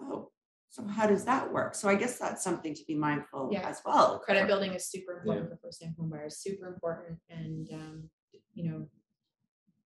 oh, 0.00 0.30
so 0.68 0.84
how 0.86 1.06
does 1.06 1.24
that 1.24 1.52
work? 1.52 1.74
So 1.74 1.88
I 1.88 1.94
guess 1.94 2.18
that's 2.18 2.42
something 2.44 2.74
to 2.74 2.82
be 2.86 2.94
mindful 2.94 3.48
Yeah. 3.52 3.68
as 3.68 3.80
well. 3.84 4.18
Credit 4.18 4.46
building 4.46 4.72
is 4.74 4.90
super 4.90 5.18
important 5.18 5.48
for 5.48 5.56
first 5.62 5.80
time 5.82 5.94
home 5.98 6.10
buyers, 6.10 6.38
super 6.38 6.66
important. 6.66 7.18
And, 7.30 7.68
um, 7.72 8.10
you 8.54 8.70
know, 8.70 8.88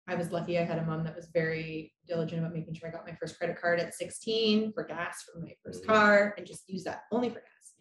I 0.08 0.14
was 0.14 0.30
lucky 0.30 0.58
I 0.58 0.64
had 0.64 0.78
a 0.78 0.84
mom 0.84 1.02
that 1.04 1.16
was 1.16 1.28
very 1.32 1.92
diligent 2.06 2.40
about 2.40 2.52
making 2.54 2.74
sure 2.74 2.88
I 2.88 2.92
got 2.92 3.06
my 3.06 3.16
first 3.20 3.38
credit 3.38 3.60
card 3.60 3.80
at 3.80 3.92
sixteen 3.94 4.72
for 4.72 4.84
gas 4.84 5.24
for 5.24 5.40
my 5.40 5.52
first 5.64 5.84
car 5.84 6.34
and 6.36 6.46
just 6.46 6.68
use 6.68 6.84
that 6.84 7.02
only 7.10 7.28
for 7.28 7.40
gas. 7.40 7.74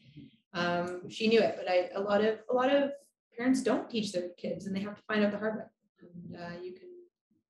Um, 0.54 1.10
she 1.10 1.28
knew 1.28 1.42
it, 1.42 1.56
but 1.58 1.70
I, 1.70 1.90
a 1.96 2.00
lot 2.00 2.24
of, 2.24 2.40
a 2.50 2.54
lot 2.54 2.74
of 2.74 2.92
parents 3.38 3.62
don't 3.62 3.90
teach 3.90 4.14
their 4.14 4.30
kids 4.38 4.66
and 4.66 4.76
they 4.76 4.80
have 4.80 4.96
to 4.96 5.02
find 5.04 5.24
out 5.24 5.32
the 5.34 5.38
hard 5.38 5.58
way. 5.58 5.64
And, 6.02 6.36
uh, 6.42 6.62
you 6.64 6.74
can, 6.74 6.88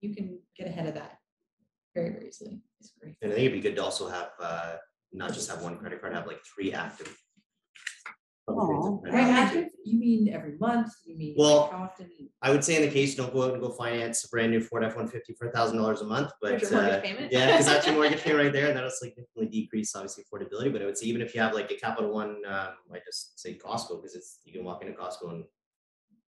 you 0.01 0.13
can 0.15 0.39
get 0.57 0.67
ahead 0.67 0.87
of 0.87 0.95
that 0.95 1.19
very, 1.93 2.09
very 2.09 2.27
easily. 2.27 2.59
It's 2.85 2.93
great. 3.01 3.15
And 3.23 3.31
I 3.31 3.35
think 3.35 3.45
it'd 3.47 3.61
be 3.63 3.67
good 3.67 3.75
to 3.77 3.83
also 3.83 4.07
have, 4.07 4.29
uh, 4.39 4.75
not 5.11 5.33
just 5.33 5.49
have 5.49 5.61
one 5.63 5.77
credit 5.77 6.01
card, 6.01 6.13
have 6.13 6.27
like 6.27 6.41
three 6.45 6.71
active. 6.73 7.15
public 8.47 8.69
rates 8.69 8.85
of 8.87 8.93
Aw. 8.93 8.97
credit. 9.01 9.17
Right, 9.17 9.27
active, 9.27 9.69
you 9.85 9.97
mean 9.99 10.29
every 10.29 10.55
month, 10.59 10.91
you 11.05 11.17
mean 11.17 11.33
Well, 11.35 11.67
how 11.71 11.83
often? 11.85 12.11
I 12.43 12.51
would 12.51 12.63
say 12.63 12.75
in 12.75 12.83
the 12.83 12.91
case, 12.93 13.15
don't 13.15 13.33
go 13.33 13.43
out 13.43 13.53
and 13.53 13.61
go 13.61 13.69
finance 13.71 14.23
a 14.23 14.29
brand 14.29 14.51
new 14.51 14.61
Ford 14.61 14.83
F 14.83 14.95
one 14.95 15.07
fifty 15.07 15.33
for 15.33 15.47
a 15.47 15.51
thousand 15.51 15.77
dollars 15.77 16.01
a 16.01 16.05
month, 16.05 16.31
but 16.41 16.51
Where's 16.51 16.61
your 16.63 16.71
mortgage 16.73 16.93
uh, 16.99 17.01
payment? 17.01 17.31
yeah, 17.31 17.47
because 17.47 17.65
that's 17.65 17.87
your 17.87 17.95
mortgage 17.95 18.21
payment 18.23 18.43
right 18.43 18.53
there, 18.53 18.67
and 18.67 18.77
that'll 18.77 18.91
significantly 18.91 19.47
decrease 19.47 19.95
obviously 19.95 20.23
affordability, 20.25 20.71
but 20.71 20.83
I 20.83 20.85
would 20.85 20.97
say 20.97 21.07
even 21.07 21.21
if 21.23 21.33
you 21.33 21.41
have 21.41 21.55
like 21.55 21.71
a 21.71 21.75
Capital 21.75 22.11
One, 22.13 22.43
um, 22.45 22.69
I 22.93 22.99
just 23.03 23.39
say 23.39 23.55
Costco, 23.57 23.99
because 24.01 24.15
it's, 24.15 24.41
you 24.43 24.53
can 24.53 24.63
walk 24.63 24.83
into 24.83 24.93
Costco 24.95 25.31
and 25.31 25.43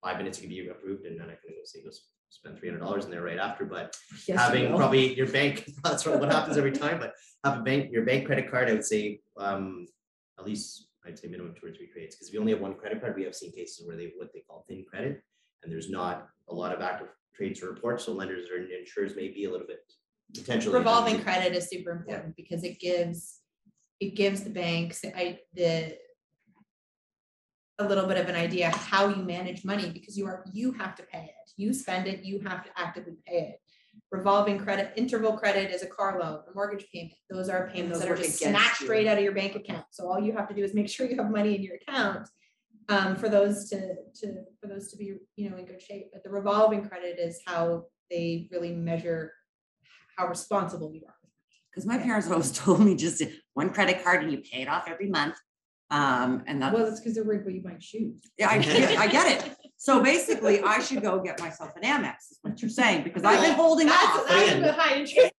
five 0.03 0.17
minutes 0.17 0.41
you 0.41 0.47
can 0.47 0.55
be 0.57 0.67
approved, 0.69 1.05
and 1.05 1.19
then 1.19 1.27
I 1.27 1.35
can 1.35 1.51
go 1.51 1.61
see 1.65 1.83
go 1.83 1.89
s- 1.89 2.01
spend 2.29 2.57
three 2.57 2.69
hundred 2.69 2.79
dollars 2.81 3.05
in 3.05 3.11
there 3.11 3.21
right 3.23 3.37
after, 3.39 3.65
but 3.65 3.95
Yes, 4.27 4.39
having 4.39 4.71
will. 4.71 4.77
probably 4.77 5.15
your 5.15 5.27
bank, 5.27 5.69
that's 5.83 6.05
what 6.05 6.19
what 6.19 6.31
happens 6.31 6.57
every 6.57 6.71
time, 6.71 6.99
but 6.99 7.13
have 7.43 7.59
a 7.59 7.63
bank, 7.63 7.91
your 7.91 8.03
bank 8.05 8.25
credit 8.25 8.49
card, 8.49 8.69
I 8.69 8.73
would 8.73 8.85
say, 8.85 9.21
um, 9.37 9.87
at 10.39 10.45
least, 10.45 10.87
I'd 11.05 11.17
say 11.17 11.27
minimum 11.27 11.53
two 11.59 11.67
or 11.67 11.71
three 11.71 11.87
trades 11.87 12.15
because 12.15 12.27
if 12.27 12.33
you 12.33 12.39
only 12.39 12.51
have 12.51 12.61
one 12.61 12.75
credit 12.75 12.99
card, 13.01 13.15
we 13.15 13.23
have 13.23 13.35
seen 13.35 13.51
cases 13.51 13.85
where 13.87 13.95
they, 13.95 14.11
what 14.17 14.31
they 14.33 14.41
call 14.41 14.65
thin 14.67 14.85
credit, 14.89 15.21
and 15.63 15.71
there's 15.71 15.89
not 15.89 16.27
a 16.49 16.53
lot 16.53 16.73
of 16.73 16.81
active 16.81 17.07
trades 17.35 17.59
to 17.59 17.67
report, 17.67 18.01
so 18.01 18.11
lenders 18.13 18.49
or 18.49 18.57
insurers 18.77 19.15
may 19.15 19.29
be 19.29 19.45
a 19.45 19.51
little 19.51 19.67
bit 19.67 19.79
potentially. 20.35 20.75
revolving 20.75 21.21
credit 21.21 21.55
is 21.55 21.69
super 21.69 21.91
important 21.91 22.35
because 22.35 22.63
it 22.63 22.79
gives, 22.79 23.39
it 23.99 24.15
gives 24.15 24.43
the 24.43 24.49
banks, 24.49 25.03
I, 25.15 25.39
the. 25.53 25.97
A 27.79 27.87
little 27.87 28.07
bit 28.07 28.17
of 28.17 28.27
an 28.27 28.35
idea 28.35 28.69
how 28.69 29.07
you 29.07 29.23
manage 29.23 29.63
money 29.63 29.89
because 29.91 30.17
you 30.17 30.25
are, 30.25 30.43
you 30.51 30.71
have 30.73 30.95
to 30.95 31.03
pay 31.03 31.25
it. 31.25 31.51
You 31.57 31.73
spend 31.73 32.07
it, 32.07 32.23
you 32.23 32.39
have 32.39 32.63
to 32.63 32.69
actively 32.75 33.17
pay 33.25 33.39
it. 33.39 33.61
Revolving 34.09 34.57
credit, 34.57 34.93
interval 34.95 35.37
credit 35.37 35.71
is 35.71 35.83
a 35.83 35.87
car 35.87 36.19
loan, 36.19 36.39
a 36.49 36.53
mortgage 36.55 36.87
payment. 36.91 37.13
Those 37.29 37.49
are 37.49 37.69
payments 37.71 37.99
those 37.99 38.07
that 38.07 38.11
are 38.11 38.17
just 38.17 38.39
snatched 38.39 38.81
you. 38.81 38.87
straight 38.87 39.05
out 39.05 39.17
of 39.17 39.23
your 39.23 39.33
bank 39.33 39.55
account. 39.55 39.85
So 39.91 40.09
all 40.09 40.19
you 40.19 40.33
have 40.33 40.47
to 40.47 40.55
do 40.55 40.63
is 40.63 40.73
make 40.73 40.89
sure 40.89 41.07
you 41.07 41.17
have 41.17 41.29
money 41.29 41.55
in 41.55 41.61
your 41.61 41.75
account. 41.75 42.27
Um, 42.89 43.17
for 43.17 43.27
those 43.27 43.69
to, 43.69 43.95
to, 44.21 44.43
for 44.61 44.67
those 44.67 44.89
to 44.91 44.97
be, 44.97 45.15
you 45.35 45.49
know, 45.49 45.57
in 45.57 45.65
good 45.65 45.81
shape. 45.81 46.07
But 46.13 46.23
the 46.23 46.29
revolving 46.29 46.87
credit 46.87 47.19
is 47.19 47.41
how 47.45 47.87
they 48.09 48.47
really 48.49 48.73
measure 48.73 49.33
how 50.17 50.27
responsible 50.27 50.93
you 50.93 51.01
are. 51.05 51.13
Because 51.69 51.85
my 51.85 51.97
parents 51.97 52.29
always 52.29 52.51
told 52.57 52.79
me 52.79 52.95
just 52.95 53.21
one 53.53 53.71
credit 53.71 54.03
card 54.03 54.23
and 54.23 54.31
you 54.31 54.39
pay 54.39 54.61
it 54.61 54.67
off 54.67 54.85
every 54.87 55.09
month. 55.09 55.35
Um, 55.89 56.43
and 56.47 56.59
Well, 56.59 56.71
that's, 56.71 56.89
that's 56.89 56.99
because 56.99 57.15
they're 57.15 57.23
worried 57.23 57.41
about 57.41 57.53
you 57.53 57.61
might 57.63 57.81
shoes. 57.81 58.15
yeah, 58.37 58.49
I, 58.49 58.57
get- 58.59 58.97
I 58.97 59.07
get 59.07 59.45
it. 59.45 59.55
So 59.77 60.01
basically, 60.03 60.61
I 60.61 60.79
should 60.79 61.01
go 61.01 61.19
get 61.21 61.39
myself 61.39 61.71
an 61.75 61.83
Amex, 61.83 62.31
is 62.31 62.39
what 62.41 62.61
you're 62.61 62.69
saying, 62.69 63.03
because 63.03 63.23
I've 63.23 63.41
been 63.41 63.53
holding 63.53 63.87
That's, 63.87 64.03
off. 64.17 64.27
that's 64.27 64.49
again- 64.49 64.61
the 64.63 64.73
high 64.73 64.95
interest. 64.97 65.31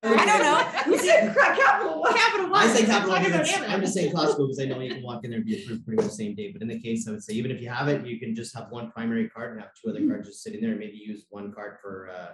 I 0.00 0.26
don't 0.26 0.42
know. 0.42 0.58
Who 0.84 0.96
said 0.98 1.34
cra- 1.34 1.56
capital, 1.56 2.00
one? 2.00 2.14
capital 2.14 2.50
one? 2.50 2.60
I 2.62 2.66
say 2.68 2.82
We're 2.82 2.86
capital, 2.88 3.14
talking 3.16 3.32
because 3.32 3.48
about 3.48 3.60
it's- 3.62 3.72
I'm 3.74 3.80
just 3.80 3.94
saying 3.94 4.12
Costco, 4.14 4.36
because 4.36 4.60
I 4.60 4.64
know 4.66 4.78
you 4.80 4.94
can 4.94 5.02
walk 5.02 5.24
in 5.24 5.30
there 5.30 5.38
and 5.38 5.46
be 5.46 5.60
approved 5.62 5.84
pretty 5.86 5.96
much 6.02 6.10
the 6.10 6.16
same 6.16 6.34
day, 6.36 6.52
but 6.52 6.62
in 6.62 6.68
the 6.68 6.78
case, 6.80 7.08
I 7.08 7.12
would 7.12 7.22
say, 7.22 7.32
even 7.34 7.50
if 7.50 7.60
you 7.60 7.68
have 7.68 7.88
it, 7.88 8.06
you 8.06 8.18
can 8.20 8.34
just 8.34 8.54
have 8.56 8.70
one 8.70 8.90
primary 8.92 9.28
card 9.28 9.52
and 9.52 9.60
have 9.60 9.70
two 9.74 9.90
other 9.90 10.06
cards 10.06 10.28
just 10.28 10.42
sitting 10.42 10.60
there, 10.60 10.70
and 10.72 10.78
maybe 10.78 10.96
use 10.98 11.24
one 11.30 11.52
card 11.52 11.78
for, 11.80 12.10
uh. 12.14 12.32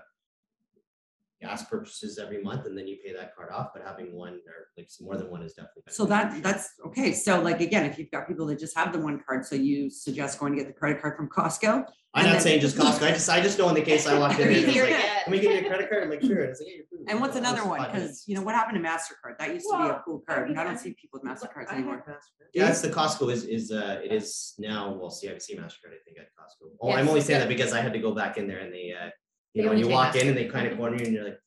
Gas 1.44 1.64
purchases 1.68 2.18
every 2.18 2.42
month, 2.42 2.64
and 2.66 2.76
then 2.76 2.86
you 2.86 2.96
pay 3.04 3.12
that 3.12 3.36
card 3.36 3.50
off, 3.52 3.68
but 3.74 3.82
having 3.84 4.14
one 4.14 4.34
or 4.34 4.68
like 4.78 4.88
more 5.00 5.16
than 5.16 5.30
one 5.30 5.42
is 5.42 5.52
definitely. 5.52 5.82
So 5.88 6.06
that, 6.06 6.42
that's, 6.42 6.70
okay, 6.86 7.12
so 7.12 7.40
like, 7.42 7.60
again, 7.60 7.84
if 7.84 7.98
you've 7.98 8.10
got 8.10 8.26
people 8.26 8.46
that 8.46 8.58
just 8.58 8.76
have 8.78 8.92
the 8.92 8.98
one 8.98 9.20
card, 9.26 9.44
so 9.44 9.54
you 9.54 9.90
suggest 9.90 10.38
going 10.38 10.52
to 10.52 10.58
get 10.58 10.66
the 10.66 10.72
credit 10.72 11.02
card 11.02 11.16
from 11.16 11.28
Costco? 11.28 11.84
I'm 12.16 12.26
not 12.32 12.40
saying 12.42 12.60
just 12.60 12.76
Costco, 12.76 13.02
I 13.02 13.10
just, 13.12 13.28
I 13.28 13.40
just 13.40 13.58
know 13.58 13.68
in 13.68 13.74
the 13.74 13.82
case 13.82 14.06
I 14.06 14.18
walked 14.18 14.38
in 14.38 14.46
They're 14.46 14.48
and 14.48 14.56
it 14.56 14.66
was 14.66 14.70
easier 14.70 14.86
to 14.86 14.92
like, 14.92 15.02
get. 15.02 15.24
can 15.24 15.30
we 15.32 15.40
give 15.40 15.52
you 15.52 15.58
a 15.58 15.68
credit 15.68 15.90
card? 15.90 16.02
I'm 16.04 16.10
like, 16.10 16.22
sure, 16.22 16.40
and 16.42 16.50
it's 16.50 16.60
like, 16.60 16.68
yeah, 16.70 16.82
you're. 16.90 17.10
And 17.10 17.20
what's 17.20 17.36
another 17.36 17.64
one? 17.66 17.82
Because, 17.82 18.24
you 18.26 18.36
know, 18.36 18.42
what 18.42 18.54
happened 18.54 18.82
to 18.82 18.88
MasterCard? 18.88 19.36
That 19.38 19.52
used 19.52 19.66
to 19.70 19.76
be 19.76 19.82
a 19.82 19.86
Well, 19.88 20.02
cool 20.04 20.22
I 20.28 20.32
card, 20.32 20.46
and 20.46 20.56
mean, 20.56 20.58
I 20.58 20.62
I- 20.62 20.64
don't 20.64 20.78
see 20.78 20.94
people 20.94 21.20
with 21.20 21.30
MasterCards 21.30 21.70
I 21.70 21.74
anymore. 21.74 21.96
have 22.06 22.14
Mastercard. 22.16 22.48
Yeah, 22.54 22.70
it's 22.70 22.80
the 22.82 22.88
Costco 22.88 23.30
is, 23.32 23.44
is, 23.44 23.70
uh, 23.72 24.00
it 24.02 24.12
is 24.12 24.54
now, 24.58 24.92
well, 24.92 25.10
CIBC 25.10 25.58
MasterCard, 25.58 25.92
I 25.92 26.00
think 26.04 26.18
at 26.20 26.28
Costco. 26.38 26.70
Oh, 26.80 26.92
I'm 26.92 27.08
only 27.08 27.20
saying 27.20 27.40
yeah. 27.40 27.46
that 27.46 27.48
because 27.48 27.72
I 27.72 27.80
had 27.82 27.92
to 27.92 27.98
go 27.98 28.14
back 28.14 28.38
in 28.38 28.46
there 28.46 28.60
and 28.60 28.72
they, 28.72 28.94
uh, 28.98 29.10
you 29.54 29.62
They 29.62 29.66
know, 29.66 29.70
only 29.70 29.82
you 29.82 29.88
walk 29.88 30.14
in 30.16 30.28
and 30.28 30.36
they 30.36 30.46
kind 30.46 30.66
of 30.66 30.76
corner 30.76 30.96
you 30.98 31.04
and 31.06 31.14
you're 31.14 31.24
like, 31.24 31.38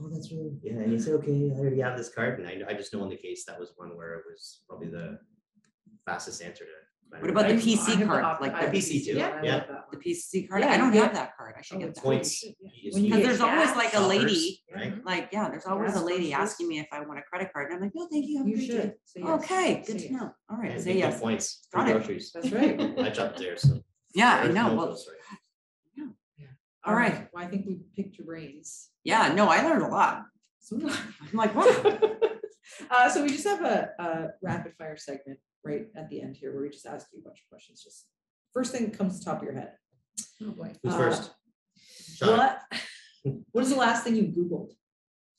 oh, 0.00 0.08
that's 0.10 0.30
really, 0.32 0.52
yeah, 0.62 0.72
and 0.72 0.92
you 0.92 0.98
say, 0.98 1.12
okay, 1.12 1.50
I 1.54 1.58
already 1.58 1.80
have 1.80 1.96
this 1.96 2.08
card. 2.12 2.40
And 2.40 2.48
I, 2.48 2.70
I 2.70 2.74
just 2.74 2.92
know 2.92 3.02
in 3.04 3.10
the 3.10 3.16
case, 3.16 3.44
that 3.46 3.58
was 3.58 3.72
one 3.76 3.96
where 3.96 4.14
it 4.14 4.24
was 4.30 4.62
probably 4.68 4.88
the 4.88 5.18
fastest 6.06 6.42
answer 6.42 6.64
to. 6.64 6.70
What 7.20 7.30
about 7.30 7.42
the 7.46 7.54
I- 7.54 7.58
I 7.58 7.60
PC 7.60 8.04
card, 8.06 8.40
like 8.40 8.58
the 8.72 8.76
PC 8.76 9.04
too, 9.04 9.12
I 9.12 9.40
yeah. 9.44 9.62
The. 9.92 9.98
PC 9.98 10.48
card? 10.48 10.62
Yeah, 10.62 10.72
I 10.72 10.76
don't 10.78 10.92
yeah. 10.92 11.02
have 11.02 11.14
that 11.14 11.36
card. 11.36 11.54
I 11.56 11.62
should 11.62 11.76
Oh, 11.76 11.80
get 11.80 11.94
that. 11.94 12.02
Points. 12.02 12.42
Yeah. 12.42 12.50
you 12.74 12.82
just 12.90 12.94
When 12.96 13.04
you 13.04 13.10
Because 13.14 13.18
use 13.28 13.38
there's 13.38 13.40
always 13.52 13.68
gas, 13.68 13.76
like 13.76 13.94
a 13.94 14.00
lady, 14.00 14.60
Right? 14.74 15.04
like, 15.04 15.28
yeah, 15.32 15.48
there's 15.48 15.64
always 15.66 15.92
Gas 15.92 16.02
a 16.02 16.04
lady 16.04 16.32
prices. 16.32 16.50
asking 16.54 16.68
me 16.68 16.80
if 16.80 16.86
I 16.90 17.00
want 17.06 17.20
a 17.20 17.22
credit 17.22 17.52
card. 17.52 17.66
And 17.70 17.76
I'm 17.76 17.82
like, 17.82 17.92
no, 17.94 18.08
thank 18.10 18.26
you. 18.26 18.38
have 18.38 18.46
a 18.48 18.50
You 18.50 18.56
should. 18.66 18.94
say 19.04 19.20
yes. 19.20 19.44
Okay, 19.44 19.84
good 19.86 20.00
Say 20.00 20.06
to 20.08 20.12
know. 20.12 20.30
All 20.50 20.56
right, 20.56 20.72
And 20.72 20.82
say 20.82 20.92
you 20.94 20.98
yes. 20.98 21.20
Points, 21.20 21.68
free 21.70 21.82
Got 21.82 21.88
it. 21.90 21.92
groceries. 21.92 22.32
That's 22.34 22.50
right. 22.50 22.80
I 22.98 23.10
jumped 23.10 23.38
there, 23.38 23.56
so. 23.58 23.78
Yeah, 24.16 24.34
I 24.42 24.48
know. 24.48 24.74
Well, 24.74 24.86
grocery. 24.86 25.14
All 26.86 26.94
right. 26.94 27.28
Well, 27.32 27.42
I 27.44 27.46
think 27.48 27.66
we 27.66 27.80
picked 27.96 28.18
your 28.18 28.26
brains. 28.26 28.90
yeah, 29.04 29.32
no, 29.32 29.48
I 29.48 29.62
learned 29.62 29.82
a 29.82 29.88
lot. 29.88 30.24
So 30.60 30.76
I. 30.76 30.90
I'm 31.32 31.36
like, 31.38 31.54
what? 31.54 32.20
Uh, 32.90 33.10
so 33.10 33.22
we 33.22 33.28
just 33.28 33.44
have 33.46 33.62
a, 33.62 33.90
a 33.98 34.28
rapid 34.42 34.72
fire 34.78 34.96
segment 34.96 35.38
right 35.64 35.86
at 35.96 36.08
the 36.08 36.20
end 36.22 36.34
here 36.34 36.50
where 36.52 36.62
we 36.62 36.70
just 36.70 36.86
ask 36.86 37.06
you 37.12 37.20
a 37.20 37.22
bunch 37.22 37.38
of 37.44 37.48
questions. 37.50 37.82
Just 37.84 38.06
first 38.54 38.72
thing 38.72 38.86
that 38.86 38.96
comes 38.96 39.12
to 39.12 39.18
the 39.18 39.24
top 39.30 39.38
of 39.42 39.44
your 39.44 39.52
head. 39.52 39.72
Oh, 40.42 40.50
boy. 40.50 40.72
Who's 40.82 40.94
Uh, 40.94 40.96
first? 40.96 41.30
Sean. 42.16 42.38
What? 42.38 42.58
What 43.52 43.64
is 43.64 43.70
the 43.70 43.76
last 43.76 44.02
thing 44.04 44.16
you 44.16 44.24
Googled? 44.24 44.70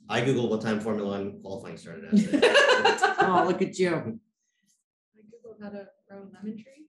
I 0.08 0.22
Googled 0.22 0.50
what 0.50 0.62
time 0.62 0.80
Formula 0.80 1.10
One 1.18 1.42
qualifying 1.42 1.78
started 1.78 2.06
at. 2.14 3.16
Oh, 3.28 3.44
look 3.48 3.62
at 3.64 3.78
you. 3.80 3.90
I 3.96 5.22
Googled 5.22 5.62
how 5.64 5.70
to 5.70 5.88
grow 6.08 6.20
a 6.20 6.26
lemon 6.32 6.58
tree. 6.64 6.85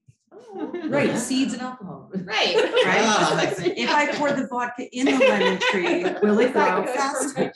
Right, 0.89 1.17
seeds 1.17 1.53
and 1.53 1.61
alcohol. 1.61 2.11
Right. 2.13 2.55
Right? 2.55 3.01
Ah. 3.03 3.45
If 3.59 3.89
I 3.89 4.07
pour 4.15 4.31
the 4.31 4.47
vodka 4.47 4.83
in 4.97 5.05
the 5.05 5.17
lemon 5.17 5.59
tree, 5.71 6.03
will 6.23 6.39
it 6.39 6.53
that 6.53 6.83
grow 6.83 6.93
faster? 6.93 7.53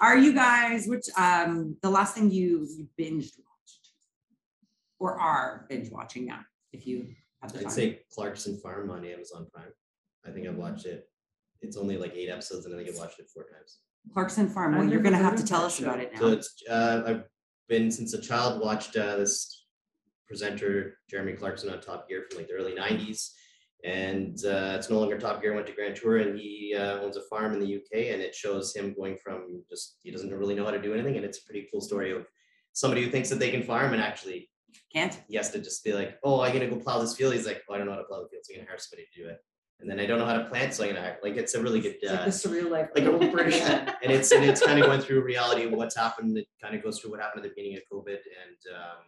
Are 0.00 0.16
you 0.16 0.32
guys, 0.32 0.86
which, 0.86 1.06
um, 1.16 1.76
the 1.82 1.90
last 1.90 2.14
thing 2.14 2.30
you 2.30 2.66
you 2.76 2.88
binged 2.98 3.32
watched? 3.38 3.90
Or 4.98 5.18
are 5.18 5.66
binge 5.68 5.90
watching 5.90 6.26
now, 6.26 6.40
if 6.72 6.86
you 6.86 7.08
have 7.40 7.52
the 7.52 7.58
I'd 7.60 7.62
time? 7.64 7.72
say 7.72 8.00
Clarkson 8.12 8.58
Farm 8.60 8.90
on 8.90 9.04
Amazon 9.04 9.46
Prime. 9.52 9.72
I 10.26 10.30
think 10.30 10.46
I've 10.46 10.56
watched 10.56 10.86
it. 10.86 11.08
It's 11.60 11.76
only 11.76 11.96
like 11.96 12.14
eight 12.14 12.28
episodes 12.28 12.66
and 12.66 12.74
I 12.74 12.78
think 12.78 12.90
I've 12.90 12.96
watched 12.98 13.18
it 13.20 13.28
four 13.32 13.44
times. 13.44 13.78
Clarkson 14.12 14.48
Farm, 14.48 14.76
well, 14.76 14.88
you're 14.88 15.00
gonna 15.00 15.16
have 15.16 15.36
to 15.36 15.44
tell 15.44 15.62
us 15.62 15.78
about 15.80 15.96
show. 15.96 16.02
it 16.02 16.12
So 16.18 16.26
now. 16.28 16.32
it's, 16.32 16.54
uh, 16.68 17.02
I've 17.06 17.24
been 17.68 17.90
since 17.90 18.14
a 18.14 18.20
child 18.20 18.60
watched, 18.60 18.96
uh, 18.96 19.16
this 19.16 19.61
presenter, 20.26 20.98
Jeremy 21.08 21.34
Clarkson 21.34 21.70
on 21.70 21.80
Top 21.80 22.08
Gear 22.08 22.24
from 22.28 22.38
like 22.38 22.48
the 22.48 22.54
early 22.54 22.74
nineties. 22.74 23.34
And, 23.84 24.38
uh, 24.44 24.76
it's 24.78 24.90
no 24.90 25.00
longer 25.00 25.18
Top 25.18 25.42
Gear, 25.42 25.54
went 25.54 25.66
to 25.66 25.72
Grand 25.72 25.96
Tour 25.96 26.18
and 26.18 26.38
he, 26.38 26.72
uh, 26.78 27.00
owns 27.00 27.16
a 27.16 27.22
farm 27.22 27.52
in 27.52 27.58
the 27.58 27.76
UK 27.76 28.12
and 28.12 28.22
it 28.22 28.32
shows 28.32 28.74
him 28.74 28.94
going 28.94 29.16
from 29.16 29.64
just, 29.68 29.98
he 30.02 30.12
doesn't 30.12 30.32
really 30.32 30.54
know 30.54 30.64
how 30.64 30.70
to 30.70 30.80
do 30.80 30.94
anything. 30.94 31.16
And 31.16 31.24
it's 31.24 31.38
a 31.38 31.44
pretty 31.44 31.66
cool 31.72 31.80
story 31.80 32.12
of 32.12 32.24
somebody 32.72 33.04
who 33.04 33.10
thinks 33.10 33.28
that 33.30 33.38
they 33.38 33.50
can 33.50 33.62
farm 33.62 33.92
and 33.92 34.02
actually 34.02 34.48
Can't? 34.92 35.20
he 35.28 35.36
has 35.36 35.50
to 35.50 35.58
just 35.58 35.84
be 35.84 35.92
like, 35.92 36.18
oh, 36.24 36.40
I'm 36.40 36.52
gonna 36.52 36.68
go 36.68 36.76
plow 36.76 37.00
this 37.00 37.16
field. 37.16 37.34
He's 37.34 37.46
like, 37.46 37.62
oh, 37.68 37.74
I 37.74 37.78
don't 37.78 37.86
know 37.86 37.92
how 37.92 37.98
to 37.98 38.04
plow 38.04 38.22
the 38.22 38.28
field, 38.28 38.44
so 38.44 38.54
I'm 38.54 38.60
gonna 38.60 38.70
hire 38.70 38.78
somebody 38.78 39.06
to 39.12 39.22
do 39.22 39.28
it. 39.28 39.38
And 39.80 39.90
then 39.90 39.98
I 39.98 40.06
don't 40.06 40.18
know 40.20 40.26
how 40.26 40.36
to 40.36 40.44
plant, 40.44 40.74
so 40.74 40.84
I'm 40.84 40.94
gonna 40.94 41.16
like, 41.22 41.36
it's 41.36 41.54
a 41.54 41.62
really 41.62 41.80
good, 41.80 41.96
It's 42.00 42.10
like 42.10 42.20
uh, 42.20 42.24
the 42.24 42.30
surreal 42.30 42.70
life 42.70 42.90
like 42.94 43.04
a 43.04 43.30
British 43.32 43.60
and 43.60 44.12
it's, 44.12 44.30
and 44.30 44.44
it's 44.44 44.64
kind 44.64 44.78
of 44.78 44.86
going 44.86 45.00
through 45.00 45.22
reality 45.22 45.64
of 45.64 45.72
what's 45.72 45.96
happened. 45.96 46.38
It 46.38 46.46
kind 46.62 46.74
of 46.74 46.82
goes 46.82 47.00
through 47.00 47.10
what 47.10 47.20
happened 47.20 47.44
at 47.44 47.50
the 47.50 47.54
beginning 47.54 47.76
of 47.78 47.82
COVID 47.92 48.10
and, 48.10 48.76
um, 48.76 49.04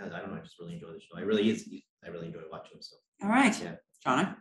yeah, 0.00 0.16
I 0.16 0.20
don't 0.20 0.30
know, 0.32 0.38
I 0.38 0.42
just 0.42 0.58
really 0.58 0.74
enjoy 0.74 0.88
the 0.92 1.00
show. 1.00 1.16
I 1.18 1.22
really 1.22 1.50
is, 1.50 1.68
I 2.04 2.08
really 2.08 2.26
enjoy 2.28 2.40
watching 2.50 2.76
him, 2.76 2.82
so. 2.82 2.96
All 3.22 3.28
right, 3.28 3.54
Yeah. 3.62 3.74
Shauna? 4.06 4.36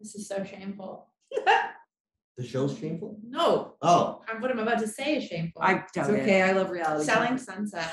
This 0.00 0.14
is 0.14 0.28
so 0.28 0.44
shameful. 0.44 1.08
The 2.36 2.44
show's 2.44 2.76
shameful? 2.76 3.16
No, 3.24 3.74
Oh. 3.80 4.20
I'm- 4.28 4.40
what 4.40 4.50
I'm 4.50 4.58
about 4.58 4.80
to 4.80 4.88
say 4.88 5.18
is 5.18 5.24
shameful. 5.24 5.62
I 5.62 5.74
It's 5.74 5.92
doubt 5.92 6.10
it. 6.10 6.22
okay, 6.22 6.42
I 6.42 6.50
love 6.50 6.68
reality. 6.68 7.04
Selling 7.04 7.38
sunset. 7.38 7.92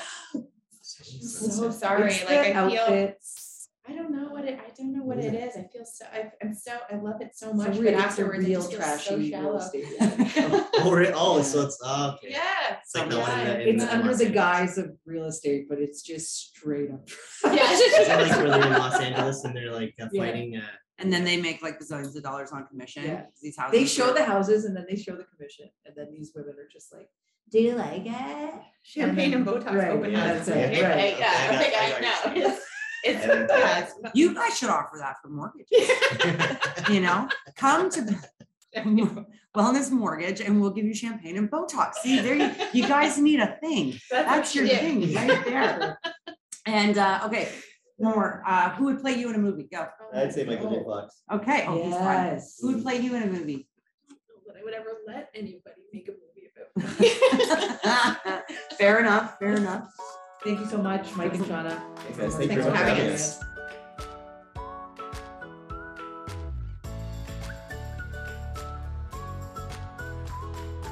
So 0.82 1.70
sorry. 1.70 2.10
It's 2.10 2.24
Like 2.24 2.52
the 2.52 2.56
I 2.58 2.68
feel, 2.68 2.80
outfits. 2.80 3.68
I 3.88 3.92
don't 3.92 4.10
know 4.10 4.30
what 4.32 4.44
it, 4.44 4.58
I 4.58 4.70
don't 4.76 4.92
know 4.96 5.04
what 5.04 5.18
it 5.18 5.32
is. 5.34 5.54
I 5.56 5.62
feel 5.72 5.84
so, 5.84 6.04
I, 6.12 6.32
I'm 6.42 6.54
so, 6.54 6.72
I 6.90 6.96
love 6.96 7.20
it 7.20 7.36
so 7.36 7.52
much, 7.52 7.76
real- 7.78 7.92
but 7.92 7.94
it's 7.94 8.02
a 8.02 8.06
afterwards 8.06 8.44
it 8.44 8.48
real 8.48 8.60
just 8.62 8.72
feels 8.72 8.82
trashy 8.84 9.08
so 9.10 9.16
real 9.16 9.30
shallow. 9.30 9.56
estate 9.58 9.86
reality 10.00 10.24
show. 10.30 10.66
Oh, 10.78 10.90
re- 10.92 11.12
oh, 11.14 11.42
so 11.42 11.62
it's, 11.62 11.78
oh, 11.84 12.14
okay. 12.14 12.30
Yeah. 12.32 12.51
It's 12.94 13.00
like 13.00 13.10
the 13.10 13.18
one 13.20 13.40
in 13.40 13.46
the. 13.46 13.62
in 13.68 13.74
It's 13.76 13.84
the 13.84 13.94
under 13.94 14.08
Los 14.10 14.18
the 14.18 14.28
guise 14.28 14.76
of 14.78 14.92
real 15.06 15.24
estate, 15.24 15.66
but 15.68 15.78
it's 15.78 16.02
just 16.02 16.48
straight 16.48 16.90
up. 16.90 17.08
Yeah. 17.44 17.52
Is 17.72 17.80
it 17.80 18.08
like 18.08 18.36
where 18.38 18.50
they're 18.50 18.66
in 18.66 18.72
Los 18.72 19.00
Angeles 19.00 19.44
and 19.44 19.56
they're 19.56 19.72
like 19.72 19.94
uh, 20.00 20.08
Yeah. 20.12 20.22
fighting, 20.24 20.56
uh, 20.56 20.62
And 20.98 21.10
then 21.12 21.24
they 21.24 21.40
make 21.40 21.62
like 21.62 21.78
bazillions 21.80 22.14
of 22.16 22.22
dollars 22.22 22.50
on 22.52 22.66
commission. 22.66 23.04
Yeah. 23.04 23.22
'cause 23.22 23.40
These 23.42 23.56
houses. 23.56 23.78
They 23.80 23.86
show 23.86 24.10
are- 24.10 24.14
the 24.14 24.24
houses 24.24 24.64
and 24.66 24.76
then 24.76 24.84
they 24.88 24.96
show 24.96 25.16
the 25.16 25.24
commission, 25.24 25.68
and 25.86 25.94
then 25.96 26.08
these 26.12 26.32
women 26.34 26.54
are 26.58 26.68
just 26.70 26.92
like, 26.92 27.08
do 27.50 27.60
you 27.60 27.74
like 27.74 28.02
it? 28.04 28.54
Champagne 28.82 29.34
and 29.34 29.46
Botox 29.46 29.74
Right, 29.74 29.90
open 29.90 30.12
yeah, 30.12 30.18
house. 30.36 30.46
that's 30.46 30.48
it, 30.48 30.78
Yeah, 30.78 30.88
right. 30.88 31.18
Yeah, 31.18 31.32
I 31.32 31.46
Okay, 31.46 31.56
I 31.56 31.58
think 31.58 31.72
got- 31.72 31.82
I 31.82 31.86
I 31.86 32.34
got 32.34 32.36
know. 32.36 32.58
It's, 33.04 33.24
it's, 33.24 33.26
I 33.52 33.58
yeah, 33.58 33.78
it's- 33.78 34.10
You 34.14 34.32
guys 34.32 34.56
should 34.58 34.68
offer 34.70 34.96
that 34.98 35.16
for 35.20 35.28
mortgages, 35.28 35.90
you 36.88 37.00
know? 37.00 37.28
Come 37.56 37.90
to 37.90 38.00
the 38.00 38.14
Wellness 39.56 39.90
Mortgage 39.90 40.40
and 40.40 40.60
we'll 40.60 40.70
give 40.70 40.84
you 40.84 40.94
champagne 40.94 41.36
and 41.36 41.50
Botox. 41.50 41.94
See, 41.96 42.20
there 42.20 42.34
you, 42.34 42.50
you 42.72 42.88
guys 42.88 43.18
need 43.18 43.40
a 43.40 43.58
thing. 43.60 43.98
That's 44.10 44.54
your 44.54 44.64
yeah. 44.64 44.78
thing 44.78 45.14
right 45.14 45.44
there. 45.44 45.98
And, 46.64 46.96
uh, 46.96 47.22
okay, 47.26 47.48
one 47.96 48.14
more. 48.14 48.42
Uh, 48.46 48.70
who 48.70 48.86
would 48.86 49.00
play 49.00 49.14
you 49.14 49.28
in 49.28 49.34
a 49.34 49.38
movie? 49.38 49.68
Go. 49.70 49.86
I'd 50.14 50.32
say 50.32 50.44
Michael 50.44 50.70
J. 50.70 50.84
Fox. 50.84 51.22
Okay. 51.30 51.64
Oh, 51.66 51.82
he's. 51.82 51.92
Yes. 51.92 52.58
Who 52.60 52.74
would 52.74 52.82
play 52.82 52.96
you 52.98 53.14
in 53.14 53.22
a 53.22 53.26
movie? 53.26 53.68
That 54.46 54.56
I 54.58 54.64
would 54.64 54.74
ever 54.74 54.98
let 55.06 55.30
anybody 55.34 55.82
make 55.92 56.08
a 56.08 56.12
movie 56.12 56.50
about. 56.56 57.00
me. 58.60 58.76
Fair 58.76 59.00
enough, 59.00 59.38
fair 59.38 59.56
enough. 59.56 59.88
Thank 60.42 60.60
you 60.60 60.66
so 60.66 60.78
much, 60.78 61.14
Mike 61.14 61.34
and 61.34 61.44
Shauna. 61.44 61.80
Thanks, 61.98 62.18
guys. 62.18 62.32
for 62.34 62.38
Thank 62.38 62.52
you 62.52 62.62
for 62.62 62.70
having 62.72 63.10
us. 63.10 63.44